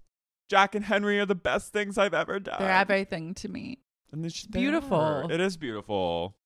Jack 0.51 0.75
and 0.75 0.85
Henry 0.85 1.19
are 1.21 1.27
the 1.27 1.35
best 1.37 1.73
things 1.73 1.97
I've 1.97 2.13
ever 2.13 2.41
done. 2.41 2.57
They're 2.59 2.71
everything 2.71 3.35
to 3.35 3.49
me. 3.49 3.79
and 4.13 4.23
then 4.23 4.31
she, 4.31 4.47
beautiful. 4.49 5.29
It 5.31 5.41
is 5.41 5.57
beautiful. 5.57 6.37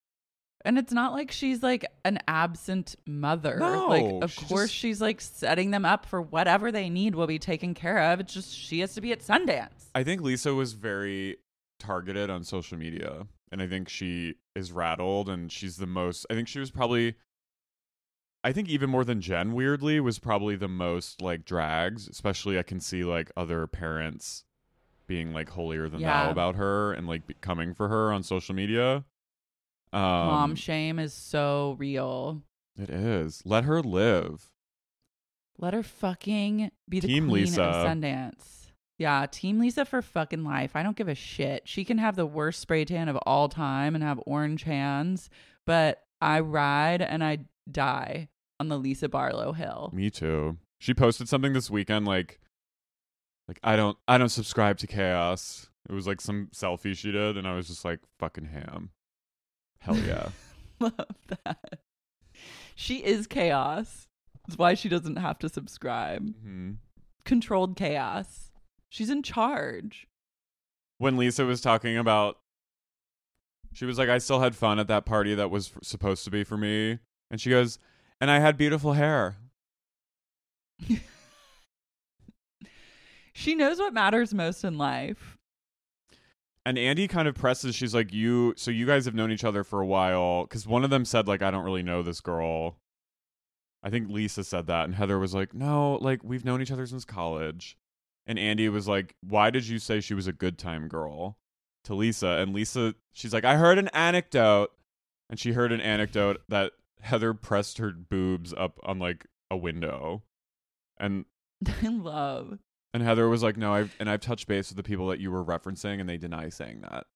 And 0.65 0.77
it's 0.77 0.91
not 0.91 1.13
like 1.13 1.31
she's 1.31 1.63
like 1.63 1.85
an 2.05 2.19
absent 2.27 2.95
mother. 3.07 3.57
No, 3.59 3.87
like, 3.87 4.23
of 4.23 4.31
she 4.31 4.45
course, 4.45 4.63
just- 4.69 4.73
she's 4.75 5.01
like 5.01 5.21
setting 5.21 5.71
them 5.71 5.85
up 5.85 6.05
for 6.05 6.21
whatever 6.21 6.71
they 6.71 6.89
need 6.89 7.15
will 7.15 7.27
be 7.27 7.39
taken 7.39 7.73
care 7.73 8.11
of. 8.11 8.19
It's 8.19 8.33
just 8.33 8.55
she 8.55 8.79
has 8.81 8.93
to 8.95 9.01
be 9.01 9.11
at 9.11 9.21
Sundance. 9.21 9.89
I 9.95 10.03
think 10.03 10.21
Lisa 10.21 10.53
was 10.53 10.73
very 10.73 11.37
targeted 11.79 12.29
on 12.29 12.43
social 12.43 12.77
media, 12.77 13.25
and 13.51 13.61
I 13.61 13.67
think 13.67 13.87
she 13.87 14.35
is 14.59 14.71
rattled, 14.71 15.27
and 15.29 15.51
she's 15.51 15.77
the 15.77 15.87
most. 15.87 16.25
I 16.29 16.35
think 16.35 16.47
she 16.47 16.59
was 16.59 16.69
probably. 16.71 17.15
I 18.43 18.53
think 18.53 18.69
even 18.69 18.89
more 18.89 19.03
than 19.03 19.19
Jen, 19.19 19.53
weirdly, 19.53 19.99
was 19.99 20.17
probably 20.19 20.55
the 20.55 20.67
most 20.69 21.21
like 21.21 21.43
drags. 21.45 22.07
Especially, 22.07 22.59
I 22.59 22.63
can 22.63 22.79
see 22.79 23.03
like 23.03 23.31
other 23.35 23.65
parents 23.67 24.45
being 25.07 25.33
like 25.33 25.49
holier 25.49 25.89
than 25.89 26.01
Yeah. 26.01 26.25
thou 26.25 26.31
about 26.31 26.55
her 26.55 26.93
and 26.93 27.07
like 27.07 27.25
be- 27.27 27.33
coming 27.41 27.73
for 27.73 27.87
her 27.89 28.13
on 28.13 28.21
social 28.23 28.53
media. 28.53 29.03
Um, 29.91 30.01
Mom 30.01 30.55
shame 30.55 30.99
is 30.99 31.13
so 31.13 31.75
real. 31.79 32.43
it 32.77 32.89
is. 32.91 33.41
Let 33.43 33.63
her 33.63 33.81
live. 33.81 34.51
Let 35.57 35.73
her 35.73 35.83
fucking 35.83 36.71
be 36.87 36.99
the 37.01 37.07
Team 37.07 37.27
queen 37.27 37.45
Lisa. 37.45 37.63
of 37.63 37.87
Sundance. 37.87 38.58
Yeah, 38.99 39.25
Team 39.31 39.59
Lisa 39.59 39.85
for 39.85 40.01
fucking 40.01 40.43
life. 40.43 40.75
I 40.75 40.83
don't 40.83 40.97
give 40.97 41.07
a 41.07 41.15
shit. 41.15 41.63
She 41.65 41.85
can 41.85 41.97
have 41.99 42.17
the 42.17 42.25
worst 42.25 42.59
spray 42.59 42.83
tan 42.83 43.07
of 43.07 43.15
all 43.25 43.47
time 43.47 43.95
and 43.95 44.03
have 44.03 44.19
orange 44.25 44.63
hands, 44.63 45.29
but 45.65 46.03
I 46.21 46.41
ride 46.41 47.01
and 47.01 47.23
I 47.23 47.39
die 47.71 48.27
on 48.59 48.67
the 48.67 48.77
Lisa 48.77 49.07
Barlow 49.07 49.53
hill. 49.53 49.89
Me 49.93 50.09
too. 50.09 50.57
She 50.79 50.93
posted 50.93 51.29
something 51.29 51.53
this 51.53 51.69
weekend 51.69 52.05
like 52.05 52.39
like 53.47 53.59
I 53.63 53.77
don't 53.77 53.97
I 54.05 54.17
don't 54.17 54.27
subscribe 54.29 54.77
to 54.79 54.87
chaos. 54.87 55.69
It 55.89 55.93
was 55.93 56.05
like 56.05 56.19
some 56.19 56.49
selfie 56.53 56.95
she 56.95 57.13
did 57.13 57.37
and 57.37 57.47
I 57.47 57.55
was 57.55 57.69
just 57.69 57.85
like 57.85 57.99
fucking 58.19 58.45
ham. 58.47 58.89
Hell 59.79 59.97
yeah. 60.05 60.29
Love 60.81 60.93
that. 61.45 61.79
She 62.75 62.97
is 62.97 63.27
chaos. 63.27 64.07
That's 64.45 64.57
why 64.57 64.73
she 64.73 64.89
doesn't 64.89 65.15
have 65.15 65.39
to 65.39 65.47
subscribe. 65.47 66.33
hmm 66.43 66.71
Controlled 67.23 67.77
chaos. 67.77 68.48
She's 68.89 69.09
in 69.09 69.23
charge. 69.23 70.07
When 70.97 71.15
Lisa 71.17 71.45
was 71.45 71.61
talking 71.61 71.97
about 71.97 72.37
she 73.71 73.85
was 73.85 73.97
like 73.97 74.09
I 74.09 74.17
still 74.17 74.39
had 74.39 74.55
fun 74.55 74.79
at 74.79 74.87
that 74.87 75.05
party 75.05 75.35
that 75.35 75.51
was 75.51 75.71
f- 75.75 75.83
supposed 75.83 76.23
to 76.25 76.31
be 76.31 76.43
for 76.43 76.57
me 76.57 76.99
and 77.31 77.39
she 77.39 77.49
goes 77.49 77.77
and 78.19 78.29
I 78.29 78.39
had 78.39 78.57
beautiful 78.57 78.93
hair. 78.93 79.37
She 83.39 83.55
knows 83.55 83.79
what 83.79 83.93
matters 83.93 84.33
most 84.33 84.65
in 84.65 84.77
life. 84.77 85.37
And 86.65 86.77
Andy 86.77 87.07
kind 87.07 87.25
of 87.25 87.35
presses. 87.35 87.73
She's 87.73 87.95
like, 87.95 88.11
"You, 88.11 88.53
so 88.57 88.69
you 88.69 88.85
guys 88.85 89.05
have 89.05 89.15
known 89.15 89.31
each 89.31 89.45
other 89.45 89.63
for 89.63 89.79
a 89.79 89.85
while." 89.85 90.43
Because 90.43 90.67
one 90.67 90.83
of 90.83 90.89
them 90.89 91.05
said, 91.05 91.25
"Like, 91.25 91.41
I 91.41 91.49
don't 91.49 91.63
really 91.63 91.81
know 91.81 92.03
this 92.03 92.19
girl." 92.19 92.75
I 93.81 93.89
think 93.89 94.09
Lisa 94.09 94.43
said 94.43 94.67
that, 94.67 94.83
and 94.83 94.95
Heather 94.95 95.17
was 95.17 95.33
like, 95.33 95.53
"No, 95.53 95.93
like 96.01 96.21
we've 96.21 96.43
known 96.43 96.61
each 96.61 96.69
other 96.69 96.85
since 96.85 97.05
college." 97.05 97.77
And 98.29 98.37
Andy 98.37 98.69
was 98.69 98.87
like, 98.87 99.15
"Why 99.21 99.49
did 99.49 99.67
you 99.67 99.79
say 99.79 100.01
she 100.01 100.13
was 100.13 100.27
a 100.27 100.31
good 100.31 100.59
time 100.59 100.87
girl?" 100.87 101.39
To 101.85 101.95
Lisa, 101.95 102.27
and 102.27 102.53
Lisa, 102.53 102.93
she's 103.11 103.33
like, 103.33 103.43
"I 103.43 103.57
heard 103.57 103.79
an 103.79 103.87
anecdote," 103.87 104.69
and 105.31 105.39
she 105.39 105.53
heard 105.53 105.71
an 105.71 105.81
anecdote 105.81 106.43
that 106.47 106.73
Heather 107.01 107.33
pressed 107.33 107.79
her 107.79 107.89
boobs 107.91 108.53
up 108.53 108.79
on 108.83 108.99
like 108.99 109.25
a 109.49 109.57
window, 109.57 110.21
and 110.97 111.25
I 111.81 111.87
love. 111.87 112.59
and 112.93 113.01
Heather 113.01 113.27
was 113.27 113.41
like, 113.41 113.57
"No, 113.57 113.73
I've 113.73 113.95
and 113.99 114.07
I've 114.07 114.21
touched 114.21 114.47
base 114.47 114.69
with 114.69 114.77
the 114.77 114.83
people 114.83 115.07
that 115.07 115.19
you 115.19 115.31
were 115.31 115.43
referencing, 115.43 115.99
and 115.99 116.07
they 116.07 116.17
deny 116.17 116.49
saying 116.49 116.81
that." 116.81 117.07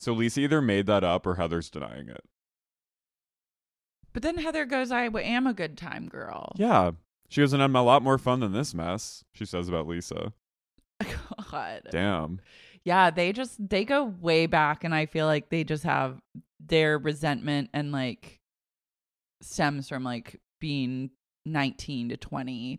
So 0.00 0.12
Lisa 0.12 0.40
either 0.42 0.60
made 0.60 0.84
that 0.84 1.02
up 1.02 1.24
or 1.24 1.36
Heather's 1.36 1.70
denying 1.70 2.10
it. 2.10 2.24
But 4.12 4.22
then 4.22 4.36
Heather 4.36 4.64
goes, 4.64 4.90
I 4.90 5.04
am 5.04 5.46
a 5.46 5.52
good 5.54 5.76
time 5.76 6.08
girl. 6.08 6.52
Yeah, 6.56 6.92
she 7.28 7.40
goes, 7.40 7.52
and 7.52 7.62
I'm 7.62 7.76
a 7.76 7.82
lot 7.82 8.02
more 8.02 8.18
fun 8.18 8.40
than 8.40 8.52
this 8.52 8.74
mess. 8.74 9.24
She 9.32 9.44
says 9.44 9.68
about 9.68 9.86
Lisa. 9.86 10.32
God. 11.50 11.82
Damn. 11.90 12.40
Yeah, 12.84 13.10
they 13.10 13.32
just 13.32 13.56
they 13.68 13.84
go 13.84 14.04
way 14.04 14.46
back 14.46 14.84
and 14.84 14.94
I 14.94 15.06
feel 15.06 15.26
like 15.26 15.50
they 15.50 15.64
just 15.64 15.82
have 15.84 16.20
their 16.60 16.98
resentment 16.98 17.70
and 17.74 17.90
like 17.90 18.40
stems 19.42 19.88
from 19.88 20.04
like 20.04 20.40
being 20.60 21.10
19 21.44 22.10
to 22.10 22.16
22 22.16 22.78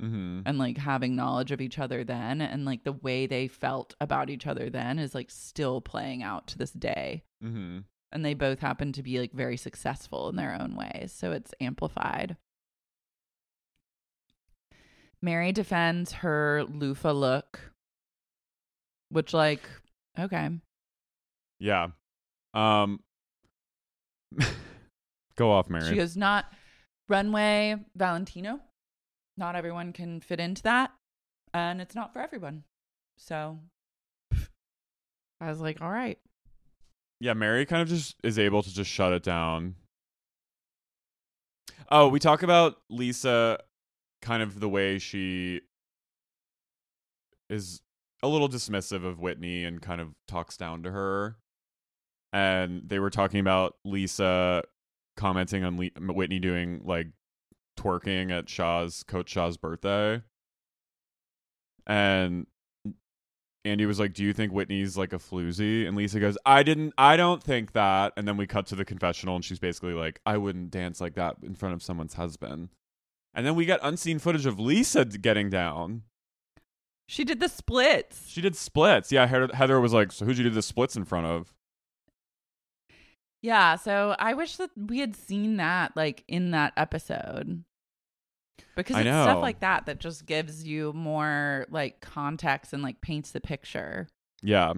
Mm-hmm. 0.00 0.40
and 0.44 0.58
like 0.58 0.76
having 0.76 1.16
knowledge 1.16 1.52
of 1.52 1.60
each 1.62 1.78
other 1.78 2.04
then 2.04 2.42
and 2.42 2.64
like 2.66 2.84
the 2.84 2.92
way 2.92 3.26
they 3.26 3.48
felt 3.48 3.94
about 4.00 4.28
each 4.28 4.46
other 4.46 4.68
then 4.68 4.98
is 4.98 5.14
like 5.14 5.30
still 5.30 5.80
playing 5.80 6.22
out 6.22 6.48
to 6.48 6.58
this 6.58 6.72
day. 6.72 7.22
Mm-hmm. 7.42 7.78
And 8.12 8.24
they 8.24 8.34
both 8.34 8.58
happen 8.58 8.92
to 8.92 9.02
be 9.02 9.18
like 9.18 9.32
very 9.32 9.56
successful 9.56 10.28
in 10.28 10.36
their 10.36 10.54
own 10.60 10.76
ways, 10.76 11.12
so 11.16 11.32
it's 11.32 11.54
amplified. 11.60 12.36
Mary 15.22 15.52
defends 15.52 16.12
her 16.12 16.64
loofah 16.68 17.12
look, 17.12 17.60
which 19.08 19.32
like 19.32 19.62
okay. 20.18 20.50
Yeah. 21.60 21.88
Um. 22.54 23.00
go 25.36 25.50
off, 25.52 25.70
Mary. 25.70 25.88
She 25.88 25.94
goes, 25.96 26.16
not 26.16 26.46
runway 27.08 27.76
Valentino. 27.96 28.60
Not 29.36 29.56
everyone 29.56 29.92
can 29.92 30.20
fit 30.20 30.40
into 30.40 30.62
that. 30.64 30.90
And 31.54 31.80
it's 31.80 31.94
not 31.94 32.12
for 32.12 32.18
everyone. 32.20 32.64
So 33.16 33.58
I 35.40 35.48
was 35.48 35.60
like, 35.60 35.80
all 35.80 35.90
right. 35.90 36.18
yeah, 37.20 37.34
Mary 37.34 37.64
kind 37.66 37.82
of 37.82 37.88
just 37.88 38.16
is 38.24 38.38
able 38.38 38.62
to 38.62 38.72
just 38.72 38.90
shut 38.90 39.12
it 39.12 39.22
down. 39.22 39.76
Oh, 41.90 42.08
we 42.08 42.18
talk 42.18 42.42
about 42.42 42.78
Lisa 42.88 43.58
kind 44.22 44.42
of 44.42 44.60
the 44.60 44.68
way 44.68 44.98
she 44.98 45.60
is 47.50 47.82
a 48.22 48.28
little 48.28 48.48
dismissive 48.48 49.04
of 49.04 49.20
Whitney 49.20 49.64
and 49.64 49.82
kind 49.82 50.00
of 50.00 50.14
talks 50.26 50.56
down 50.56 50.82
to 50.84 50.90
her. 50.92 51.36
And 52.32 52.88
they 52.88 52.98
were 52.98 53.10
talking 53.10 53.40
about 53.40 53.76
Lisa 53.84 54.62
commenting 55.16 55.64
on 55.64 55.76
Le- 55.76 56.12
Whitney 56.14 56.38
doing 56.38 56.80
like 56.84 57.08
twerking 57.78 58.30
at 58.30 58.48
Shah's 58.48 59.02
coach 59.02 59.28
Shah's 59.28 59.56
birthday. 59.56 60.22
And 61.86 62.46
Andy 63.64 63.86
was 63.86 64.00
like, 64.00 64.14
"Do 64.14 64.24
you 64.24 64.32
think 64.32 64.52
Whitney's 64.52 64.96
like 64.96 65.12
a 65.12 65.18
floozy?" 65.18 65.86
And 65.86 65.96
Lisa 65.96 66.20
goes, 66.20 66.38
"I 66.46 66.62
didn't. 66.62 66.94
I 66.96 67.16
don't 67.16 67.42
think 67.42 67.72
that." 67.72 68.12
And 68.16 68.26
then 68.26 68.36
we 68.36 68.46
cut 68.46 68.66
to 68.66 68.76
the 68.76 68.84
confessional, 68.84 69.36
and 69.36 69.44
she's 69.44 69.58
basically 69.58 69.94
like, 69.94 70.20
"I 70.24 70.36
wouldn't 70.36 70.70
dance 70.70 71.00
like 71.00 71.14
that 71.14 71.36
in 71.42 71.54
front 71.54 71.74
of 71.74 71.82
someone's 71.82 72.14
husband." 72.14 72.70
And 73.34 73.46
then 73.46 73.54
we 73.54 73.64
got 73.64 73.80
unseen 73.82 74.18
footage 74.18 74.46
of 74.46 74.60
Lisa 74.60 75.04
getting 75.04 75.48
down. 75.50 76.02
She 77.08 77.24
did 77.24 77.40
the 77.40 77.48
splits. 77.48 78.28
She 78.28 78.40
did 78.40 78.56
splits. 78.56 79.10
Yeah, 79.12 79.26
Heather, 79.26 79.80
was 79.80 79.92
like, 79.92 80.12
"So 80.12 80.24
who'd 80.24 80.38
you 80.38 80.44
do 80.44 80.50
the 80.50 80.62
splits 80.62 80.96
in 80.96 81.04
front 81.04 81.26
of?" 81.26 81.52
Yeah, 83.42 83.76
so 83.76 84.14
I 84.18 84.34
wish 84.34 84.56
that 84.56 84.70
we 84.76 85.00
had 85.00 85.16
seen 85.16 85.56
that 85.56 85.96
like 85.96 86.24
in 86.28 86.52
that 86.52 86.72
episode. 86.76 87.64
Because 88.76 88.96
I 88.96 89.00
it's 89.00 89.08
stuff 89.08 89.42
like 89.42 89.60
that 89.60 89.86
that 89.86 89.98
just 89.98 90.24
gives 90.26 90.64
you 90.66 90.92
more 90.94 91.66
like 91.70 92.00
context 92.00 92.72
and 92.72 92.82
like 92.82 93.00
paints 93.00 93.32
the 93.32 93.40
picture. 93.40 94.08
Yeah, 94.42 94.72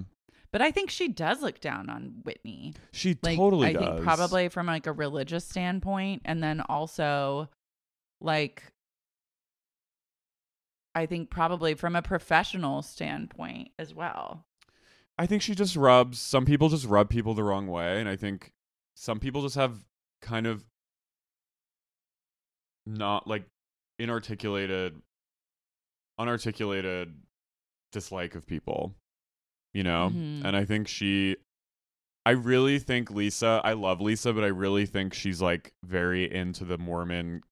But 0.51 0.63
I 0.63 0.71
think 0.71 0.91
she 0.91 1.09
does 1.09 1.43
look 1.43 1.61
down 1.61 1.89
on 1.89 2.15
Whitney. 2.25 2.75
she 2.93 3.17
Like 3.23 3.37
totally 3.37 3.69
I 3.69 3.73
does. 3.75 3.83
think 3.83 4.03
probably 4.03 4.49
from 4.49 4.67
like 4.67 4.87
a 4.87 4.93
religious 4.93 5.45
standpoint 5.45 6.23
and 6.25 6.43
then 6.43 6.61
also 6.69 7.49
like 8.21 8.63
I 10.95 11.07
think 11.07 11.29
probably 11.31 11.75
from 11.75 11.97
a 11.97 12.03
professional 12.03 12.81
standpoint 12.83 13.71
as 13.79 13.93
well. 13.93 14.47
I 15.19 15.27
think 15.27 15.43
she 15.43 15.55
just 15.55 15.77
rubs 15.77 16.19
some 16.21 16.45
people 16.45 16.69
just 16.69 16.87
rub 16.87 17.09
people 17.11 17.35
the 17.35 17.43
wrong 17.45 17.67
way 17.69 18.01
and 18.01 18.09
I 18.09 18.17
think 18.17 18.53
some 18.95 19.19
people 19.21 19.43
just 19.43 19.57
have 19.57 19.85
kind 20.23 20.47
of 20.47 20.65
not 22.87 23.27
like 23.27 23.45
inarticulated 23.99 25.01
unarticulated 26.21 27.13
dislike 27.93 28.35
of 28.35 28.47
people 28.47 28.95
you 29.73 29.83
know 29.83 30.11
Mhm. 30.13 30.45
and 30.45 30.57
I 30.57 30.65
think 30.65 30.89
she 30.89 31.37
I 32.27 32.31
really 32.31 32.79
think 32.79 33.11
Lisa 33.11 33.61
I 33.65 33.73
love 33.75 34.01
Lisa 34.01 34.33
but 34.33 34.45
I 34.45 34.49
really 34.49 34.87
think 34.87 35.15
she's 35.15 35.41
like 35.41 35.75
very 35.85 36.31
into 36.33 36.65
the 36.65 36.79
Mormon 36.79 37.43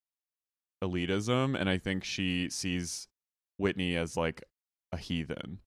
elitism 0.82 1.58
and 1.58 1.70
I 1.70 1.78
think 1.78 2.04
she 2.04 2.48
sees 2.50 3.08
Whitney 3.56 3.96
as 3.96 4.16
like 4.16 4.42
a 4.92 4.96
heathen 4.98 5.58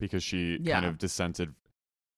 because 0.00 0.22
she 0.22 0.58
kind 0.58 0.84
of 0.84 0.98
dissented 0.98 1.54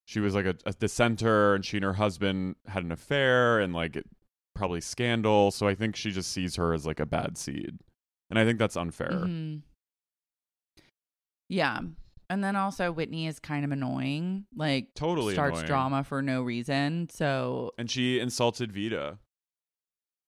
she 0.07 0.21
was 0.21 0.35
like 0.35 0.47
a, 0.47 0.55
a 0.67 0.73
dissenter 0.73 1.55
and 1.55 1.65
she 1.65 1.77
and 1.77 1.85
her 1.85 1.93
husband 1.95 2.57
had 2.67 2.83
an 2.85 2.91
affair 2.93 3.61
and 3.61 3.73
like 3.73 3.97
it, 3.97 4.07
probably 4.55 4.81
scandal 4.81 5.51
so 5.51 5.67
i 5.69 5.75
think 5.75 5.95
she 5.97 6.11
just 6.11 6.33
sees 6.33 6.57
her 6.57 6.73
as 6.73 6.87
like 6.87 7.01
a 7.01 7.07
bad 7.07 7.37
seed 7.37 7.79
and 8.31 8.39
i 8.39 8.45
think 8.45 8.59
that's 8.59 8.77
unfair 8.77 9.11
Mhm. 9.11 9.63
Yeah. 11.49 11.81
And 12.31 12.43
then 12.43 12.57
also 12.57 12.91
Whitney 12.91 13.27
is 13.27 13.39
kind 13.39 13.67
of 13.67 13.71
annoying. 13.71 14.47
Like 14.57 14.95
Totally 14.95 15.35
starts 15.35 15.59
annoying. 15.59 15.67
drama 15.67 16.05
for 16.05 16.23
no 16.23 16.43
reason. 16.43 17.09
So 17.11 17.73
and 17.77 17.91
she 17.91 18.19
insulted 18.19 18.73
Vida 18.73 19.19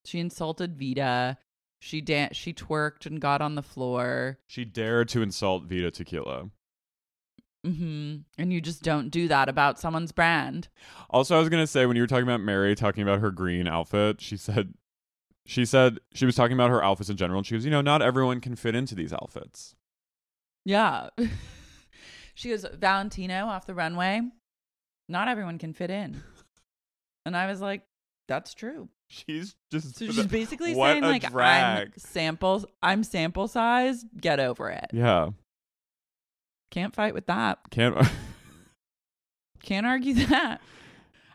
she 0.05 0.21
insulted 0.21 0.77
Vida. 0.79 1.37
She 1.79 2.01
dan- 2.01 2.33
she 2.33 2.53
twerked 2.53 3.07
and 3.07 3.21
got 3.21 3.41
on 3.43 3.55
the 3.55 3.63
floor. 3.63 4.39
she 4.47 4.65
dared 4.65 5.09
to 5.11 5.23
insult 5.23 5.65
Vida 5.65 5.91
tequila 5.91 6.51
hmm 7.65 8.17
And 8.39 8.53
you 8.53 8.61
just 8.61 8.83
don't 8.83 9.11
do 9.11 9.27
that 9.29 9.49
about 9.49 9.79
someone's 9.81 10.13
brand. 10.13 10.69
also 11.11 11.37
i 11.37 11.41
was 11.41 11.49
going 11.49 11.63
to 11.63 11.67
say 11.67 11.85
when 11.87 11.97
you 11.97 12.03
were 12.03 12.07
talking 12.07 12.23
about 12.23 12.41
mary 12.41 12.75
talking 12.77 13.03
about 13.03 13.19
her 13.21 13.31
green 13.33 13.67
outfit 13.67 14.21
she 14.21 14.37
said 14.37 14.75
she 15.47 15.65
said 15.65 15.99
she 16.15 16.27
was 16.27 16.37
talking 16.37 16.55
about 16.55 16.71
her 16.71 16.83
outfits 16.85 17.11
in 17.11 17.17
general 17.17 17.39
and 17.39 17.47
she 17.47 17.55
goes 17.55 17.65
you 17.65 17.71
know 17.71 17.81
not 17.81 18.03
everyone 18.03 18.41
can 18.41 18.55
fit 18.57 18.75
into 18.77 18.95
these 18.95 19.13
outfits 19.13 19.75
Yeah. 20.65 21.09
she 22.35 22.51
goes, 22.51 22.65
Valentino 22.75 23.47
off 23.47 23.67
the 23.67 23.75
runway. 23.75 24.21
Not 25.09 25.29
everyone 25.29 25.59
can 25.59 25.73
fit 25.73 25.91
in. 25.91 26.23
And 27.25 27.37
I 27.37 27.47
was 27.47 27.61
like, 27.61 27.83
that's 28.29 28.55
true. 28.55 28.89
she's 29.09 29.55
just 29.71 29.97
So 29.97 30.07
she's 30.07 30.27
basically 30.27 30.75
what 30.75 30.93
saying 30.93 31.05
a 31.05 31.09
like 31.09 31.33
I'm 31.35 31.93
samples 31.97 32.65
I'm 32.83 33.05
sample 33.05 33.49
size, 33.49 34.05
get 34.21 34.41
over 34.41 34.69
it. 34.71 34.87
yeah 34.93 35.31
Can't 36.71 36.95
fight 36.95 37.15
with 37.15 37.27
that. 37.27 37.59
can't 37.71 37.97
Can't 39.63 39.87
argue 39.87 40.15
that. 40.27 40.61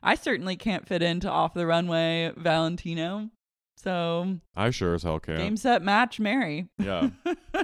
I 0.04 0.16
certainly 0.16 0.56
can't 0.56 0.88
fit 0.88 1.02
into 1.04 1.30
off 1.30 1.54
the 1.54 1.66
runway 1.68 2.32
Valentino. 2.38 3.30
So 3.78 4.38
i 4.56 4.70
sure 4.70 4.94
as 4.94 5.04
hell 5.04 5.20
can 5.20 5.38
game 5.38 5.58
set 5.58 5.82
match 5.82 6.20
Mary. 6.20 6.68
yeah 6.78 7.10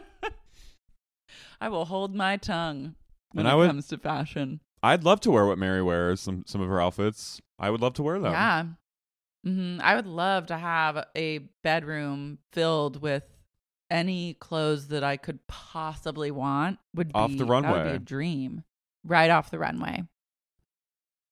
I 1.62 1.70
will 1.70 1.86
hold 1.86 2.16
my 2.16 2.38
tongue 2.38 2.96
when 3.34 3.46
And 3.46 3.54
it 3.54 3.58
would- 3.58 3.68
comes 3.68 3.88
to 3.88 3.98
fashion. 3.98 4.62
I'd 4.84 5.04
love 5.04 5.20
to 5.22 5.32
wear 5.32 5.46
what 5.46 5.58
Mary 5.58 5.82
wears. 5.82 6.22
Some 6.22 6.44
some 6.46 6.62
of 6.62 6.68
her 6.70 6.80
outfits. 6.80 7.42
I 7.58 7.72
would 7.72 7.82
love 7.82 7.94
to 7.96 8.04
wear 8.04 8.20
them. 8.20 8.32
Yeah. 8.32 8.66
Hmm 9.48 9.78
I 9.82 9.96
would 9.96 10.08
love 10.08 10.48
to 10.48 10.58
have 10.58 11.06
a 11.16 11.40
bedroom 11.64 12.40
filled 12.52 13.02
with 13.02 13.24
any 13.90 14.34
clothes 14.34 14.90
that 14.90 15.04
I 15.04 15.16
could 15.18 15.46
possibly 15.48 16.32
want. 16.32 16.80
Would 16.96 17.12
Off 17.14 17.30
be, 17.32 17.38
the 17.38 17.46
That 17.46 17.50
would 17.50 17.62
be 17.62 17.72
runway. 17.72 17.96
a 17.96 18.00
dream. 18.00 18.64
Right 19.06 19.30
off 19.30 19.50
the 19.52 19.60
runway. 19.60 20.04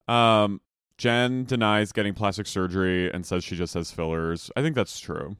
Um, 0.08 0.62
Jen 0.98 1.44
denies 1.46 1.92
getting 1.92 2.14
plastic 2.14 2.48
surgery 2.48 3.12
and 3.12 3.26
says 3.26 3.44
she 3.44 3.56
just 3.56 3.74
has 3.74 3.92
fillers. 3.92 4.50
I 4.56 4.62
think 4.62 4.76
that's 4.76 5.00
true. 5.00 5.36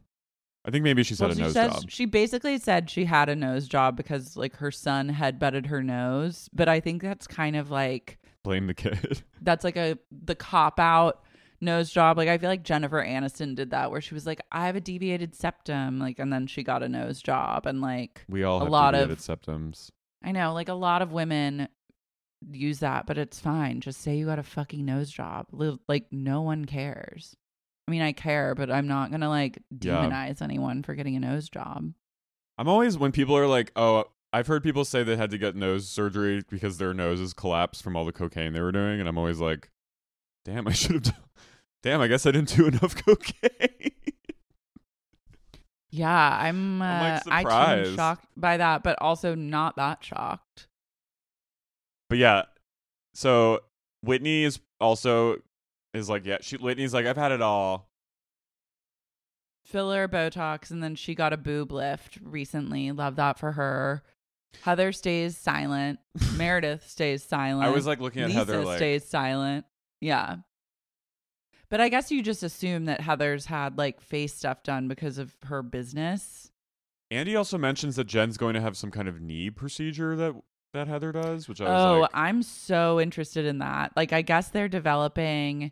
I 0.66 0.72
think 0.72 0.84
maybe 0.84 1.04
she's 1.04 1.20
Well, 1.20 1.30
had 1.30 1.38
a 1.38 1.40
she 1.40 1.44
nose 1.44 1.54
says 1.54 1.72
job. 1.74 1.90
she 1.92 2.06
basically 2.06 2.58
said 2.58 2.90
she 2.90 3.06
had 3.06 3.30
a 3.30 3.36
nose 3.36 3.68
job 3.68 3.96
because 3.96 4.36
like 4.36 4.56
her 4.58 4.72
son 4.72 5.10
had 5.10 5.38
butted 5.40 5.68
her 5.68 5.84
nose, 5.84 6.50
but 6.52 6.68
I 6.68 6.80
think 6.80 7.04
that's 7.04 7.28
kind 7.28 7.56
of 7.56 7.70
like 7.70 8.18
Blame 8.44 8.68
the 8.68 8.74
kid. 8.74 9.22
that's 9.42 9.64
like 9.64 9.78
a 9.78 9.98
the 10.12 10.36
cop 10.36 10.80
out 10.80 11.22
nose 11.62 11.90
job. 11.92 12.18
Like 12.18 12.30
I 12.30 12.38
feel 12.38 12.50
like 12.50 12.64
Jennifer 12.64 13.04
Aniston 13.04 13.56
did 13.56 13.72
that 13.72 13.92
where 13.92 14.02
she 14.02 14.14
was 14.14 14.26
like, 14.26 14.42
I 14.52 14.66
have 14.68 14.76
a 14.76 14.82
deviated 14.82 15.36
septum, 15.36 16.00
like 16.00 16.20
and 16.20 16.32
then 16.32 16.48
she 16.48 16.64
got 16.64 16.84
a 16.84 16.90
nose 16.90 17.22
job 17.22 17.66
and 17.66 17.82
like 17.82 18.26
We 18.30 18.44
all 18.44 18.58
a 18.60 18.64
have 18.66 18.72
lot 18.72 18.92
deviated 18.92 19.12
of 19.18 19.20
septums. 19.20 19.90
I 20.24 20.32
know, 20.32 20.54
like 20.54 20.70
a 20.70 20.74
lot 20.74 21.02
of 21.02 21.12
women 21.12 21.68
use 22.52 22.80
that, 22.80 23.06
but 23.06 23.18
it's 23.18 23.40
fine. 23.40 23.82
Just 23.82 24.02
say 24.02 24.16
you 24.18 24.26
got 24.26 24.40
a 24.40 24.44
fucking 24.44 24.84
nose 24.86 25.10
job. 25.10 25.48
Like 25.88 26.06
no 26.12 26.42
one 26.42 26.66
cares. 26.66 27.36
I 27.88 27.92
mean, 27.92 28.02
I 28.02 28.14
care, 28.14 28.56
but 28.56 28.72
I'm 28.72 28.88
not 28.88 29.12
gonna 29.12 29.30
like 29.30 29.62
Yeah. 29.82 30.08
demonize 30.08 30.42
anyone 30.42 30.84
for 30.84 30.96
getting 30.96 31.16
a 31.16 31.20
nose 31.20 31.50
job. 31.50 31.94
I'm 32.58 32.68
always 32.68 32.98
when 32.98 33.12
people 33.12 33.38
are 33.38 33.48
like, 33.48 33.72
"Oh, 33.76 34.06
I've 34.34 34.48
heard 34.48 34.64
people 34.64 34.86
say 34.86 35.04
they 35.04 35.18
had 35.18 35.30
to 35.32 35.38
get 35.38 35.56
nose 35.56 35.88
surgery 35.88 36.44
because 36.50 36.78
their 36.78 36.94
noses 36.94 37.34
collapsed 37.34 37.84
from 37.84 37.96
all 37.96 38.06
the 38.06 38.12
cocaine 38.12 38.54
they 38.54 38.62
were 38.62 38.72
doing," 38.72 39.00
and 39.00 39.08
I'm 39.10 39.18
always 39.18 39.40
like, 39.40 39.70
"Damn, 40.46 40.68
I 40.68 40.72
should 40.72 40.94
have 40.94 41.04
done. 41.04 41.16
Damn, 41.84 42.02
I 42.02 42.08
guess 42.08 42.26
I 42.26 42.32
didn't 42.32 42.56
do 42.56 42.68
enough 42.68 42.96
cocaine." 42.96 43.92
Yeah, 45.90 46.38
I'm. 46.42 46.82
Uh, 46.82 46.86
I'm, 47.28 47.44
like, 47.44 47.54
i'm 47.54 47.96
shocked 47.96 48.28
by 48.38 48.58
that, 48.58 48.84
but 48.84 48.98
also 49.02 49.36
not 49.36 49.76
that 49.76 50.04
shocked. 50.04 50.68
but 52.10 52.18
yeah, 52.18 52.44
so 53.14 53.62
Whitney 54.04 54.44
is 54.44 54.60
also 54.80 55.38
is 55.94 56.10
like, 56.10 56.26
yeah, 56.26 56.38
she 56.42 56.58
Whitney's 56.58 56.94
like, 56.94 57.06
I've 57.06 57.18
had 57.18 57.32
it 57.32 57.42
all. 57.42 57.90
Filler, 59.64 60.08
Botox, 60.08 60.70
and 60.70 60.84
then 60.84 60.96
she 60.96 61.16
got 61.16 61.34
a 61.34 61.38
boob 61.38 61.72
lift 61.72 62.20
recently. 62.22 62.92
Love 62.92 63.16
that 63.16 63.40
for 63.40 63.54
her. 63.54 64.04
Heather 64.62 64.92
stays 64.92 65.38
silent. 65.38 66.00
Meredith 66.36 66.88
stays 66.88 67.24
silent. 67.24 67.68
I 67.68 67.72
was 67.72 67.88
like 67.88 68.00
looking 68.00 68.22
at 68.22 68.28
Lisa 68.28 68.40
Heather 68.40 68.66
like, 68.66 68.78
stays 68.78 69.06
silent. 69.06 69.66
Yeah. 70.02 70.38
But 71.70 71.82
I 71.82 71.90
guess 71.90 72.12
you 72.12 72.22
just 72.22 72.44
assume 72.44 72.86
that 72.86 73.02
Heather's 73.02 73.48
had 73.48 73.78
like 73.78 74.02
face 74.02 74.34
stuff 74.34 74.64
done 74.64 74.88
because 74.88 75.18
of 75.18 75.36
her 75.46 75.64
business. 75.64 76.52
Andy 77.12 77.36
also 77.36 77.58
mentions 77.58 77.96
that 77.96 78.06
Jen's 78.08 78.38
going 78.38 78.54
to 78.56 78.62
have 78.62 78.78
some 78.78 78.92
kind 78.92 79.08
of 79.08 79.22
knee 79.22 79.50
procedure 79.50 80.16
that 80.16 80.36
that 80.74 80.88
Heather 80.88 81.12
does, 81.12 81.48
which 81.48 81.62
I 81.62 81.66
was 81.66 81.86
Oh, 81.86 82.00
like, 82.02 82.12
I'm 82.14 82.44
so 82.44 83.00
interested 83.00 83.46
in 83.46 83.60
that. 83.60 83.94
Like, 83.96 84.12
I 84.12 84.22
guess 84.22 84.50
they're 84.50 84.68
developing. 84.68 85.72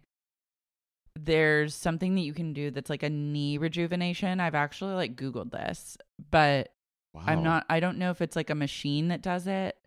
There's 1.15 1.75
something 1.75 2.15
that 2.15 2.21
you 2.21 2.33
can 2.33 2.53
do 2.53 2.71
that's 2.71 2.89
like 2.89 3.03
a 3.03 3.09
knee 3.09 3.57
rejuvenation. 3.57 4.39
I've 4.39 4.55
actually 4.55 4.93
like 4.93 5.15
Googled 5.15 5.51
this, 5.51 5.97
but 6.31 6.69
wow. 7.13 7.23
I'm 7.27 7.43
not, 7.43 7.65
I 7.69 7.81
don't 7.81 7.99
know 7.99 8.09
if 8.09 8.21
it's 8.21 8.35
like 8.35 8.49
a 8.49 8.55
machine 8.55 9.09
that 9.09 9.21
does 9.21 9.45
it 9.45 9.77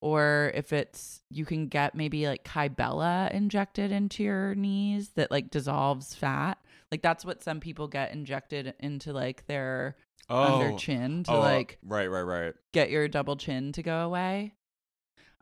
or 0.00 0.52
if 0.54 0.72
it's, 0.72 1.20
you 1.30 1.44
can 1.44 1.66
get 1.68 1.94
maybe 1.94 2.26
like 2.26 2.44
Kybella 2.44 3.30
injected 3.32 3.90
into 3.92 4.22
your 4.22 4.54
knees 4.54 5.10
that 5.16 5.30
like 5.30 5.50
dissolves 5.50 6.14
fat. 6.14 6.58
Like, 6.92 7.02
that's 7.02 7.24
what 7.24 7.42
some 7.42 7.60
people 7.60 7.88
get 7.88 8.12
injected 8.12 8.74
into 8.80 9.12
like 9.12 9.46
their 9.46 9.96
under 10.30 10.72
Oh. 10.72 10.76
chin 10.76 11.22
to 11.24 11.32
Oh, 11.32 11.36
uh, 11.36 11.40
like 11.40 11.78
right, 11.82 12.06
right, 12.06 12.22
right. 12.22 12.54
get 12.72 12.90
your 12.90 13.08
double 13.08 13.36
chin 13.36 13.72
to 13.72 13.82
go 13.82 14.00
away. 14.00 14.54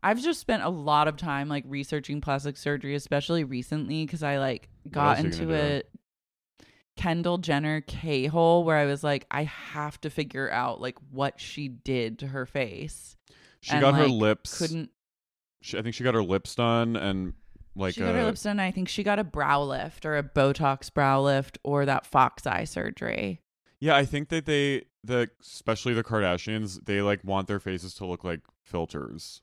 I've 0.03 0.23
just 0.23 0.41
spent 0.41 0.63
a 0.63 0.69
lot 0.69 1.09
of 1.09 1.17
time 1.17 1.49
like 1.49 1.65
researching 1.67 2.21
plastic 2.21 2.57
surgery, 2.57 2.95
especially 2.95 3.43
recently, 3.45 4.05
because 4.07 4.23
I 4.23 4.39
like 4.39 4.69
got 4.89 5.19
else 5.19 5.19
are 5.19 5.23
you 5.43 5.51
into 5.51 5.55
a 5.55 5.83
Kendall 6.97 7.39
Jenner 7.39 7.81
K 7.83 8.27
hole 8.27 8.65
where 8.65 8.77
I 8.77 8.87
was 8.87 9.05
like, 9.05 9.27
I 9.31 9.45
have 9.45 10.01
to 10.03 10.11
figure 10.11 10.51
out 10.51 10.81
like 10.81 10.97
what 11.11 11.41
she 11.41 11.69
did 11.69 12.21
to 12.21 12.29
her 12.29 12.47
face. 12.47 13.17
She 13.61 13.73
And, 13.73 13.81
got 13.81 13.95
her 13.95 14.09
lips. 14.09 14.59
Couldn't 14.59 14.91
She, 15.63 15.79
I 15.79 15.83
think 15.83 15.95
she 15.95 16.05
got 16.05 16.15
her 16.15 16.23
lips 16.23 16.55
done 16.55 16.97
and 16.97 17.35
like 17.75 17.95
she 17.95 18.01
got 18.01 18.15
her 18.15 18.21
uh, 18.21 18.27
lips 18.27 18.43
done? 18.43 18.61
I 18.61 18.71
think 18.71 18.89
she 18.89 19.03
got 19.03 19.19
a 19.19 19.25
brow 19.25 19.63
lift 19.63 20.07
or 20.07 20.17
a 20.17 20.23
Botox 20.23 20.93
brow 20.93 21.23
lift 21.23 21.59
or 21.63 21.85
that 21.87 22.07
fox 22.07 22.47
eye 22.47 22.65
surgery. 22.65 23.43
Yeah, 23.81 23.97
I 23.97 24.05
think 24.05 24.29
that 24.31 24.47
they 24.47 24.85
the 25.05 25.31
especially 25.41 25.95
the 25.95 26.05
Kardashians, 26.05 26.85
they 26.85 27.03
like 27.03 27.23
want 27.25 27.49
their 27.49 27.61
faces 27.61 27.95
to 27.95 28.07
look 28.07 28.25
like 28.25 28.41
filters. 28.63 29.43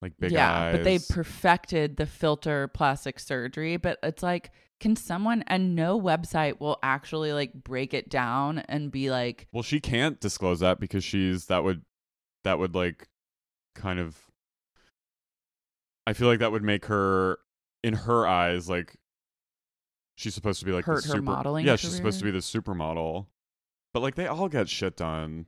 Like 0.00 0.12
big 0.18 0.30
yeah, 0.30 0.66
eyes. 0.66 0.76
but 0.76 0.84
they 0.84 0.98
perfected 0.98 1.96
the 1.96 2.06
filter 2.06 2.68
plastic 2.68 3.18
surgery. 3.18 3.76
But 3.76 3.98
it's 4.02 4.22
like, 4.22 4.52
can 4.78 4.94
someone 4.94 5.42
and 5.48 5.74
no 5.74 6.00
website 6.00 6.60
will 6.60 6.78
actually 6.84 7.32
like 7.32 7.52
break 7.52 7.92
it 7.92 8.08
down 8.08 8.60
and 8.68 8.92
be 8.92 9.10
like, 9.10 9.48
Well, 9.52 9.64
she 9.64 9.80
can't 9.80 10.20
disclose 10.20 10.60
that 10.60 10.78
because 10.78 11.02
she's 11.02 11.46
that 11.46 11.64
would 11.64 11.82
that 12.48 12.58
would 12.58 12.74
like 12.74 13.06
kind 13.74 14.00
of 14.00 14.16
I 16.06 16.14
feel 16.14 16.28
like 16.28 16.38
that 16.38 16.50
would 16.52 16.62
make 16.62 16.86
her 16.86 17.38
in 17.84 17.92
her 17.92 18.26
eyes 18.26 18.68
like 18.68 18.96
she's 20.16 20.34
supposed 20.34 20.60
to 20.60 20.64
be 20.66 20.72
like 20.72 20.86
Hurt 20.86 21.02
the 21.02 21.08
her 21.08 21.14
super, 21.16 21.22
modeling 21.22 21.66
Yeah, 21.66 21.76
she's 21.76 21.94
supposed 21.94 22.18
to 22.20 22.24
be 22.24 22.30
the 22.30 22.38
supermodel. 22.38 23.26
But 23.92 24.00
like 24.00 24.14
they 24.14 24.26
all 24.26 24.48
get 24.48 24.68
shit 24.68 24.96
done. 24.96 25.46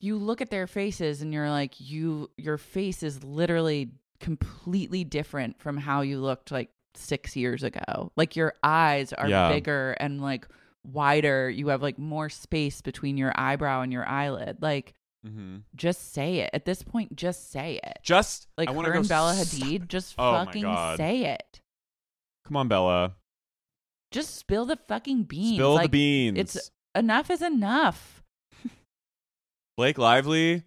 you 0.00 0.16
look 0.16 0.40
at 0.40 0.50
their 0.50 0.66
faces 0.66 1.22
and 1.22 1.32
you're 1.32 1.50
like, 1.50 1.74
you, 1.80 2.30
your 2.36 2.58
face 2.58 3.02
is 3.02 3.22
literally 3.24 3.90
completely 4.20 5.04
different 5.04 5.60
from 5.60 5.76
how 5.76 6.00
you 6.02 6.20
looked 6.20 6.50
like 6.50 6.70
six 6.94 7.36
years 7.36 7.62
ago. 7.62 8.10
Like 8.16 8.34
your 8.36 8.54
eyes 8.62 9.12
are 9.12 9.28
Yeah. 9.28 9.48
bigger 9.50 9.92
and 10.00 10.20
like 10.20 10.46
wider. 10.84 11.48
You 11.50 11.68
have 11.68 11.82
like 11.82 11.98
more 11.98 12.28
space 12.28 12.80
between 12.82 13.16
your 13.16 13.32
eyebrow 13.36 13.82
and 13.82 13.92
your 13.92 14.06
eyelid. 14.08 14.58
Like, 14.60 14.94
Mm-hmm. 15.26 15.56
just 15.74 16.12
say 16.12 16.38
it. 16.38 16.50
At 16.52 16.64
this 16.64 16.82
point, 16.82 17.16
just 17.16 17.50
say 17.50 17.80
it. 17.82 17.98
Just 18.02 18.46
Like 18.56 18.68
I 18.70 18.72
her 18.72 18.92
go 18.92 19.00
and 19.00 19.08
Bella 19.08 19.34
Hadid, 19.34 19.88
just 19.88 20.14
Oh 20.16 20.32
fucking 20.32 20.96
say 20.96 21.24
it. 21.26 21.60
Come 22.46 22.56
on, 22.56 22.68
Bella. 22.68 23.14
Just 24.10 24.36
spill 24.36 24.64
the 24.64 24.78
fucking 24.88 25.24
beans. 25.24 25.56
Spill 25.56 25.74
Like, 25.74 25.84
the 25.84 25.88
beans. 25.88 26.38
It's 26.38 26.70
enough 26.94 27.30
is 27.30 27.42
enough. 27.42 28.22
Blake 29.76 29.98
Lively. 29.98 30.62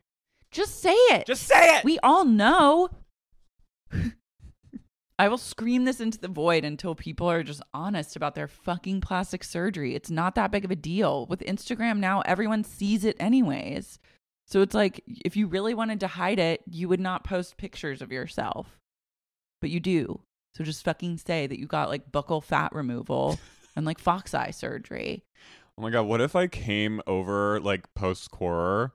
Just 0.52 0.82
say 0.82 0.94
it. 0.94 1.26
Just 1.26 1.44
say 1.44 1.78
it. 1.78 1.84
we 1.86 1.98
all 2.00 2.26
know. 2.26 2.90
I 5.20 5.28
will 5.28 5.38
scream 5.38 5.86
this 5.86 6.00
into 6.00 6.20
the 6.20 6.28
void 6.28 6.66
until 6.66 6.96
people 6.96 7.30
are 7.30 7.44
just 7.44 7.62
honest 7.74 8.16
about 8.16 8.36
their 8.36 8.48
fucking 8.48 9.02
plastic 9.02 9.44
surgery. 9.44 9.96
It's 9.96 10.10
not 10.10 10.36
that 10.36 10.52
big 10.52 10.66
of 10.66 10.72
a 10.72 10.76
deal. 10.76 11.26
With 11.28 11.42
Instagram 11.42 11.98
now, 12.00 12.22
everyone 12.22 12.64
sees 12.64 13.06
it 13.06 13.18
anyways. 13.20 14.00
So 14.52 14.62
it's 14.62 14.76
like 14.76 15.02
if 15.08 15.38
you 15.38 15.48
really 15.48 15.74
wanted 15.74 16.02
to 16.02 16.08
hide 16.08 16.38
it, 16.40 16.62
you 16.70 16.90
would 16.90 17.00
not 17.00 17.24
post 17.24 17.58
pictures 17.58 18.02
of 18.02 18.12
yourself. 18.12 18.78
But 19.62 19.70
you 19.70 19.80
do. 19.80 20.20
So 20.56 20.66
just 20.66 20.84
fucking 20.84 21.20
say 21.20 21.48
that 21.48 21.58
you 21.58 21.66
got 21.66 21.90
like 21.90 22.12
buccal 22.12 22.44
fat 22.44 22.74
removal 22.76 23.40
and 23.76 23.86
like 23.86 23.98
fox 24.00 24.34
eye 24.34 24.52
surgery. 24.52 25.24
Oh 25.78 25.82
my 25.82 25.90
god, 25.90 26.04
what 26.04 26.20
if 26.20 26.36
I 26.36 26.48
came 26.48 27.02
over 27.08 27.62
like 27.62 27.94
post 27.94 28.30
core 28.32 28.94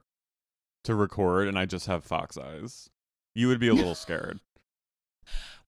to 0.83 0.93
record 0.93 1.47
and 1.47 1.57
I 1.57 1.65
just 1.65 1.87
have 1.87 2.03
fox 2.03 2.37
eyes? 2.37 2.89
You 3.33 3.47
would 3.47 3.59
be 3.59 3.67
a 3.67 3.73
little 3.73 3.95
scared. 3.95 4.39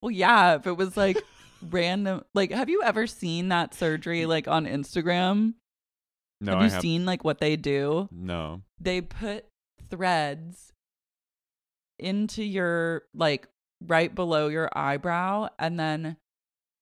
Well, 0.02 0.10
yeah, 0.10 0.54
if 0.54 0.66
it 0.66 0.78
was 0.78 0.96
like 0.96 1.22
random 1.68 2.24
like 2.32 2.50
have 2.52 2.70
you 2.70 2.82
ever 2.82 3.06
seen 3.06 3.48
that 3.48 3.74
surgery 3.74 4.24
like 4.24 4.48
on 4.48 4.64
Instagram? 4.64 5.52
No, 6.40 6.52
have 6.52 6.60
I 6.62 6.64
you 6.64 6.70
have 6.70 6.80
seen 6.80 7.04
like 7.04 7.22
what 7.22 7.40
they 7.40 7.56
do? 7.56 8.08
no. 8.10 8.62
They 8.80 9.02
put 9.02 9.44
threads 9.90 10.72
into 11.98 12.42
your 12.42 13.02
like 13.14 13.48
right 13.86 14.14
below 14.14 14.48
your 14.48 14.70
eyebrow 14.74 15.48
and 15.58 15.78
then 15.78 16.16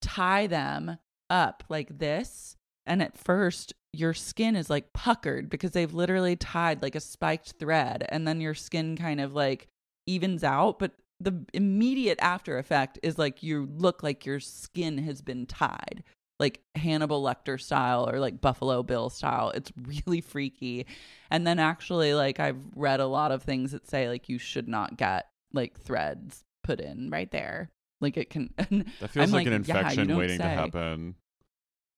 tie 0.01 0.47
them 0.47 0.99
up 1.31 1.65
like 1.69 1.99
this. 1.99 2.57
And 2.87 3.03
at 3.03 3.19
first, 3.19 3.75
your 3.93 4.15
skin 4.15 4.57
is 4.57 4.71
like 4.71 4.93
puckered 4.93 5.51
because 5.51 5.73
they've 5.73 5.93
literally 5.93 6.37
tied 6.37 6.83
like 6.83 6.95
a 6.95 7.01
spiked 7.01 7.55
thread, 7.59 8.07
and 8.09 8.27
then 8.27 8.41
your 8.41 8.55
skin 8.55 8.97
kind 8.97 9.21
of 9.21 9.35
like 9.35 9.69
evens 10.07 10.45
out. 10.45 10.79
But 10.79 10.93
the 11.21 11.45
immediate 11.53 12.19
after 12.21 12.59
effect 12.59 12.99
is 13.03 13.19
like 13.19 13.43
you 13.43 13.69
look 13.77 14.03
like 14.03 14.25
your 14.25 14.41
skin 14.41 14.99
has 14.99 15.21
been 15.21 15.47
tied, 15.47 16.03
like 16.39 16.61
Hannibal 16.75 17.23
Lecter 17.23 17.61
style 17.61 18.09
or 18.09 18.21
like 18.21 18.41
Buffalo 18.41 18.83
Bill 18.83 19.11
style. 19.11 19.51
It's 19.55 19.73
really 20.07 20.21
freaky. 20.21 20.87
And 21.31 21.47
then 21.47 21.59
actually, 21.59 22.15
like, 22.15 22.41
I've 22.41 22.61
read 22.75 23.01
a 23.01 23.07
lot 23.07 23.33
of 23.33 23.43
things 23.43 23.73
that 23.73 23.89
say 23.89 24.09
like 24.09 24.29
you 24.29 24.39
should 24.39 24.69
not 24.69 24.97
get 24.97 25.27
like 25.53 25.81
threads 25.81 26.45
put 26.63 26.81
in 26.81 27.11
right 27.11 27.31
there. 27.31 27.71
Like 28.01 28.17
it 28.17 28.31
can. 28.31 28.51
That 29.01 29.11
feels 29.11 29.29
I'm 29.29 29.33
like, 29.33 29.47
an 29.47 29.53
infection 29.53 30.17
waiting 30.17 30.39
to 30.39 30.45
happen. 30.45 31.17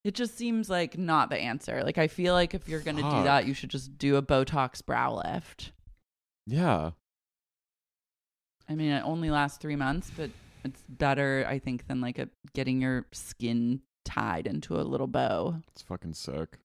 It 0.03 0.15
just 0.15 0.39
seems 0.39 0.71
like 0.71 0.97
not 0.97 1.29
the 1.29 1.37
answer. 1.37 1.83
Like 1.85 1.99
I 1.99 2.09
feel 2.09 2.33
like 2.33 2.55
if 2.55 2.69
you're 2.69 2.81
gonna 2.81 3.03
do 3.03 3.25
that, 3.25 3.47
you 3.47 3.53
should 3.53 3.69
just 3.71 3.99
do 3.99 4.17
a 4.17 4.23
Botox 4.23 4.85
brow 4.85 5.21
lift. 5.23 5.73
Yeah. 6.47 6.93
I 8.67 8.75
mean, 8.77 8.93
it 8.93 9.03
only 9.05 9.31
lasts 9.31 9.59
three 9.59 9.77
months, 9.77 10.11
but 10.17 10.31
it's 10.65 10.83
better, 10.89 11.45
I 11.47 11.59
think, 11.59 11.87
than 11.87 12.01
like 12.01 12.19
a 12.19 12.29
getting 12.55 12.81
your 12.81 13.05
skin 13.13 13.81
tied 14.05 14.47
into 14.47 14.77
a 14.77 14.83
little 14.83 15.07
bow. 15.07 15.57
It's 15.69 15.83
fucking 15.83 16.15
sick. 16.15 16.59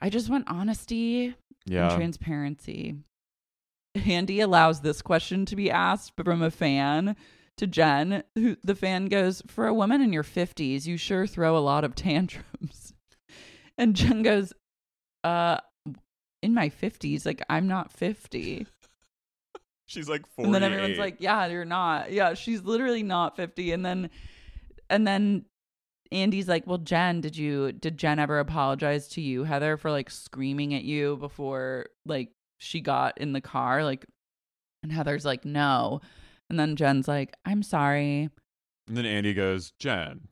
I 0.00 0.08
just 0.10 0.28
want 0.28 0.44
honesty 0.48 1.34
and 1.88 1.96
transparency. 1.96 2.96
Andy 3.94 4.40
allows 4.40 4.80
this 4.80 5.02
question 5.02 5.44
to 5.46 5.54
be 5.56 5.70
asked 5.70 6.12
from 6.16 6.42
a 6.42 6.50
fan 6.50 7.14
to 7.58 7.66
Jen, 7.66 8.24
who 8.34 8.56
the 8.64 8.74
fan 8.74 9.06
goes, 9.06 9.42
For 9.46 9.66
a 9.66 9.74
woman 9.74 10.00
in 10.00 10.12
your 10.12 10.24
50s, 10.24 10.86
you 10.86 10.96
sure 10.96 11.26
throw 11.26 11.56
a 11.56 11.60
lot 11.60 11.84
of 11.84 11.94
tantrums. 11.94 12.94
And 13.78 13.96
Jen 13.96 14.22
goes, 14.22 14.52
Uh, 15.24 15.58
in 16.42 16.52
my 16.54 16.68
50s, 16.68 17.24
like 17.24 17.42
I'm 17.48 17.68
not 17.68 17.92
50. 17.92 18.66
She's 19.86 20.08
like 20.08 20.26
48. 20.36 20.46
And 20.46 20.54
then 20.54 20.62
everyone's 20.62 20.98
like, 20.98 21.16
"Yeah, 21.20 21.46
you're 21.46 21.64
not. 21.64 22.12
Yeah, 22.12 22.34
she's 22.34 22.62
literally 22.62 23.02
not 23.02 23.36
50." 23.36 23.72
And 23.72 23.84
then 23.84 24.10
and 24.88 25.06
then 25.06 25.44
Andy's 26.12 26.48
like, 26.48 26.66
"Well, 26.66 26.78
Jen, 26.78 27.20
did 27.20 27.36
you 27.36 27.72
did 27.72 27.96
Jen 27.96 28.18
ever 28.18 28.38
apologize 28.38 29.08
to 29.08 29.20
you, 29.20 29.44
Heather, 29.44 29.76
for 29.76 29.90
like 29.90 30.10
screaming 30.10 30.74
at 30.74 30.84
you 30.84 31.16
before 31.16 31.86
like 32.06 32.32
she 32.58 32.80
got 32.80 33.18
in 33.18 33.32
the 33.32 33.40
car?" 33.40 33.84
Like 33.84 34.06
and 34.82 34.92
Heather's 34.92 35.24
like, 35.24 35.44
"No." 35.44 36.00
And 36.50 36.58
then 36.58 36.76
Jen's 36.76 37.08
like, 37.08 37.34
"I'm 37.44 37.62
sorry." 37.62 38.28
and 38.88 38.96
then 38.96 39.06
Andy 39.06 39.32
goes, 39.32 39.72
Jen. 39.78 40.28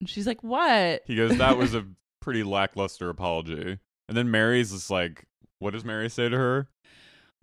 And 0.00 0.08
she's 0.08 0.26
like, 0.26 0.42
"What?" 0.42 1.02
He 1.06 1.16
goes, 1.16 1.36
that 1.38 1.56
was 1.58 1.74
a 1.74 1.86
pretty 2.20 2.42
lackluster 2.42 3.08
apology. 3.08 3.78
And 4.08 4.16
then 4.16 4.30
Mary's 4.30 4.72
just 4.72 4.90
like, 4.90 5.26
what 5.58 5.72
does 5.72 5.84
Mary 5.84 6.08
say 6.08 6.28
to 6.28 6.36
her? 6.36 6.68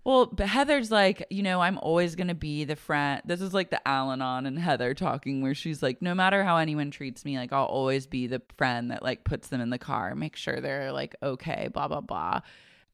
Well, 0.06 0.26
but 0.26 0.46
Heather's 0.46 0.92
like, 0.92 1.26
you 1.30 1.42
know, 1.42 1.60
I'm 1.60 1.78
always 1.78 2.14
going 2.14 2.28
to 2.28 2.34
be 2.34 2.62
the 2.62 2.76
friend. 2.76 3.20
This 3.24 3.40
is 3.40 3.52
like 3.52 3.70
the 3.70 3.88
Al 3.88 4.12
Anon 4.12 4.46
and 4.46 4.56
Heather 4.56 4.94
talking, 4.94 5.42
where 5.42 5.52
she's 5.52 5.82
like, 5.82 6.00
no 6.00 6.14
matter 6.14 6.44
how 6.44 6.58
anyone 6.58 6.92
treats 6.92 7.24
me, 7.24 7.36
like, 7.36 7.52
I'll 7.52 7.64
always 7.64 8.06
be 8.06 8.28
the 8.28 8.40
friend 8.56 8.92
that 8.92 9.02
like 9.02 9.24
puts 9.24 9.48
them 9.48 9.60
in 9.60 9.70
the 9.70 9.80
car, 9.80 10.14
make 10.14 10.36
sure 10.36 10.60
they're 10.60 10.92
like 10.92 11.16
okay, 11.24 11.70
blah, 11.74 11.88
blah, 11.88 12.02
blah. 12.02 12.42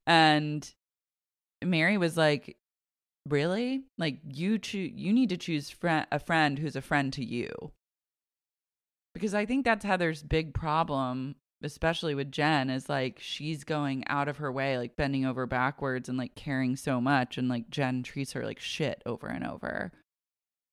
And 0.07 0.67
Mary 1.63 1.99
was 1.99 2.17
like, 2.17 2.57
really? 3.29 3.83
Like, 3.99 4.21
you 4.27 4.59
choose, 4.59 4.93
you 4.95 5.13
need 5.13 5.29
to 5.29 5.37
choose 5.37 5.69
fri 5.69 6.05
a 6.11 6.19
friend 6.19 6.59
who's 6.59 6.77
a 6.77 6.81
friend 6.81 7.13
to 7.13 7.23
you. 7.23 7.73
Because 9.13 9.35
I 9.35 9.45
think 9.45 9.67
that's 9.67 9.85
Heather's 9.85 10.23
big 10.23 10.55
problem 10.55 11.35
especially 11.65 12.15
with 12.15 12.33
Jen, 12.33 12.71
is 12.71 12.89
like 12.89 13.19
she's 13.21 13.65
going 13.65 14.05
out 14.09 14.29
of 14.29 14.39
her 14.39 14.51
way, 14.51 14.79
like 14.79 14.97
bending 14.97 15.25
over 15.25 15.47
backwards 15.47 16.09
and 16.09 16.19
like 16.19 16.35
caring 16.35 16.77
so 16.77 17.01
much. 17.01 17.39
And 17.39 17.49
like 17.49 17.71
Jen 17.71 18.03
treats 18.03 18.33
her 18.33 18.45
like 18.45 18.61
shit 18.61 19.03
over 19.07 19.27
and 19.27 19.47
over. 19.47 19.93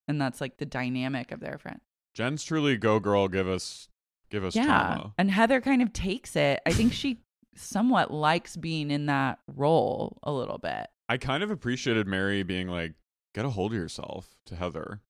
And 0.08 0.20
that's 0.20 0.42
like 0.42 0.58
the 0.58 0.66
dynamic 0.66 1.32
of 1.32 1.40
their 1.40 1.58
friend. 1.58 1.80
Jen's 2.14 2.44
truly 2.44 2.78
go 2.78 3.00
girl, 3.00 3.28
give 3.28 3.48
us 3.48 3.90
give 4.30 4.44
us 4.44 4.56
yeah. 4.56 4.66
trauma. 4.66 5.14
And 5.18 5.32
Heather 5.32 5.62
kind 5.62 5.82
of 5.82 5.94
takes 5.94 6.36
it. 6.36 6.62
I 6.66 6.72
think 6.72 6.94
she 6.94 7.22
somewhat 7.56 8.12
likes 8.12 8.56
being 8.56 8.92
in 8.92 9.08
that 9.08 9.40
role 9.48 10.18
a 10.24 10.32
little 10.32 10.58
bit. 10.58 10.88
I 11.08 11.18
kind 11.18 11.44
of 11.44 11.52
appreciated 11.52 12.08
Mary 12.08 12.44
being 12.44 12.68
like, 12.68 12.94
get 13.34 13.46
a 13.46 13.50
hold 13.50 13.72
of 13.72 13.78
yourself 13.78 14.38
to 14.46 14.56
Heather. 14.56 15.02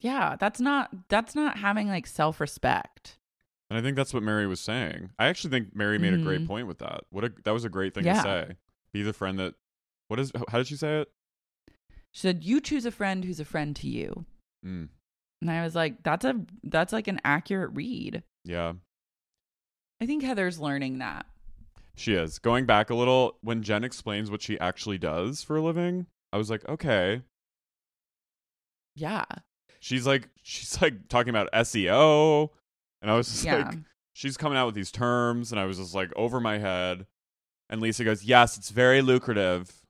Yeah, 0.00 0.36
that's 0.38 0.60
not 0.60 0.90
that's 1.08 1.34
not 1.34 1.58
having 1.58 1.88
like 1.88 2.06
self-respect. 2.06 3.18
And 3.68 3.78
I 3.78 3.82
think 3.82 3.96
that's 3.96 4.14
what 4.14 4.22
Mary 4.22 4.46
was 4.46 4.60
saying. 4.60 5.10
I 5.18 5.26
actually 5.26 5.50
think 5.50 5.74
Mary 5.74 5.98
made 5.98 6.14
a 6.14 6.18
great 6.18 6.42
Mhm. 6.42 6.46
point 6.46 6.66
with 6.68 6.78
that. 6.78 7.04
What 7.10 7.24
a 7.24 7.28
that 7.44 7.50
was 7.52 7.64
a 7.64 7.68
great 7.68 7.94
thing 7.94 8.04
Yeah. 8.04 8.14
to 8.14 8.22
say. 8.22 8.56
Be 8.92 9.02
the 9.02 9.12
friend 9.12 9.38
that 9.40 9.54
what 10.08 10.20
is 10.20 10.30
how 10.48 10.58
did 10.58 10.68
she 10.68 10.76
say 10.76 11.00
it? 11.00 11.12
She 12.12 12.20
said, 12.20 12.44
"You 12.44 12.60
choose 12.60 12.86
a 12.86 12.92
friend 12.92 13.24
who's 13.24 13.40
a 13.40 13.44
friend 13.44 13.74
to 13.76 13.88
you." 13.88 14.24
Mm, 14.64 14.88
And 15.42 15.50
I 15.50 15.62
was 15.62 15.74
like, 15.74 16.02
"That's 16.02 16.24
a 16.24 16.46
that's 16.62 16.92
like 16.92 17.08
an 17.08 17.20
accurate 17.24 17.72
read." 17.74 18.22
yeah. 18.44 18.74
I 20.00 20.04
think 20.06 20.22
Heather's 20.22 20.58
learning 20.60 20.98
that. 20.98 21.26
She 21.96 22.12
is. 22.14 22.38
Going 22.38 22.66
back 22.66 22.90
a 22.90 22.94
little, 22.94 23.38
when 23.40 23.62
Jen 23.62 23.82
explains 23.82 24.30
what 24.30 24.42
she 24.42 24.60
actually 24.60 24.98
does 24.98 25.42
for 25.42 25.56
a 25.56 25.62
living, 25.62 26.06
I 26.32 26.36
was 26.36 26.50
like, 26.50 26.68
okay. 26.68 27.22
Yeah. 28.94 29.24
She's 29.80 30.06
like 30.06 30.28
she's 30.42 30.80
like 30.82 31.08
talking 31.08 31.30
about 31.30 31.48
SEO. 31.52 32.50
And 33.06 33.12
I 33.12 33.16
was 33.16 33.28
just 33.30 33.44
Yeah. 33.44 33.68
like 33.68 33.78
she's 34.14 34.36
coming 34.36 34.58
out 34.58 34.66
with 34.66 34.74
these 34.74 34.90
terms 34.90 35.52
and 35.52 35.60
I 35.60 35.64
was 35.64 35.78
just 35.78 35.94
like 35.94 36.12
over 36.16 36.40
my 36.40 36.58
head. 36.58 37.06
And 37.70 37.80
Lisa 37.80 38.02
goes, 38.02 38.24
Yes, 38.24 38.58
it's 38.58 38.70
very 38.70 39.00
lucrative. 39.00 39.86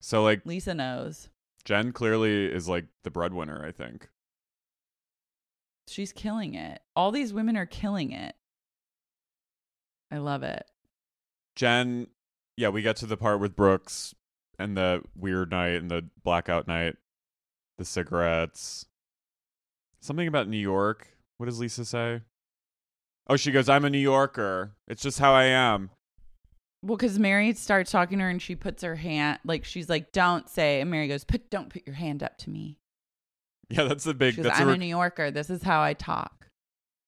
So 0.00 0.22
like 0.22 0.46
Lisa 0.46 0.74
knows. 0.74 1.28
Jen 1.64 1.90
clearly 1.92 2.46
is 2.46 2.68
like 2.68 2.84
the 3.02 3.10
breadwinner, 3.10 3.64
I 3.66 3.72
think. 3.72 4.08
She's 5.88 6.12
killing 6.12 6.54
it. 6.54 6.82
All 6.94 7.10
these 7.10 7.32
women 7.32 7.56
are 7.56 7.66
killing 7.66 8.12
it. 8.12 8.36
I 10.12 10.18
love 10.18 10.44
it. 10.44 10.70
Jen, 11.56 12.06
yeah, 12.56 12.68
we 12.68 12.82
get 12.82 12.94
to 12.98 13.06
the 13.06 13.16
part 13.16 13.40
with 13.40 13.56
Brooks 13.56 14.14
and 14.56 14.76
the 14.76 15.02
weird 15.16 15.50
night 15.50 15.80
and 15.82 15.90
the 15.90 16.08
blackout 16.22 16.68
night, 16.68 16.94
the 17.76 17.84
cigarettes. 17.84 18.86
Something 19.98 20.28
about 20.28 20.46
New 20.46 20.56
York. 20.58 21.08
What 21.38 21.46
does 21.46 21.58
Lisa 21.58 21.84
say? 21.84 22.22
Oh, 23.28 23.36
she 23.36 23.52
goes, 23.52 23.68
I'm 23.68 23.84
a 23.84 23.90
New 23.90 23.98
Yorker. 23.98 24.76
It's 24.86 25.02
just 25.02 25.18
how 25.18 25.32
I 25.32 25.44
am. 25.44 25.90
Well, 26.82 26.96
because 26.96 27.18
Mary 27.18 27.52
starts 27.54 27.90
talking 27.90 28.18
to 28.18 28.24
her 28.24 28.30
and 28.30 28.40
she 28.40 28.54
puts 28.54 28.82
her 28.82 28.96
hand 28.96 29.40
like 29.44 29.64
she's 29.64 29.88
like, 29.88 30.12
"Don't 30.12 30.48
say." 30.48 30.80
And 30.80 30.90
Mary 30.90 31.08
goes, 31.08 31.24
"Put, 31.24 31.50
don't 31.50 31.68
put 31.68 31.84
your 31.84 31.96
hand 31.96 32.22
up 32.22 32.36
to 32.38 32.50
me." 32.50 32.78
Yeah, 33.68 33.84
that's 33.84 34.04
the 34.04 34.14
big. 34.14 34.34
She 34.34 34.36
goes, 34.36 34.50
that's 34.50 34.60
"I'm 34.60 34.68
a 34.68 34.72
a 34.72 34.76
New 34.76 34.86
Yorker. 34.86 35.32
This 35.32 35.50
is 35.50 35.64
how 35.64 35.82
I 35.82 35.94
talk." 35.94 36.36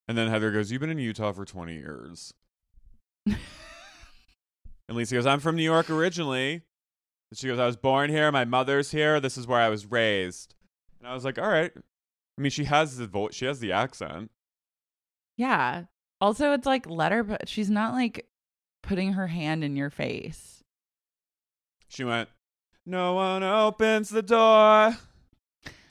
and 0.09 0.17
then 0.17 0.27
Heather 0.27 0.49
goes, 0.51 0.71
You've 0.71 0.81
been 0.81 0.89
in 0.89 0.97
Utah 0.97 1.31
for 1.31 1.45
20 1.45 1.75
years. 1.75 2.33
and 3.27 3.37
Lisa 4.89 5.13
goes, 5.13 5.27
I'm 5.27 5.39
from 5.39 5.55
New 5.55 5.63
York 5.63 5.91
originally. 5.91 6.63
And 7.29 7.37
she 7.37 7.45
goes, 7.45 7.59
I 7.59 7.67
was 7.67 7.77
born 7.77 8.09
here. 8.09 8.31
My 8.31 8.43
mother's 8.43 8.89
here. 8.89 9.19
This 9.19 9.37
is 9.37 9.45
where 9.45 9.61
I 9.61 9.69
was 9.69 9.85
raised. 9.85 10.55
And 10.99 11.07
I 11.07 11.13
was 11.13 11.23
like, 11.23 11.37
All 11.37 11.47
right. 11.47 11.71
I 12.39 12.41
mean, 12.41 12.51
she 12.51 12.63
has 12.63 12.95
the 12.95 13.05
voice. 13.05 13.35
She 13.35 13.45
has 13.45 13.59
the 13.59 13.73
accent. 13.73 14.31
Yeah. 15.35 15.83
Also, 16.21 16.53
it's 16.53 16.65
like 16.65 16.89
let 16.89 17.11
her. 17.11 17.25
Put, 17.25 17.49
she's 17.49 17.69
not 17.69 17.91
like 17.93 18.29
putting 18.81 19.11
her 19.13 19.27
hand 19.27 19.61
in 19.63 19.75
your 19.75 19.89
face. 19.89 20.63
She 21.89 22.05
went, 22.05 22.29
No 22.85 23.15
one 23.15 23.43
opens 23.43 24.07
the 24.07 24.21
door 24.21 24.95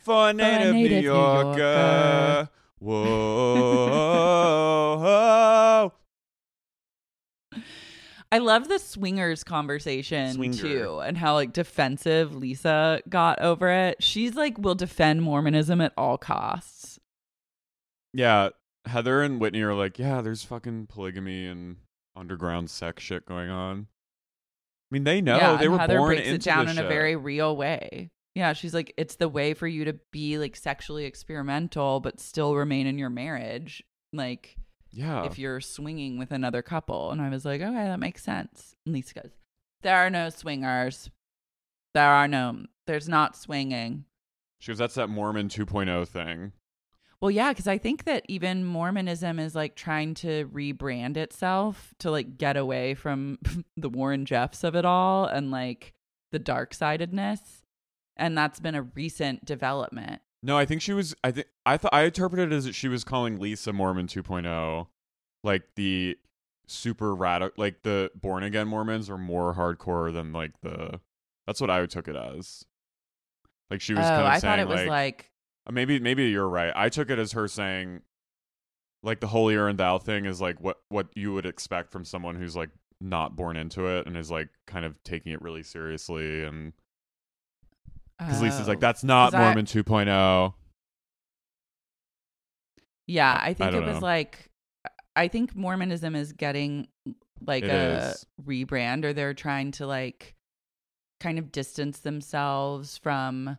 for 0.00 0.30
a 0.30 0.32
native, 0.32 0.74
New 0.74 0.88
Yorker. 1.00 1.58
Yorker. 1.58 2.48
Whoa. 2.78 3.02
I 8.30 8.38
love 8.38 8.68
the 8.68 8.78
swingers 8.78 9.42
conversation 9.42 10.34
Swinger. 10.34 10.56
too, 10.56 10.98
and 11.00 11.16
how 11.16 11.34
like 11.34 11.52
defensive 11.52 12.34
Lisa 12.34 13.00
got 13.08 13.40
over 13.40 13.70
it. 13.70 14.02
She's 14.02 14.34
like 14.34 14.58
will 14.58 14.74
defend 14.74 15.22
Mormonism 15.22 15.80
at 15.80 15.92
all 15.96 16.18
costs. 16.18 16.98
yeah. 18.12 18.50
Heather 18.84 19.22
and 19.22 19.38
Whitney 19.38 19.60
are 19.62 19.74
like, 19.74 19.98
Yeah, 19.98 20.22
there's 20.22 20.44
fucking 20.44 20.86
polygamy 20.86 21.46
and 21.46 21.76
underground 22.16 22.70
sex 22.70 23.02
shit 23.02 23.26
going 23.26 23.50
on. 23.50 23.86
I 24.90 24.94
mean, 24.94 25.04
they 25.04 25.20
know. 25.20 25.36
yeah, 25.36 25.56
they 25.56 25.68
were 25.68 25.78
Heather 25.78 25.98
born 25.98 26.08
breaks 26.08 26.26
into 26.28 26.34
it 26.36 26.42
down 26.42 26.68
in 26.68 26.78
a 26.78 26.88
very 26.88 27.14
real 27.16 27.54
way. 27.56 28.10
Yeah, 28.34 28.52
she's 28.52 28.72
like, 28.72 28.94
it's 28.96 29.16
the 29.16 29.28
way 29.28 29.52
for 29.52 29.66
you 29.66 29.84
to 29.86 29.96
be 30.12 30.38
like 30.38 30.56
sexually 30.56 31.04
experimental, 31.04 32.00
but 32.00 32.20
still 32.20 32.54
remain 32.54 32.86
in 32.86 32.96
your 32.98 33.10
marriage. 33.10 33.82
Like, 34.12 34.56
Yeah. 34.90 35.24
if 35.24 35.38
you're 35.38 35.60
swinging 35.60 36.18
with 36.18 36.30
another 36.32 36.62
couple. 36.62 37.10
And 37.10 37.20
I 37.20 37.28
was 37.28 37.44
like, 37.44 37.60
okay, 37.60 37.72
that 37.72 38.00
makes 38.00 38.22
sense. 38.22 38.74
And 38.86 38.94
Lisa 38.94 39.14
goes, 39.14 39.30
there 39.82 39.96
are 39.96 40.10
no 40.10 40.30
swingers. 40.30 41.10
There 41.94 42.08
are 42.10 42.28
no, 42.28 42.64
there's 42.86 43.08
not 43.08 43.36
swinging. 43.36 44.04
she 44.58 44.70
goes, 44.70 44.78
That's 44.78 44.94
that 44.94 45.08
Mormon 45.08 45.48
2.0 45.48 46.06
thing. 46.08 46.52
Well, 47.20 47.30
yeah, 47.32 47.50
because 47.50 47.66
I 47.66 47.78
think 47.78 48.04
that 48.04 48.24
even 48.28 48.64
Mormonism 48.64 49.40
is 49.40 49.54
like 49.56 49.74
trying 49.74 50.14
to 50.14 50.46
rebrand 50.52 51.16
itself 51.16 51.92
to 51.98 52.10
like 52.12 52.38
get 52.38 52.56
away 52.56 52.94
from 52.94 53.38
the 53.76 53.88
Warren 53.88 54.24
Jeffs 54.24 54.62
of 54.62 54.76
it 54.76 54.84
all 54.84 55.24
and 55.24 55.50
like 55.50 55.94
the 56.30 56.38
dark 56.38 56.74
sidedness. 56.74 57.40
And 58.16 58.36
that's 58.38 58.60
been 58.60 58.74
a 58.76 58.82
recent 58.82 59.44
development. 59.44 60.22
No, 60.42 60.56
I 60.56 60.64
think 60.64 60.82
she 60.82 60.92
was. 60.92 61.14
I 61.24 61.32
think 61.32 61.48
I 61.66 61.76
thought 61.76 61.92
I 61.92 62.02
interpreted 62.02 62.52
it 62.52 62.56
as 62.56 62.64
that 62.64 62.74
she 62.74 62.88
was 62.88 63.04
calling 63.04 63.40
Lisa 63.40 63.72
Mormon 63.72 64.06
2.0, 64.06 64.86
like 65.42 65.62
the 65.74 66.16
super 66.66 67.14
radical, 67.14 67.54
like 67.56 67.82
the 67.82 68.10
born 68.14 68.44
again 68.44 68.68
Mormons 68.68 69.10
are 69.10 69.18
more 69.18 69.54
hardcore 69.54 70.12
than 70.12 70.32
like 70.32 70.52
the. 70.62 71.00
That's 71.46 71.60
what 71.60 71.70
I 71.70 71.84
took 71.86 72.08
it 72.08 72.16
as. 72.16 72.64
Like 73.70 73.80
she 73.80 73.94
was 73.94 74.04
oh, 74.04 74.08
kind 74.08 74.20
of 74.20 74.26
I 74.26 74.38
saying 74.38 74.50
thought 74.52 74.58
it 74.60 74.68
was 74.68 74.80
like, 74.80 74.88
like, 74.88 75.30
uh, 75.66 75.72
maybe 75.72 75.98
maybe 75.98 76.28
you're 76.28 76.48
right. 76.48 76.72
I 76.74 76.88
took 76.88 77.10
it 77.10 77.18
as 77.18 77.32
her 77.32 77.48
saying, 77.48 78.02
like 79.02 79.20
the 79.20 79.26
holier 79.26 79.66
and 79.66 79.78
thou 79.78 79.98
thing 79.98 80.24
is 80.24 80.40
like 80.40 80.60
what 80.60 80.78
what 80.88 81.08
you 81.14 81.34
would 81.34 81.46
expect 81.46 81.90
from 81.90 82.04
someone 82.04 82.36
who's 82.36 82.54
like 82.54 82.70
not 83.00 83.36
born 83.36 83.56
into 83.56 83.86
it 83.86 84.06
and 84.06 84.16
is 84.16 84.30
like 84.30 84.48
kind 84.66 84.84
of 84.84 85.02
taking 85.04 85.32
it 85.32 85.42
really 85.42 85.62
seriously 85.62 86.42
and 86.42 86.72
because 88.18 88.42
Lisa's 88.42 88.68
like 88.68 88.78
oh. 88.78 88.80
that's 88.80 89.04
not 89.04 89.34
I- 89.34 89.38
Mormon 89.38 89.66
oh." 89.68 89.82
2.0. 89.82 90.54
Yeah, 93.06 93.32
I- 93.32 93.48
I 93.50 93.54
think 93.54 93.66
I 93.66 93.68
it 93.68 93.80
don't 93.80 93.86
was 93.86 94.02
like 94.02 94.50
I 95.16 95.28
think 95.28 95.56
Mormonism 95.56 96.14
is 96.14 96.32
getting 96.32 96.88
like 97.44 97.64
It 97.64 97.70
a 97.70 98.10
is. 98.10 98.26
rebrand, 98.44 99.04
or 99.04 99.12
they're 99.12 99.34
trying 99.34 99.72
to 99.72 99.86
like 99.86 100.34
kind 101.20 101.38
of 101.38 101.50
distance 101.50 102.00
themselves 102.00 102.98
from 102.98 103.58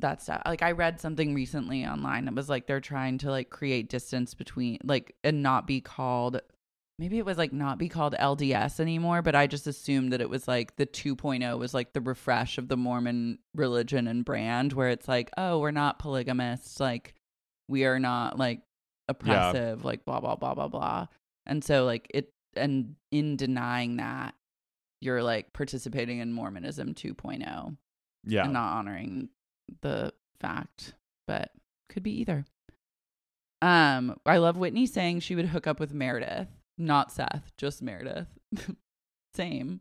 that 0.00 0.20
stuff. 0.20 0.42
Like 0.44 0.62
I 0.62 0.72
read 0.72 1.00
something 1.00 1.34
recently 1.34 1.86
online 1.86 2.26
that 2.26 2.34
was 2.34 2.48
like 2.50 2.66
they're 2.66 2.80
trying 2.80 3.18
to 3.18 3.30
like 3.30 3.48
create 3.48 3.88
distance 3.88 4.34
between 4.34 4.78
like 4.84 5.14
and 5.24 5.42
not 5.42 5.66
be 5.66 5.80
called 5.80 6.40
maybe 6.98 7.18
it 7.18 7.24
was 7.24 7.36
like 7.38 7.52
not 7.52 7.78
be 7.78 7.88
called 7.88 8.14
LDS 8.18 8.78
anymore, 8.80 9.20
but 9.22 9.34
I 9.34 9.46
just 9.46 9.66
assumed 9.66 10.12
that 10.12 10.20
it 10.20 10.30
was 10.30 10.46
like 10.46 10.76
the 10.76 10.86
2.0 10.86 11.58
was 11.58 11.74
like 11.74 11.92
the 11.92 12.00
refresh 12.00 12.56
of 12.58 12.68
the 12.68 12.76
Mormon 12.76 13.38
religion 13.54 14.06
and 14.06 14.24
brand 14.24 14.72
where 14.72 14.88
it's 14.90 15.08
like, 15.08 15.30
oh, 15.36 15.58
we're 15.58 15.70
not 15.72 15.98
polygamists, 15.98 16.78
like 16.80 17.14
we 17.68 17.84
are 17.84 17.98
not 17.98 18.38
like 18.38 18.60
oppressive, 19.08 19.84
like 19.84 20.04
blah 20.04 20.20
blah 20.20 20.36
blah 20.36 20.54
blah 20.54 20.68
blah. 20.68 21.06
And 21.46 21.64
so 21.64 21.84
like 21.84 22.06
it 22.14 22.30
and 22.56 22.94
in 23.10 23.36
denying 23.36 23.96
that 23.96 24.34
you're 25.00 25.22
like 25.22 25.52
participating 25.52 26.20
in 26.20 26.32
Mormonism 26.32 26.94
2.0 26.94 27.76
Yeah. 28.24 28.44
and 28.44 28.52
not 28.52 28.74
honoring 28.78 29.28
the 29.82 30.14
fact, 30.40 30.94
but 31.26 31.50
could 31.90 32.02
be 32.04 32.12
either. 32.20 32.44
Um, 33.60 34.16
I 34.26 34.36
love 34.38 34.56
Whitney 34.56 34.86
saying 34.86 35.20
she 35.20 35.34
would 35.34 35.46
hook 35.46 35.66
up 35.66 35.80
with 35.80 35.92
Meredith, 35.94 36.48
not 36.78 37.12
Seth, 37.12 37.52
just 37.56 37.82
Meredith. 37.82 38.28
Same. 39.34 39.80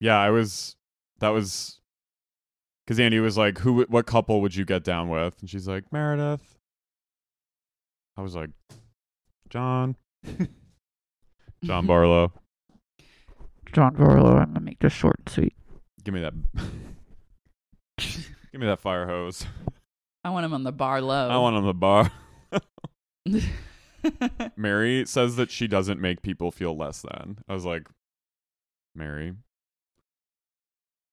Yeah, 0.00 0.18
I 0.18 0.30
was. 0.30 0.76
That 1.20 1.28
was 1.30 1.80
because 2.86 2.98
Andy 2.98 3.20
was 3.20 3.36
like, 3.36 3.58
"Who? 3.58 3.82
What 3.84 4.06
couple 4.06 4.40
would 4.40 4.54
you 4.56 4.64
get 4.64 4.82
down 4.82 5.08
with?" 5.08 5.36
And 5.40 5.50
she's 5.50 5.68
like, 5.68 5.92
"Meredith." 5.92 6.56
I 8.16 8.22
was 8.22 8.34
like, 8.34 8.50
"John, 9.50 9.96
John 11.64 11.86
Barlow, 11.86 12.32
John 13.72 13.94
Barlow. 13.94 14.38
I'm 14.38 14.48
gonna 14.54 14.60
make 14.60 14.78
this 14.80 14.92
short 14.92 15.16
and 15.18 15.28
sweet. 15.28 15.54
give 16.02 16.14
me 16.14 16.20
that, 16.20 16.32
give 17.98 18.60
me 18.60 18.66
that 18.66 18.80
fire 18.80 19.06
hose. 19.06 19.46
I 20.24 20.30
want 20.30 20.46
him 20.46 20.54
on 20.54 20.64
the 20.64 20.72
bar 20.72 21.00
low. 21.00 21.28
I 21.28 21.36
want 21.36 21.56
him 21.56 21.64
on 21.64 21.66
the 21.66 21.74
bar." 21.74 22.10
Mary 24.56 25.04
says 25.06 25.36
that 25.36 25.50
she 25.50 25.66
doesn't 25.66 26.00
make 26.00 26.22
people 26.22 26.50
feel 26.50 26.76
less 26.76 27.02
than. 27.02 27.38
I 27.48 27.54
was 27.54 27.64
like, 27.64 27.88
Mary, 28.94 29.34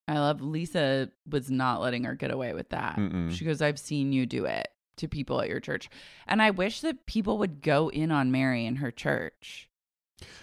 I 0.08 0.20
love 0.20 0.42
Lisa 0.42 1.10
was 1.30 1.52
not 1.52 1.82
letting 1.82 2.06
her 2.06 2.16
get 2.16 2.32
away 2.32 2.54
with 2.54 2.70
that. 2.70 2.96
Mm-mm. 2.96 3.32
She 3.32 3.44
goes, 3.46 3.62
I've 3.62 3.80
seen 3.80 4.14
you 4.14 4.26
do 4.26 4.46
it 4.46 4.70
to 4.98 5.08
people 5.08 5.42
at 5.42 5.50
your 5.50 5.60
church. 5.60 5.90
And 6.28 6.42
I 6.42 6.52
wish 6.52 6.82
that 6.82 7.06
people 7.06 7.38
would 7.40 7.62
go 7.62 7.90
in 7.90 8.12
on 8.12 8.32
Mary 8.32 8.66
in 8.66 8.78
her 8.78 8.90
church. 8.90 9.70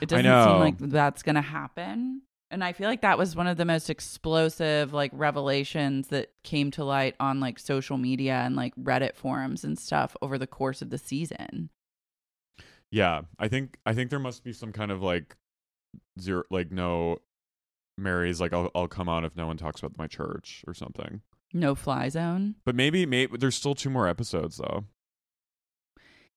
It 0.00 0.08
doesn't 0.08 0.24
seem 0.24 0.60
like 0.60 0.78
that's 0.78 1.22
going 1.22 1.34
to 1.34 1.40
happen. 1.40 2.22
And 2.50 2.62
I 2.62 2.72
feel 2.72 2.88
like 2.88 3.00
that 3.00 3.18
was 3.18 3.34
one 3.34 3.48
of 3.48 3.56
the 3.56 3.64
most 3.64 3.90
explosive 3.90 4.92
like 4.92 5.10
revelations 5.12 6.08
that 6.08 6.30
came 6.44 6.70
to 6.72 6.84
light 6.84 7.16
on 7.18 7.40
like 7.40 7.58
social 7.58 7.96
media 7.96 8.34
and 8.34 8.54
like 8.54 8.74
Reddit 8.76 9.16
forums 9.16 9.64
and 9.64 9.78
stuff 9.78 10.14
over 10.22 10.38
the 10.38 10.46
course 10.46 10.82
of 10.82 10.90
the 10.90 10.98
season. 10.98 11.70
Yeah, 12.94 13.22
I 13.40 13.48
think 13.48 13.76
I 13.84 13.92
think 13.92 14.10
there 14.10 14.20
must 14.20 14.44
be 14.44 14.52
some 14.52 14.70
kind 14.70 14.92
of 14.92 15.02
like 15.02 15.34
zero, 16.20 16.44
like 16.48 16.70
no. 16.70 17.18
Mary's 17.98 18.40
like, 18.40 18.52
I'll 18.52 18.70
I'll 18.72 18.86
come 18.86 19.08
out 19.08 19.24
if 19.24 19.34
no 19.34 19.48
one 19.48 19.56
talks 19.56 19.80
about 19.80 19.98
my 19.98 20.06
church 20.06 20.64
or 20.68 20.74
something. 20.74 21.20
No 21.52 21.74
fly 21.74 22.08
zone. 22.08 22.54
But 22.64 22.76
maybe 22.76 23.04
maybe 23.04 23.36
there's 23.36 23.56
still 23.56 23.74
two 23.74 23.90
more 23.90 24.06
episodes 24.06 24.58
though. 24.58 24.84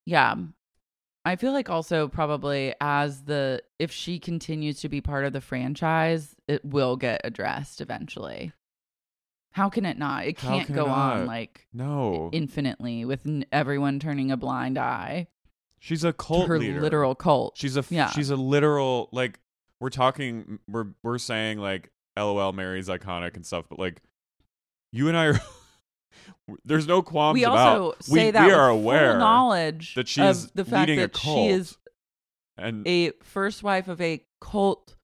Yeah. 0.04 0.34
I 1.26 1.36
feel 1.36 1.52
like 1.52 1.70
also 1.70 2.08
probably 2.08 2.74
as 2.82 3.26
the 3.26 3.62
if 3.78 3.92
she 3.92 4.18
continues 4.18 4.80
to 4.80 4.90
be 4.90 5.00
part 5.00 5.26
of 5.26 5.34
the 5.34 5.42
franchise, 5.42 6.36
it 6.48 6.66
will 6.66 6.96
get 6.96 7.22
addressed 7.24 7.82
eventually. 7.82 8.52
How 9.52 9.70
can 9.70 9.86
it 9.86 10.00
not? 10.00 10.26
It 10.26 10.38
can't 10.38 10.66
can 10.66 10.76
go 10.76 10.86
it 10.86 10.90
on 10.90 11.28
like 11.28 11.68
No, 11.72 12.32
infinitely 12.34 13.06
with 13.06 13.28
n- 13.28 13.46
everyone 13.52 14.00
turning 14.00 14.32
a 14.32 14.38
blind 14.38 14.80
eye 14.80 15.28
she's 15.80 16.04
a 16.04 16.14
cult 16.14 16.48
her 16.48 16.60
leader. 16.60 16.82
literal 16.82 17.16
cult. 17.16 17.58
She's 17.58 17.78
a 17.78 17.84
Yeah. 17.90 18.10
she's 18.10 18.30
a 18.30 18.36
literal 18.36 19.10
like 19.12 19.40
we're 19.80 19.90
talking 19.90 20.60
we're 20.68 20.88
we're 21.04 21.18
saying 21.18 21.60
like 21.60 21.92
LOL 22.18 22.52
Mary's 22.54 22.88
iconic 22.88 23.36
and 23.36 23.46
stuff, 23.46 23.66
but 23.70 23.78
like 23.80 24.02
you 24.92 25.08
and 25.08 25.18
I 25.18 25.26
are 25.28 25.40
there's 26.66 26.88
no 26.88 27.02
qualms 27.02 27.36
we 27.36 27.44
about 27.44 27.58
also 27.82 27.96
say 28.02 28.26
we, 28.28 28.32
that 28.32 28.46
we 28.48 28.52
are 28.52 28.70
aware 28.70 29.18
knowledge 29.18 29.96
that 29.96 30.08
she's 30.08 30.46
of 30.46 30.54
the 30.54 30.66
fact 30.66 30.90
leading 30.90 31.00
a 31.00 31.04
that 31.04 31.14
cult 31.14 31.38
she 31.38 31.48
is 31.48 31.78
and 32.58 32.88
a 32.88 33.12
first 33.22 33.62
wife 33.62 33.88
of 33.88 34.02
a 34.02 34.24
cult, 34.42 34.96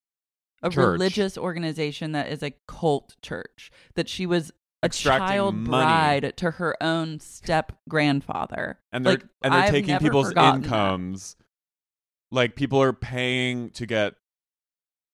a 0.64 0.70
Church. 0.70 0.94
religious 0.94 1.38
organization 1.38 2.14
that 2.14 2.30
is 2.30 2.42
a 2.42 2.54
cult 2.68 3.16
church. 3.22 3.70
That 3.94 4.10
she 4.10 4.26
was 4.26 4.52
a 4.84 4.90
child 4.90 5.56
money. 5.56 5.68
bride 5.68 6.38
to 6.38 6.52
her 6.52 6.82
own 6.82 7.20
step 7.20 7.72
grandfather, 7.90 8.80
and 8.92 9.06
they're 9.06 9.14
like, 9.14 9.26
and 9.42 9.54
they're 9.54 9.62
I've 9.62 9.72
taking 9.72 9.98
people's 10.00 10.30
forgotten 10.30 10.62
that. 10.62 10.68
incomes. 10.68 11.36
Like 12.32 12.56
people 12.56 12.82
are 12.82 12.94
paying 12.94 13.70
to 13.72 13.86
get 13.86 14.16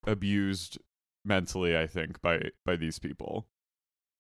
abused 0.08 0.78
mentally, 1.26 1.78
I 1.78 1.88
think, 1.88 2.22
by 2.22 2.50
by 2.66 2.76
these 2.76 3.00
people. 3.00 3.48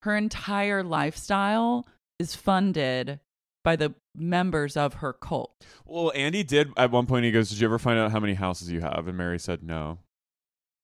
Her 0.04 0.16
entire 0.16 0.84
lifestyle 0.84 1.88
is 2.20 2.36
funded 2.36 3.20
by 3.64 3.76
the 3.76 3.94
members 4.16 4.78
of 4.78 4.96
her 4.96 5.14
cult. 5.14 5.66
Well, 5.86 6.12
Andy 6.16 6.44
did 6.44 6.72
at 6.78 6.92
one 6.92 7.06
point 7.06 7.26
he 7.26 7.32
goes, 7.32 7.50
Did 7.50 7.60
you 7.60 7.68
ever 7.68 7.80
find 7.80 8.00
out 8.00 8.12
how 8.12 8.20
many 8.20 8.34
houses 8.34 8.72
you 8.72 8.82
have? 8.82 9.08
And 9.08 9.18
Mary 9.18 9.40
said 9.40 9.64
no. 9.64 10.00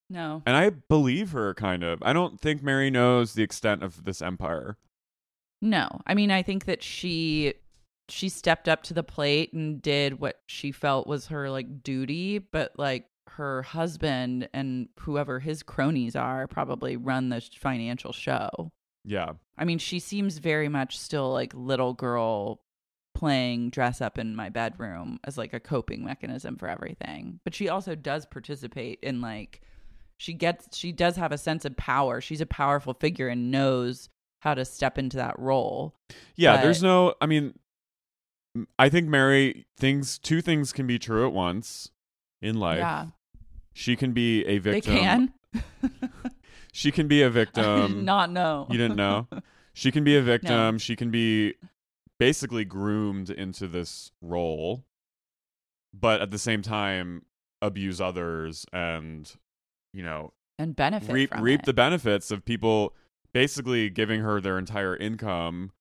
No, 0.09 0.43
And 0.45 0.55
I 0.55 0.69
believe 0.69 1.31
her 1.31 1.53
kind 1.55 1.83
of. 1.83 2.01
I 2.03 2.13
don't 2.13 2.39
think 2.39 2.61
Mary 2.61 2.91
knows 2.91 3.33
the 3.33 3.43
extent 3.43 3.83
of 3.83 4.03
this 4.03 4.21
empire. 4.21 4.77
No. 5.61 6.01
I 6.05 6.13
mean, 6.13 6.29
I 6.31 6.43
think 6.43 6.65
that 6.65 6.83
she 6.83 7.55
she 8.07 8.29
stepped 8.29 8.69
up 8.69 8.83
to 8.83 8.93
the 8.93 9.03
plate 9.03 9.51
and 9.53 9.81
did 9.81 10.19
what 10.19 10.39
she 10.45 10.71
felt 10.71 11.07
was 11.07 11.27
her 11.27 11.49
like 11.49 11.81
duty, 11.81 12.37
but 12.37 12.77
like 12.77 13.07
her 13.29 13.63
husband 13.63 14.47
and 14.53 14.89
whoever 14.99 15.39
his 15.39 15.63
cronies 15.63 16.15
are 16.15 16.47
probably 16.47 16.95
run 16.97 17.29
the 17.29 17.41
financial 17.59 18.13
show. 18.13 18.71
Yeah. 19.03 19.33
I 19.57 19.65
mean, 19.65 19.79
she 19.79 19.99
seems 19.99 20.37
very 20.37 20.69
much 20.69 20.99
still 20.99 21.31
like 21.31 21.53
little 21.55 21.93
girl 21.93 22.61
playing 23.15 23.69
dress 23.69 24.01
up 24.01 24.17
in 24.19 24.35
my 24.35 24.49
bedroom 24.49 25.19
as 25.23 25.37
like 25.37 25.53
a 25.53 25.59
coping 25.59 26.03
mechanism 26.03 26.57
for 26.57 26.67
everything. 26.67 27.39
But 27.43 27.55
she 27.55 27.69
also 27.69 27.95
does 27.95 28.25
participate 28.25 28.99
in 29.01 29.21
like 29.21 29.61
she 30.17 30.33
gets 30.33 30.75
she 30.77 30.91
does 30.91 31.15
have 31.17 31.31
a 31.31 31.37
sense 31.37 31.65
of 31.65 31.75
power. 31.77 32.21
She's 32.21 32.41
a 32.41 32.45
powerful 32.45 32.93
figure 32.93 33.27
and 33.27 33.51
knows 33.51 34.09
how 34.39 34.53
to 34.53 34.63
step 34.65 34.97
into 34.97 35.17
that 35.17 35.37
role. 35.39 35.95
Yeah, 36.35 36.55
But- 36.57 36.63
there's 36.63 36.83
no 36.83 37.15
I 37.21 37.25
mean 37.25 37.53
I 38.79 38.89
think 38.89 39.09
Mary 39.09 39.65
things 39.77 40.17
two 40.17 40.41
things 40.41 40.71
can 40.71 40.87
be 40.87 40.97
true 40.99 41.25
at 41.27 41.33
once 41.33 41.91
in 42.41 42.57
life. 42.59 42.79
yeah. 42.79 43.07
She 43.73 43.95
can 43.97 44.13
be 44.13 44.45
a 44.45 44.57
victim. 44.59 44.93
They 44.93 44.99
can. 44.99 45.33
She 46.71 46.91
can 46.91 47.07
be 47.07 47.21
a 47.21 47.29
victim. 47.29 48.03
not 48.05 48.29
know. 48.31 48.67
You 48.69 48.77
didn't 48.77 48.97
know? 48.97 49.27
She 49.73 49.91
can 49.91 50.03
be 50.05 50.15
a 50.17 50.21
victim. 50.21 50.77
She 50.77 50.95
can 50.95 51.11
be 51.11 51.55
basically 52.17 52.63
groomed 52.63 53.29
into 53.29 53.67
this 53.67 54.11
role, 54.21 54.85
but 55.93 56.21
at 56.21 56.31
the 56.31 56.37
same 56.37 56.61
time 56.61 57.25
abuse 57.61 57.99
others 57.99 58.65
and 58.71 59.33
you 59.95 60.03
know 60.03 60.33
and 60.59 60.75
benefit 60.75 61.11
reap 61.11 61.29
from 61.31 61.41
reap 61.41 61.61
it. 61.61 61.65
the 61.65 61.73
benefits 61.73 62.29
of 62.29 62.43
people 62.45 62.93
basically 63.33 63.89
giving 63.89 64.21
her 64.21 64.39
their 64.41 64.57
entire 64.59 64.95
income 64.95 65.71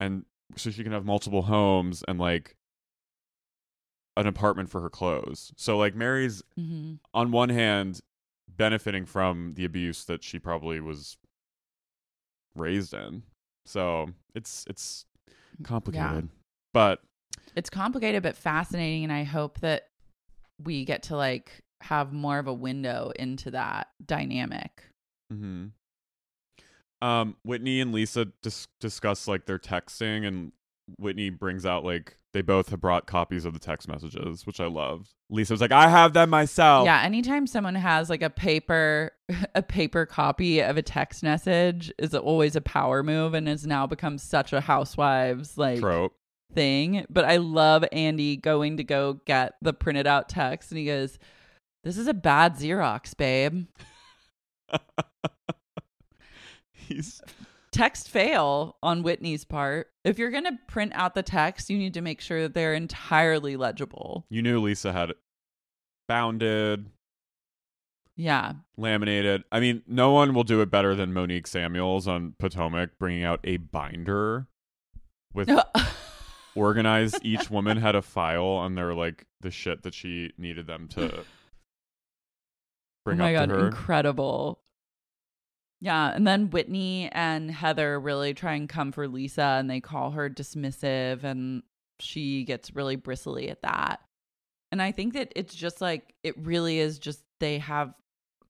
and 0.00 0.24
so 0.56 0.70
she 0.70 0.82
can 0.82 0.92
have 0.92 1.04
multiple 1.04 1.42
homes 1.42 2.04
and 2.06 2.18
like 2.18 2.54
an 4.16 4.26
apartment 4.26 4.70
for 4.70 4.80
her 4.80 4.90
clothes. 4.90 5.52
So 5.56 5.76
like 5.76 5.94
Mary's 5.96 6.42
Mhm. 6.56 7.00
on 7.12 7.32
one 7.32 7.48
hand 7.48 8.00
benefiting 8.48 9.06
from 9.06 9.54
the 9.54 9.64
abuse 9.64 10.04
that 10.04 10.22
she 10.22 10.38
probably 10.38 10.78
was 10.80 11.16
raised 12.54 12.94
in. 12.94 13.24
So 13.66 14.10
it's 14.34 14.64
it's 14.68 15.06
complicated. 15.64 16.28
But 16.72 17.02
It's 17.56 17.70
complicated 17.70 18.22
but 18.22 18.36
fascinating 18.36 19.04
and 19.04 19.12
I 19.12 19.24
hope 19.24 19.58
that 19.60 19.88
we 20.62 20.84
get 20.84 21.02
to 21.04 21.16
like 21.16 21.63
have 21.84 22.12
more 22.12 22.38
of 22.38 22.46
a 22.46 22.54
window 22.54 23.12
into 23.16 23.50
that 23.52 23.88
dynamic. 24.04 24.84
mhm. 25.32 25.70
um 27.02 27.36
Whitney 27.44 27.80
and 27.80 27.92
Lisa 27.92 28.26
dis- 28.42 28.68
discuss 28.80 29.28
like 29.28 29.46
their 29.46 29.58
texting 29.58 30.26
and 30.26 30.52
Whitney 30.98 31.30
brings 31.30 31.64
out 31.64 31.84
like 31.84 32.16
they 32.34 32.42
both 32.42 32.68
have 32.70 32.80
brought 32.80 33.06
copies 33.06 33.44
of 33.44 33.52
the 33.52 33.58
text 33.60 33.86
messages, 33.88 34.44
which 34.44 34.60
I 34.60 34.66
loved. 34.66 35.08
Lisa 35.30 35.52
was 35.54 35.60
like, 35.60 35.70
"I 35.72 35.88
have 35.88 36.12
them 36.14 36.30
myself." 36.30 36.84
Yeah, 36.84 37.00
anytime 37.02 37.46
someone 37.46 37.76
has 37.76 38.10
like 38.10 38.22
a 38.22 38.28
paper 38.28 39.12
a 39.54 39.62
paper 39.62 40.04
copy 40.04 40.60
of 40.60 40.76
a 40.76 40.82
text 40.82 41.22
message 41.22 41.92
is 41.98 42.14
always 42.14 42.56
a 42.56 42.60
power 42.60 43.02
move 43.02 43.34
and 43.34 43.46
has 43.48 43.66
now 43.66 43.86
become 43.86 44.18
such 44.18 44.52
a 44.52 44.60
housewives 44.60 45.56
like 45.56 45.80
Trope. 45.80 46.12
thing. 46.52 47.06
But 47.08 47.24
I 47.24 47.36
love 47.38 47.84
Andy 47.92 48.36
going 48.36 48.76
to 48.78 48.84
go 48.84 49.20
get 49.26 49.54
the 49.62 49.72
printed 49.72 50.06
out 50.06 50.28
text 50.28 50.70
and 50.70 50.78
he 50.78 50.84
goes, 50.86 51.18
This 51.84 51.96
is 51.98 52.06
a 52.08 52.14
bad 52.14 52.54
Xerox, 52.56 53.16
babe. 53.16 53.66
He's 56.72 57.20
Text 57.70 58.08
fail 58.08 58.76
on 58.82 59.02
Whitney's 59.02 59.44
part. 59.44 59.88
If 60.04 60.18
you're 60.18 60.30
going 60.30 60.44
to 60.44 60.56
print 60.68 60.92
out 60.94 61.14
the 61.14 61.22
text, 61.24 61.68
you 61.70 61.76
need 61.76 61.94
to 61.94 62.00
make 62.00 62.20
sure 62.20 62.42
that 62.42 62.54
they're 62.54 62.72
entirely 62.74 63.56
legible. 63.56 64.26
you 64.30 64.42
knew 64.42 64.60
Lisa 64.60 64.92
had 64.92 65.10
it 65.10 65.16
bounded, 66.06 66.86
Yeah. 68.16 68.52
laminated. 68.76 69.42
I 69.50 69.58
mean, 69.58 69.82
no 69.88 70.12
one 70.12 70.34
will 70.34 70.44
do 70.44 70.60
it 70.60 70.70
better 70.70 70.94
than 70.94 71.12
Monique 71.12 71.48
Samuels 71.48 72.06
on 72.06 72.34
Potomac 72.38 72.90
bringing 72.98 73.24
out 73.24 73.40
a 73.42 73.56
binder 73.56 74.46
with 75.32 75.50
organized. 76.54 77.18
Each 77.22 77.50
woman 77.50 77.76
had 77.78 77.96
a 77.96 78.02
file 78.02 78.44
on 78.46 78.76
their 78.76 78.94
like 78.94 79.26
the 79.40 79.50
shit 79.50 79.82
that 79.82 79.94
she 79.94 80.32
needed 80.38 80.66
them 80.68 80.86
to 80.88 81.24
bring 83.04 83.20
oh 83.20 83.24
my 83.24 83.34
up 83.34 83.48
god, 83.48 83.54
to 83.54 83.60
her. 83.60 83.66
incredible. 83.68 84.60
Yeah, 85.80 86.12
and 86.14 86.26
then 86.26 86.50
Whitney 86.50 87.10
and 87.12 87.50
Heather 87.50 88.00
really 88.00 88.32
try 88.32 88.54
and 88.54 88.68
come 88.68 88.90
for 88.92 89.06
Lisa 89.06 89.56
and 89.58 89.68
they 89.68 89.80
call 89.80 90.12
her 90.12 90.30
dismissive 90.30 91.24
and 91.24 91.62
she 92.00 92.44
gets 92.44 92.74
really 92.74 92.96
bristly 92.96 93.50
at 93.50 93.62
that. 93.62 94.00
And 94.72 94.80
I 94.80 94.92
think 94.92 95.12
that 95.14 95.32
it's 95.36 95.54
just 95.54 95.80
like 95.80 96.14
it 96.22 96.36
really 96.38 96.78
is 96.78 96.98
just 96.98 97.22
they 97.38 97.58
have 97.58 97.92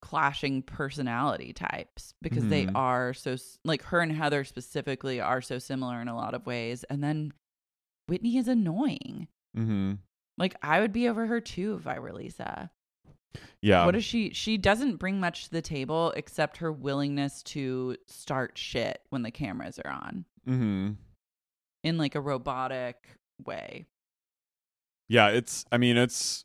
clashing 0.00 0.62
personality 0.62 1.52
types 1.54 2.14
because 2.22 2.46
they 2.46 2.66
Mhm. 2.66 2.72
are 2.76 3.14
so 3.14 3.36
like 3.64 3.82
her 3.84 4.00
and 4.00 4.12
Heather 4.12 4.44
specifically 4.44 5.20
are 5.20 5.40
so 5.40 5.58
similar 5.58 6.00
in 6.00 6.08
a 6.08 6.16
lot 6.16 6.34
of 6.34 6.46
ways 6.46 6.84
and 6.84 7.02
then 7.02 7.32
Whitney 8.06 8.36
is 8.36 8.46
annoying. 8.48 9.28
mm-hmm. 9.56 9.94
Like 10.36 10.56
I 10.62 10.80
would 10.80 10.92
be 10.92 11.08
over 11.08 11.26
her 11.26 11.40
too 11.40 11.76
if 11.80 11.86
I 11.86 11.98
were 11.98 12.12
Lisa. 12.12 12.70
Yeah. 13.60 13.84
What 13.86 13.92
does 13.92 14.04
she? 14.04 14.30
She 14.32 14.58
doesn't 14.58 14.96
bring 14.96 15.20
much 15.20 15.44
to 15.44 15.50
the 15.50 15.62
table 15.62 16.12
except 16.16 16.58
her 16.58 16.70
willingness 16.72 17.42
to 17.44 17.96
start 18.06 18.58
shit 18.58 19.00
when 19.10 19.22
the 19.22 19.30
cameras 19.30 19.78
are 19.84 19.90
on 19.90 20.24
mm-hmm. 20.48 20.92
in 21.82 21.98
like 21.98 22.14
a 22.14 22.20
robotic 22.20 23.18
way. 23.44 23.86
Yeah, 25.08 25.28
it's 25.28 25.64
I 25.72 25.78
mean, 25.78 25.96
it's 25.96 26.44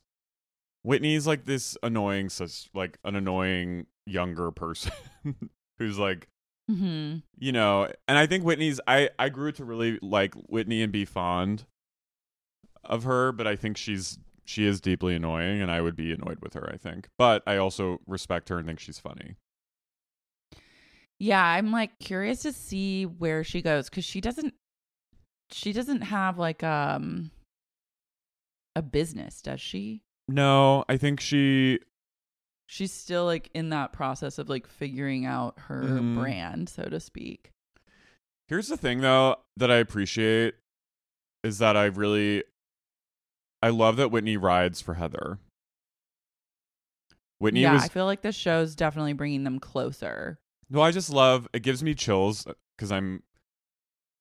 Whitney's 0.82 1.26
like 1.26 1.44
this 1.44 1.76
annoying 1.82 2.28
sus 2.28 2.68
like 2.74 2.98
an 3.04 3.16
annoying 3.16 3.86
younger 4.06 4.50
person 4.50 4.92
who's 5.78 5.98
like 5.98 6.28
Mm-hmm. 6.70 7.16
you 7.36 7.50
know, 7.50 7.90
and 8.06 8.16
I 8.16 8.26
think 8.26 8.44
Whitney's 8.44 8.80
I 8.86 9.10
I 9.18 9.28
grew 9.28 9.50
to 9.52 9.64
really 9.64 9.98
like 10.02 10.34
Whitney 10.34 10.82
and 10.82 10.92
be 10.92 11.04
fond 11.04 11.64
of 12.84 13.02
her, 13.04 13.32
but 13.32 13.46
I 13.46 13.56
think 13.56 13.76
she's 13.76 14.18
she 14.50 14.66
is 14.66 14.80
deeply 14.80 15.14
annoying 15.14 15.62
and 15.62 15.70
I 15.70 15.80
would 15.80 15.96
be 15.96 16.12
annoyed 16.12 16.38
with 16.42 16.54
her, 16.54 16.68
I 16.72 16.76
think. 16.76 17.08
But 17.16 17.42
I 17.46 17.56
also 17.56 18.00
respect 18.06 18.48
her 18.50 18.58
and 18.58 18.66
think 18.66 18.80
she's 18.80 18.98
funny. 18.98 19.36
Yeah, 21.18 21.44
I'm 21.44 21.70
like 21.70 21.98
curious 21.98 22.42
to 22.42 22.52
see 22.52 23.04
where 23.04 23.44
she 23.44 23.62
goes 23.62 23.88
because 23.88 24.04
she 24.04 24.20
doesn't. 24.20 24.54
She 25.52 25.72
doesn't 25.72 26.02
have 26.02 26.38
like 26.38 26.62
um 26.62 27.30
a 28.76 28.82
business, 28.82 29.42
does 29.42 29.60
she? 29.60 30.02
No, 30.28 30.84
I 30.88 30.96
think 30.96 31.20
she 31.20 31.80
She's 32.66 32.92
still 32.92 33.24
like 33.24 33.50
in 33.52 33.70
that 33.70 33.92
process 33.92 34.38
of 34.38 34.48
like 34.48 34.66
figuring 34.66 35.26
out 35.26 35.58
her 35.66 35.82
Mhm. 35.82 36.14
brand, 36.14 36.68
so 36.68 36.84
to 36.84 37.00
speak. 37.00 37.50
Here's 38.46 38.68
the 38.68 38.76
thing 38.76 39.00
though 39.00 39.36
that 39.56 39.70
I 39.70 39.76
appreciate 39.76 40.54
is 41.42 41.58
that 41.58 41.76
I 41.76 41.86
really 41.86 42.44
I 43.62 43.68
love 43.70 43.96
that 43.96 44.10
Whitney 44.10 44.36
rides 44.36 44.80
for 44.80 44.94
Heather. 44.94 45.38
Whitney 47.38 47.62
yeah, 47.62 47.74
was 47.74 47.84
I 47.84 47.88
feel 47.88 48.04
like 48.04 48.22
this 48.22 48.36
show's 48.36 48.74
definitely 48.74 49.14
bringing 49.14 49.44
them 49.44 49.58
closer. 49.58 50.38
No, 50.68 50.82
I 50.82 50.90
just 50.90 51.10
love 51.10 51.48
it 51.52 51.62
gives 51.62 51.82
me 51.82 51.94
chills 51.94 52.46
uh, 52.46 52.52
cuz 52.78 52.92
I'm 52.92 53.22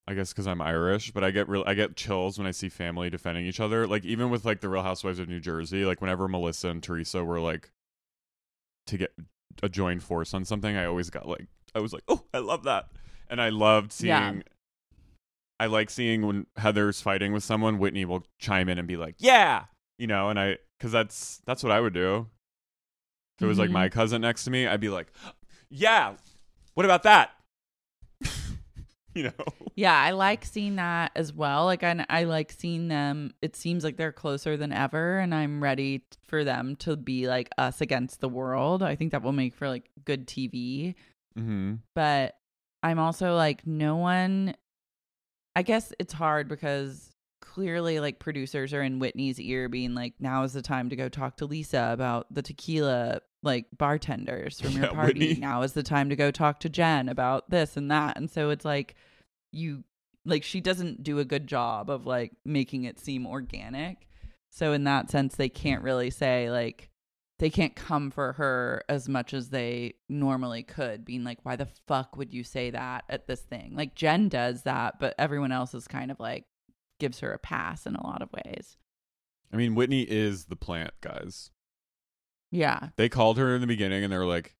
I 0.07 0.13
guess 0.13 0.33
cuz 0.33 0.47
I'm 0.47 0.61
Irish, 0.61 1.11
but 1.11 1.23
I 1.23 1.31
get 1.31 1.49
real 1.49 1.63
I 1.67 1.73
get 1.73 1.95
chills 1.95 2.37
when 2.37 2.47
I 2.47 2.51
see 2.51 2.69
family 2.69 3.09
defending 3.09 3.45
each 3.45 3.59
other. 3.59 3.85
Like 3.87 4.05
even 4.05 4.29
with 4.29 4.45
like 4.45 4.61
the 4.61 4.69
Real 4.69 4.83
Housewives 4.83 5.19
of 5.19 5.27
New 5.27 5.39
Jersey, 5.39 5.85
like 5.85 6.01
whenever 6.01 6.27
Melissa 6.27 6.69
and 6.69 6.81
Teresa 6.81 7.23
were 7.23 7.39
like 7.39 7.71
to 8.87 8.97
get 8.97 9.13
a 9.61 9.69
joint 9.69 10.01
force 10.01 10.33
on 10.33 10.45
something, 10.45 10.75
I 10.75 10.85
always 10.85 11.09
got 11.09 11.27
like 11.27 11.47
I 11.75 11.79
was 11.79 11.93
like, 11.93 12.03
"Oh, 12.07 12.23
I 12.33 12.39
love 12.39 12.63
that." 12.63 12.87
And 13.29 13.41
I 13.41 13.49
loved 13.49 13.91
seeing 13.91 14.09
Yeah. 14.09 14.41
I 15.59 15.65
like 15.65 15.89
seeing 15.89 16.25
when 16.25 16.45
Heather's 16.57 17.01
fighting 17.01 17.33
with 17.33 17.43
someone, 17.43 17.77
Whitney 17.79 18.05
will 18.05 18.23
chime 18.39 18.69
in 18.69 18.77
and 18.79 18.87
be 18.87 18.97
like, 18.97 19.15
"Yeah," 19.19 19.65
you 19.97 20.07
know, 20.07 20.29
and 20.29 20.39
I 20.39 20.57
because 20.77 20.91
that's 20.91 21.41
that's 21.45 21.63
what 21.63 21.71
I 21.71 21.79
would 21.81 21.93
do. 21.93 22.27
If 23.37 23.43
it 23.43 23.47
was 23.47 23.59
like 23.59 23.69
Mhm. 23.69 23.73
my 23.73 23.89
cousin 23.89 24.21
next 24.21 24.43
to 24.45 24.51
me, 24.51 24.67
I'd 24.67 24.79
be 24.79 24.89
like, 24.89 25.11
"Yeah, 25.69 26.15
what 26.75 26.85
about 26.85 27.03
that?" 27.03 27.31
you 29.15 29.23
know, 29.23 29.31
Yeah, 29.75 29.97
I 29.97 30.11
like 30.11 30.45
seeing 30.45 30.75
that 30.75 31.11
as 31.15 31.33
well. 31.33 31.65
Like 31.65 31.83
I, 31.83 32.05
I 32.09 32.23
like 32.25 32.51
seeing 32.51 32.87
them. 32.89 33.33
It 33.41 33.55
seems 33.55 33.83
like 33.83 33.97
they're 33.97 34.11
closer 34.11 34.55
than 34.57 34.71
ever, 34.73 35.19
and 35.19 35.33
I'm 35.33 35.63
ready 35.63 36.03
for 36.27 36.43
them 36.43 36.75
to 36.77 36.95
be 36.95 37.27
like 37.27 37.49
us 37.57 37.81
against 37.81 38.19
the 38.21 38.29
world. 38.29 38.83
I 38.83 38.95
think 38.95 39.11
that 39.11 39.23
will 39.23 39.31
make 39.31 39.53
for 39.55 39.67
like 39.67 39.89
good 40.05 40.27
TV. 40.27 40.95
mm-hmm. 41.37 41.75
But 41.95 42.35
I'm 42.83 42.99
also 42.99 43.35
like 43.35 43.65
no 43.65 43.95
one. 43.97 44.53
I 45.55 45.61
guess 45.63 45.93
it's 45.99 46.13
hard 46.13 46.47
because 46.47 47.11
clearly, 47.41 47.99
like 47.99 48.19
producers 48.19 48.73
are 48.73 48.81
in 48.81 48.99
Whitney's 48.99 49.39
ear, 49.39 49.69
being 49.69 49.95
like, 49.95 50.13
"Now 50.19 50.43
is 50.43 50.53
the 50.53 50.61
time 50.61 50.89
to 50.89 50.95
go 50.95 51.09
talk 51.09 51.37
to 51.37 51.45
Lisa 51.45 51.89
about 51.91 52.33
the 52.33 52.41
tequila." 52.41 53.21
Like 53.41 53.67
bartenders 53.77 54.59
from 54.59 54.71
your 54.71 54.87
Yeah, 54.87 54.91
party. 54.91 55.19
Whitney. 55.19 55.39
Now 55.39 55.61
is 55.61 55.71
the 55.71 55.81
time 55.81 56.09
to 56.09 56.17
go 56.17 56.29
talk 56.29 56.59
to 56.59 56.69
Jen 56.69 57.07
about 57.07 57.49
this 57.49 57.77
and 57.77 57.89
that. 57.89 58.17
And 58.17 58.29
so 58.29 58.49
it's 58.49 58.65
like, 58.65 58.95
you 59.53 59.85
like 60.25 60.43
she 60.43 60.59
doesn't 60.59 61.03
do 61.03 61.19
a 61.19 61.25
good 61.25 61.47
job 61.47 61.89
of 61.89 62.05
like 62.05 62.33
making 62.43 62.83
it 62.83 62.99
seem 62.99 63.25
organic. 63.25 64.09
So 64.49 64.73
in 64.73 64.83
that 64.83 65.09
sense 65.09 65.35
they 65.37 65.47
can't 65.47 65.83
really 65.83 66.09
say 66.09 66.51
like 66.51 66.88
they 67.39 67.49
can't 67.49 67.75
come 67.75 68.11
for 68.11 68.33
her 68.33 68.83
as 68.89 69.09
much 69.09 69.33
as 69.33 69.49
they 69.49 69.93
normally 70.09 70.61
could 70.61 71.05
being 71.05 71.23
like 71.23 71.39
why 71.43 71.55
the 71.55 71.67
fuck 71.87 72.17
would 72.17 72.33
you 72.33 72.43
say 72.43 72.69
that 72.69 73.05
at 73.09 73.27
this 73.27 73.41
thing? 73.41 73.73
Like 73.75 73.95
Jen 73.95 74.27
does 74.29 74.63
that, 74.63 74.99
but 74.99 75.15
everyone 75.17 75.51
else 75.51 75.73
is 75.73 75.87
kind 75.87 76.11
of 76.11 76.19
like 76.19 76.45
gives 76.99 77.21
her 77.21 77.31
a 77.31 77.39
pass 77.39 77.85
in 77.85 77.95
a 77.95 78.05
lot 78.05 78.21
of 78.21 78.29
ways. 78.31 78.77
I 79.51 79.57
mean, 79.57 79.73
Whitney 79.73 80.03
is 80.03 80.45
the 80.45 80.57
plant, 80.57 80.91
guys. 81.01 81.49
Yeah. 82.51 82.89
They 82.97 83.09
called 83.09 83.37
her 83.37 83.55
in 83.55 83.61
the 83.61 83.67
beginning 83.67 84.03
and 84.03 84.11
they 84.11 84.17
were 84.17 84.25
like, 84.25 84.55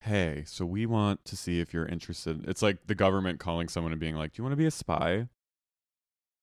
"Hey, 0.00 0.44
so 0.46 0.64
we 0.64 0.86
want 0.86 1.24
to 1.26 1.36
see 1.36 1.58
if 1.60 1.74
you're 1.74 1.86
interested." 1.86 2.48
It's 2.48 2.62
like 2.62 2.86
the 2.86 2.94
government 2.94 3.40
calling 3.40 3.68
someone 3.68 3.92
and 3.92 4.00
being 4.00 4.14
like, 4.14 4.32
"Do 4.32 4.40
you 4.40 4.44
want 4.44 4.52
to 4.52 4.56
be 4.56 4.66
a 4.66 4.70
spy?" 4.70 5.12
And 5.12 5.28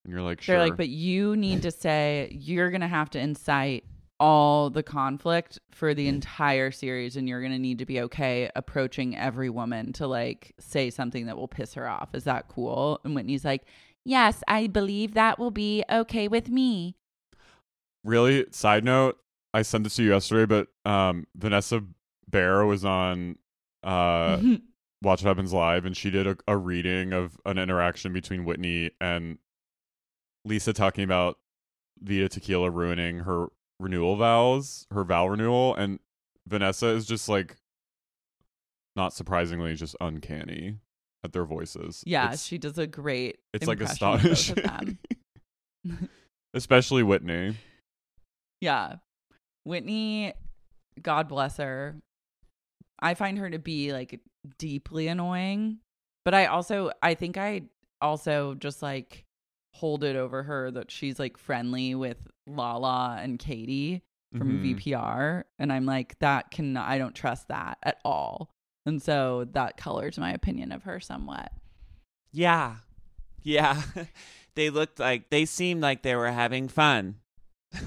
you're 0.08 0.22
like, 0.22 0.42
"Sure." 0.42 0.58
They're 0.58 0.66
like, 0.66 0.78
but 0.78 0.90
you 0.90 1.38
need 1.38 1.62
to 1.62 1.72
say 1.72 2.30
you're 2.32 2.70
gonna 2.70 2.88
have 2.88 3.10
to 3.12 3.20
incite 3.20 3.86
all 4.20 4.70
the 4.70 4.84
conflict 4.84 5.60
for 5.72 5.94
the 5.94 6.08
entire 6.08 6.72
series 6.72 7.16
and 7.16 7.28
you're 7.30 7.42
gonna 7.42 7.60
need 7.60 7.78
to 7.80 7.86
be 7.86 8.02
okay 8.02 8.50
approaching 8.56 9.16
every 9.16 9.50
woman 9.50 9.94
to 9.94 10.08
like 10.08 10.54
say 10.60 10.90
something 10.90 11.26
that 11.28 11.38
will 11.38 11.48
piss 11.48 11.74
her 11.76 11.88
off. 11.88 12.14
Is 12.14 12.26
that 12.26 12.48
cool? 12.50 13.00
And 13.04 13.16
Whitney's 13.16 13.46
like, 13.46 13.64
Yes, 14.06 14.44
I 14.48 14.68
believe 14.68 15.14
that 15.14 15.38
will 15.40 15.52
be 15.52 15.84
okay 15.90 16.28
with 16.28 16.50
me. 16.50 16.96
really 18.04 18.46
side 18.52 18.84
note 18.84 19.18
i 19.54 19.62
sent 19.62 19.84
this 19.84 19.96
to 19.98 20.04
you 20.04 20.12
yesterday 20.12 20.46
but 20.46 20.90
um 20.90 21.28
vanessa 21.36 21.82
bayer 22.30 22.66
was 22.66 22.86
on 22.86 23.36
uh 23.84 24.38
watch 25.02 25.22
what 25.24 25.28
happens 25.28 25.52
live 25.54 25.86
and 25.86 25.98
she 25.98 26.10
did 26.10 26.26
a, 26.28 26.38
a 26.48 26.56
reading 26.56 27.12
of 27.14 27.38
an 27.46 27.58
interaction 27.58 28.14
between 28.14 28.46
whitney 28.46 28.92
and 29.02 29.38
lisa 30.46 30.72
talking 30.72 31.04
about 31.04 31.38
vida 32.02 32.30
tequila 32.30 32.70
ruining 32.70 33.20
her 33.20 33.48
renewal 33.80 34.16
vows 34.16 34.86
her 34.92 35.04
vow 35.04 35.28
renewal 35.28 35.76
and 35.76 36.00
vanessa 36.48 36.88
is 36.88 37.06
just 37.06 37.30
like 37.30 37.56
not 38.96 39.14
surprisingly 39.14 39.76
just 39.76 39.96
uncanny 40.02 40.76
at 41.24 41.32
their 41.34 41.46
voices 41.46 42.04
yeah, 42.06 42.32
it's, 42.34 42.44
she 42.46 42.58
does 42.58 42.78
a 42.78 42.88
great 42.88 43.38
it's 43.54 43.68
like 43.68 43.82
astonishing 43.82 44.58
especially 46.54 47.04
whitney 47.04 47.56
Yeah. 48.62 48.96
Whitney, 49.66 50.34
God 51.02 51.28
bless 51.28 51.58
her. 51.58 51.96
I 53.00 53.14
find 53.14 53.38
her 53.38 53.50
to 53.50 53.60
be 53.60 53.94
like 53.94 54.20
deeply 54.58 55.08
annoying, 55.08 55.80
but 56.26 56.34
I 56.34 56.48
also 56.48 56.92
I 57.02 57.14
think 57.14 57.38
I 57.38 57.64
also 58.02 58.56
just 58.56 58.82
like 58.82 59.26
hold 59.80 60.04
it 60.04 60.16
over 60.16 60.44
her 60.44 60.70
that 60.72 60.92
she's 60.92 61.20
like 61.20 61.38
friendly 61.38 61.96
with 61.96 62.18
Lala 62.48 63.18
and 63.22 63.40
Katie 63.40 64.04
from 64.38 64.60
Mhm. 64.60 64.76
VPR 64.78 65.44
and 65.58 65.72
I'm 65.74 65.86
like 65.86 66.20
that 66.20 66.52
can 66.52 66.78
I 66.78 66.98
don't 66.98 67.16
trust 67.16 67.48
that 67.48 67.78
at 67.84 68.00
all. 68.06 68.52
And 68.86 69.02
so 69.02 69.46
that 69.54 69.78
colors 69.78 70.18
my 70.20 70.32
opinion 70.34 70.72
of 70.72 70.84
her 70.84 71.00
somewhat. 71.00 71.52
Yeah. 72.32 72.76
Yeah. 73.44 73.82
They 74.56 74.70
looked 74.70 75.00
like 75.00 75.30
they 75.30 75.46
seemed 75.46 75.82
like 75.82 76.02
they 76.02 76.16
were 76.16 76.32
having 76.32 76.68
fun. 76.68 77.16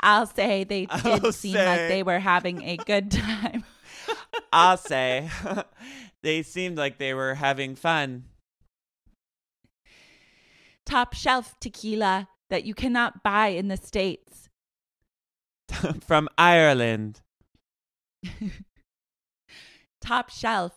I'll 0.00 0.26
say 0.26 0.64
they 0.64 0.86
did 1.02 1.24
I'll 1.24 1.32
seem 1.32 1.54
say. 1.54 1.66
like 1.66 1.88
they 1.88 2.02
were 2.02 2.18
having 2.18 2.62
a 2.62 2.76
good 2.76 3.10
time. 3.10 3.64
I'll 4.52 4.76
say 4.76 5.30
they 6.22 6.42
seemed 6.42 6.76
like 6.76 6.98
they 6.98 7.14
were 7.14 7.34
having 7.34 7.76
fun. 7.76 8.24
Top 10.86 11.12
shelf 11.14 11.54
tequila 11.60 12.28
that 12.48 12.64
you 12.64 12.72
cannot 12.72 13.22
buy 13.22 13.48
in 13.48 13.68
the 13.68 13.76
States. 13.76 14.48
From 16.06 16.28
Ireland. 16.38 17.20
Top 20.00 20.30
shelf. 20.30 20.72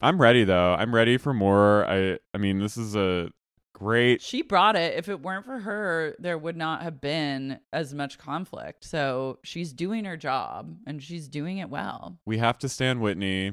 I'm 0.00 0.20
ready 0.20 0.44
though. 0.44 0.74
I'm 0.74 0.94
ready 0.94 1.16
for 1.16 1.32
more. 1.32 1.84
I 1.86 2.18
I 2.34 2.38
mean, 2.38 2.58
this 2.58 2.76
is 2.76 2.96
a 2.96 3.30
great 3.74 4.20
She 4.22 4.42
brought 4.42 4.76
it. 4.76 4.96
If 4.96 5.08
it 5.08 5.20
weren't 5.22 5.44
for 5.44 5.60
her, 5.60 6.16
there 6.18 6.38
would 6.38 6.56
not 6.56 6.82
have 6.82 7.00
been 7.00 7.60
as 7.72 7.94
much 7.94 8.18
conflict. 8.18 8.84
So 8.84 9.38
she's 9.44 9.72
doing 9.72 10.04
her 10.06 10.16
job 10.16 10.74
and 10.86 11.02
she's 11.02 11.28
doing 11.28 11.58
it 11.58 11.70
well. 11.70 12.18
we 12.26 12.38
have 12.38 12.58
to 12.58 12.68
stand 12.68 13.00
Whitney. 13.00 13.52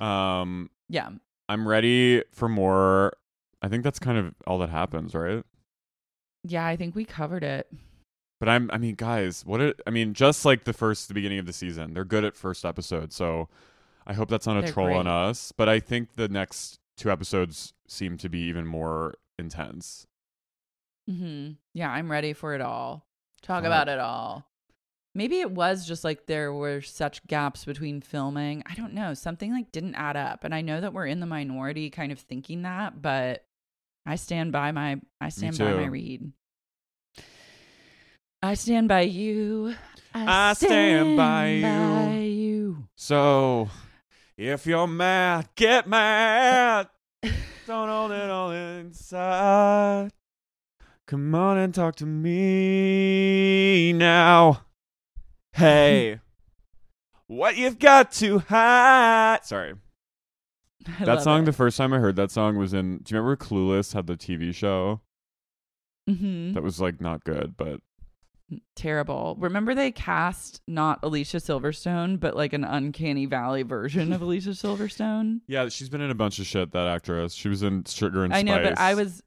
Um 0.00 0.70
Yeah. 0.88 1.10
I'm 1.48 1.66
ready 1.66 2.22
for 2.32 2.48
more. 2.48 3.12
I 3.62 3.68
think 3.68 3.82
that's 3.84 3.98
kind 3.98 4.18
of 4.18 4.34
all 4.46 4.58
that 4.58 4.70
happens, 4.70 5.14
right? 5.14 5.44
Yeah, 6.44 6.64
I 6.66 6.76
think 6.76 6.94
we 6.94 7.04
covered 7.04 7.42
it. 7.44 7.68
But 8.40 8.48
I'm 8.48 8.70
I 8.72 8.78
mean, 8.78 8.94
guys, 8.94 9.44
what 9.44 9.60
it 9.60 9.80
I 9.86 9.90
mean, 9.90 10.14
just 10.14 10.44
like 10.44 10.64
the 10.64 10.72
first 10.72 11.08
the 11.08 11.14
beginning 11.14 11.38
of 11.38 11.46
the 11.46 11.52
season, 11.52 11.94
they're 11.94 12.04
good 12.04 12.24
at 12.24 12.36
first 12.36 12.64
episode. 12.64 13.12
So 13.12 13.48
I 14.06 14.12
hope 14.14 14.28
that's 14.28 14.46
not 14.46 14.56
a 14.58 14.62
They're 14.62 14.72
troll 14.72 14.94
on 14.94 15.06
us. 15.06 15.52
But 15.52 15.68
I 15.68 15.80
think 15.80 16.14
the 16.14 16.28
next 16.28 16.78
two 16.96 17.10
episodes 17.10 17.72
seem 17.86 18.16
to 18.18 18.28
be 18.28 18.38
even 18.40 18.66
more 18.66 19.14
intense. 19.38 20.06
hmm 21.08 21.52
Yeah, 21.74 21.90
I'm 21.90 22.10
ready 22.10 22.32
for 22.32 22.54
it 22.54 22.60
all. 22.60 23.06
Talk 23.42 23.62
Fuck. 23.62 23.66
about 23.66 23.88
it 23.88 23.98
all. 23.98 24.46
Maybe 25.18 25.40
it 25.40 25.50
was 25.50 25.84
just 25.84 26.04
like 26.04 26.26
there 26.26 26.52
were 26.52 26.80
such 26.80 27.26
gaps 27.26 27.64
between 27.64 28.00
filming. 28.00 28.62
I 28.66 28.74
don't 28.74 28.94
know. 28.94 29.14
Something 29.14 29.52
like 29.52 29.72
didn't 29.72 29.96
add 29.96 30.16
up. 30.16 30.44
And 30.44 30.54
I 30.54 30.60
know 30.60 30.80
that 30.80 30.92
we're 30.92 31.06
in 31.06 31.18
the 31.18 31.26
minority 31.26 31.90
kind 31.90 32.12
of 32.12 32.20
thinking 32.20 32.62
that, 32.62 33.02
but 33.02 33.44
I 34.06 34.14
stand 34.14 34.52
by 34.52 34.70
my 34.70 35.00
I 35.20 35.30
stand 35.30 35.58
by 35.58 35.72
my 35.72 35.86
read. 35.86 36.30
I 38.44 38.54
stand 38.54 38.86
by 38.86 39.00
you. 39.00 39.74
I 40.14 40.52
stand 40.52 41.16
by 41.16 41.48
you. 41.48 41.62
by 41.62 42.18
you. 42.20 42.88
So 42.94 43.70
if 44.36 44.68
you're 44.68 44.86
mad, 44.86 45.48
get 45.56 45.88
mad. 45.88 46.90
Don't 47.66 47.88
hold 47.88 48.12
it 48.12 48.30
all 48.30 48.52
inside. 48.52 50.12
Come 51.08 51.34
on 51.34 51.58
and 51.58 51.74
talk 51.74 51.96
to 51.96 52.06
me 52.06 53.92
now. 53.92 54.62
Hey, 55.58 56.20
what 57.26 57.56
you've 57.56 57.78
got 57.78 58.12
to 58.12 58.38
hide. 58.40 59.40
Sorry. 59.44 59.74
I 60.86 61.04
that 61.04 61.08
love 61.16 61.22
song, 61.22 61.42
it. 61.42 61.46
the 61.46 61.52
first 61.52 61.76
time 61.76 61.92
I 61.92 61.98
heard 61.98 62.16
that 62.16 62.30
song 62.30 62.56
was 62.56 62.72
in. 62.72 62.98
Do 62.98 63.14
you 63.14 63.20
remember 63.20 63.36
Clueless 63.44 63.92
had 63.92 64.06
the 64.06 64.16
TV 64.16 64.54
show? 64.54 65.00
Mhm. 66.08 66.54
That 66.54 66.62
was 66.62 66.80
like 66.80 67.00
not 67.00 67.24
good, 67.24 67.54
but 67.56 67.80
terrible. 68.76 69.36
Remember 69.38 69.74
they 69.74 69.90
cast 69.92 70.62
not 70.66 71.00
Alicia 71.02 71.36
Silverstone, 71.38 72.18
but 72.18 72.34
like 72.36 72.54
an 72.54 72.64
uncanny 72.64 73.26
valley 73.26 73.62
version 73.62 74.12
of 74.14 74.22
Alicia 74.22 74.50
Silverstone? 74.50 75.40
yeah, 75.48 75.68
she's 75.68 75.90
been 75.90 76.00
in 76.00 76.10
a 76.10 76.14
bunch 76.14 76.38
of 76.38 76.46
shit. 76.46 76.70
That 76.72 76.86
actress. 76.86 77.34
She 77.34 77.48
was 77.50 77.62
in 77.62 77.84
Sugar 77.84 78.24
and 78.24 78.32
Spice. 78.32 78.38
I 78.40 78.42
know, 78.42 78.62
but 78.62 78.78
I 78.78 78.94
was 78.94 79.22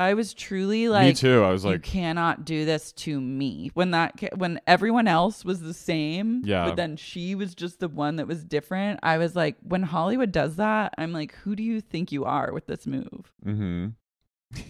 I 0.00 0.14
was 0.14 0.32
truly 0.32 0.88
like 0.88 1.06
Me 1.08 1.12
too. 1.12 1.44
I 1.44 1.50
was 1.50 1.64
like, 1.64 1.74
you 1.74 1.78
cannot 1.92 2.44
do 2.46 2.64
this 2.64 2.90
to 2.92 3.20
me. 3.20 3.70
When 3.74 3.90
that 3.90 4.18
ca- 4.18 4.34
when 4.34 4.58
everyone 4.66 5.06
else 5.06 5.44
was 5.44 5.60
the 5.60 5.74
same, 5.74 6.42
Yeah. 6.44 6.64
but 6.66 6.76
then 6.76 6.96
she 6.96 7.34
was 7.34 7.54
just 7.54 7.80
the 7.80 7.88
one 7.88 8.16
that 8.16 8.26
was 8.26 8.42
different. 8.42 9.00
I 9.02 9.18
was 9.18 9.36
like, 9.36 9.56
when 9.62 9.82
Hollywood 9.82 10.32
does 10.32 10.56
that, 10.56 10.94
I'm 10.96 11.12
like, 11.12 11.34
who 11.44 11.54
do 11.54 11.62
you 11.62 11.80
think 11.82 12.12
you 12.12 12.24
are 12.24 12.50
with 12.52 12.66
this 12.66 12.86
move? 12.86 13.30
mm-hmm. 13.44 13.88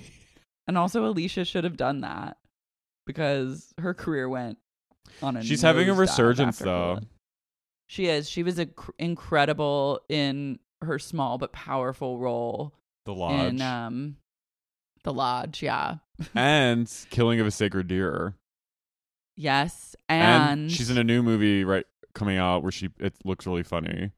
And 0.67 0.79
also 0.79 1.05
Alicia 1.07 1.45
should 1.45 1.65
have 1.65 1.77
done 1.77 2.03
that 2.03 2.37
because 3.07 3.73
her 3.79 3.93
career 3.95 4.29
went 4.29 4.59
on 5.23 5.37
a 5.37 5.43
She's 5.43 5.63
having 5.63 5.89
a 5.89 5.95
resurgence 5.95 6.59
though. 6.59 7.01
She 7.89 8.07
is. 8.07 8.29
She 8.31 8.43
was 8.45 8.57
inc- 8.59 8.91
incredible 8.99 10.01
in 10.09 10.61
her 10.83 10.99
small 11.01 11.39
but 11.39 11.53
powerful 11.53 12.19
role 12.19 12.73
The 13.05 13.15
Lodge. 13.15 13.49
in 13.55 13.63
um 13.63 14.17
the 15.05 15.13
lodge. 15.13 15.63
Yeah. 15.63 15.97
and 16.35 16.91
Killing 17.11 17.41
of 17.41 17.47
a 17.47 17.51
Sacred 17.51 17.89
Deer. 17.89 18.35
Yes, 19.37 19.97
And, 20.09 20.61
and, 20.61 20.73
she's 20.73 20.91
in 20.91 20.99
a 20.99 21.05
new 21.05 21.23
movie 21.23 21.65
right 21.65 21.87
coming 22.15 22.37
out 22.37 22.63
where 22.63 22.73
she 22.73 22.91
it 22.99 23.15
looks 23.25 23.47
really 23.47 23.63
funny. 23.63 24.11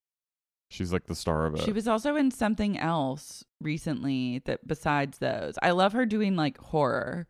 She's 0.68 0.92
like 0.92 1.04
the 1.06 1.14
star 1.14 1.46
of 1.46 1.54
it. 1.54 1.62
She 1.62 1.70
was 1.72 1.86
also 1.86 2.16
in 2.16 2.30
something 2.30 2.78
else 2.78 3.44
recently 3.60 4.40
that 4.46 4.66
besides 4.66 5.18
those. 5.18 5.58
I 5.62 5.72
love 5.72 5.92
her 5.92 6.06
doing 6.06 6.34
like 6.34 6.58
horror. 6.58 7.28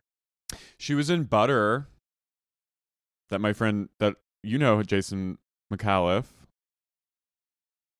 She 0.79 0.95
was 0.95 1.11
in 1.11 1.25
Butter. 1.25 1.89
That 3.31 3.41
my 3.41 3.53
friend 3.53 3.89
that 3.99 4.17
you 4.43 4.59
know 4.59 4.83
Jason 4.83 5.39
Micallef 5.73 6.27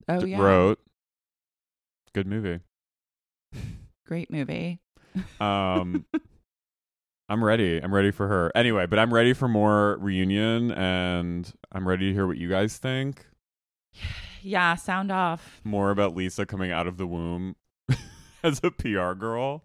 Oh 0.09 0.21
d- 0.21 0.31
yeah, 0.31 0.39
wrote. 0.41 0.79
Good 2.13 2.27
movie. 2.27 2.61
great 4.07 4.31
movie. 4.31 4.81
Um 5.41 6.05
I'm 7.29 7.43
ready. 7.43 7.79
I'm 7.83 7.95
ready 7.95 8.11
for 8.11 8.29
her. 8.29 8.53
Anyway, 8.55 8.85
but 8.87 8.99
I'm 8.99 9.13
ready 9.15 9.33
for 9.33 9.49
more 9.49 9.97
reunion 10.01 10.71
and 10.73 11.51
I'm 11.71 11.89
ready 11.89 12.09
to 12.09 12.13
hear 12.13 12.27
what 12.27 12.37
you 12.39 12.49
guys 12.49 12.79
think. 12.79 13.27
Yeah, 14.45 14.75
sound 14.75 15.13
off. 15.13 15.61
More 15.63 15.93
about 15.93 16.17
Lisa 16.17 16.45
coming 16.45 16.73
out 16.73 16.89
of 16.89 16.97
the 16.97 17.07
womb 17.07 17.55
as 18.43 18.61
a 18.65 18.73
PR 18.73 19.13
girl. 19.13 19.63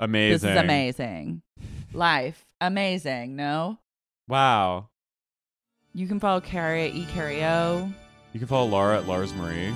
Amazing. 0.00 0.32
This 0.48 0.56
is 0.58 0.60
amazing. 0.64 1.42
Life 1.92 2.44
amazing. 2.60 3.36
No, 3.36 3.78
Wow. 4.28 4.88
you 5.94 6.08
can 6.08 6.18
follow 6.18 6.40
Carrie 6.40 6.88
at 6.88 6.92
eCarrio. 6.94 7.92
You 8.32 8.40
can 8.40 8.48
follow 8.48 8.66
Laura 8.66 8.98
at 8.98 9.06
Lars 9.06 9.32
Marie. 9.34 9.72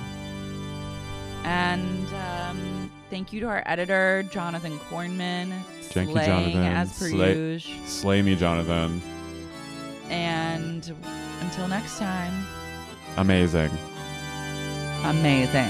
And 1.45 2.07
um, 2.13 2.70
thank 3.11 3.31
you 3.33 3.41
to 3.41 3.47
our 3.47 3.61
editor, 3.67 4.23
Jonathan 4.31 4.79
Kornman. 4.89 5.61
Thank 5.81 6.09
you, 6.09 6.15
Jonathan. 6.15 6.63
As 6.63 6.97
per 6.97 7.09
Slay- 7.09 7.35
usual. 7.37 7.85
Slay 7.85 8.21
me, 8.23 8.35
Jonathan. 8.35 9.01
And 10.09 10.91
until 11.41 11.67
next 11.67 11.99
time, 11.99 12.33
Amazing. 13.17 13.69
amazing. 15.03 15.69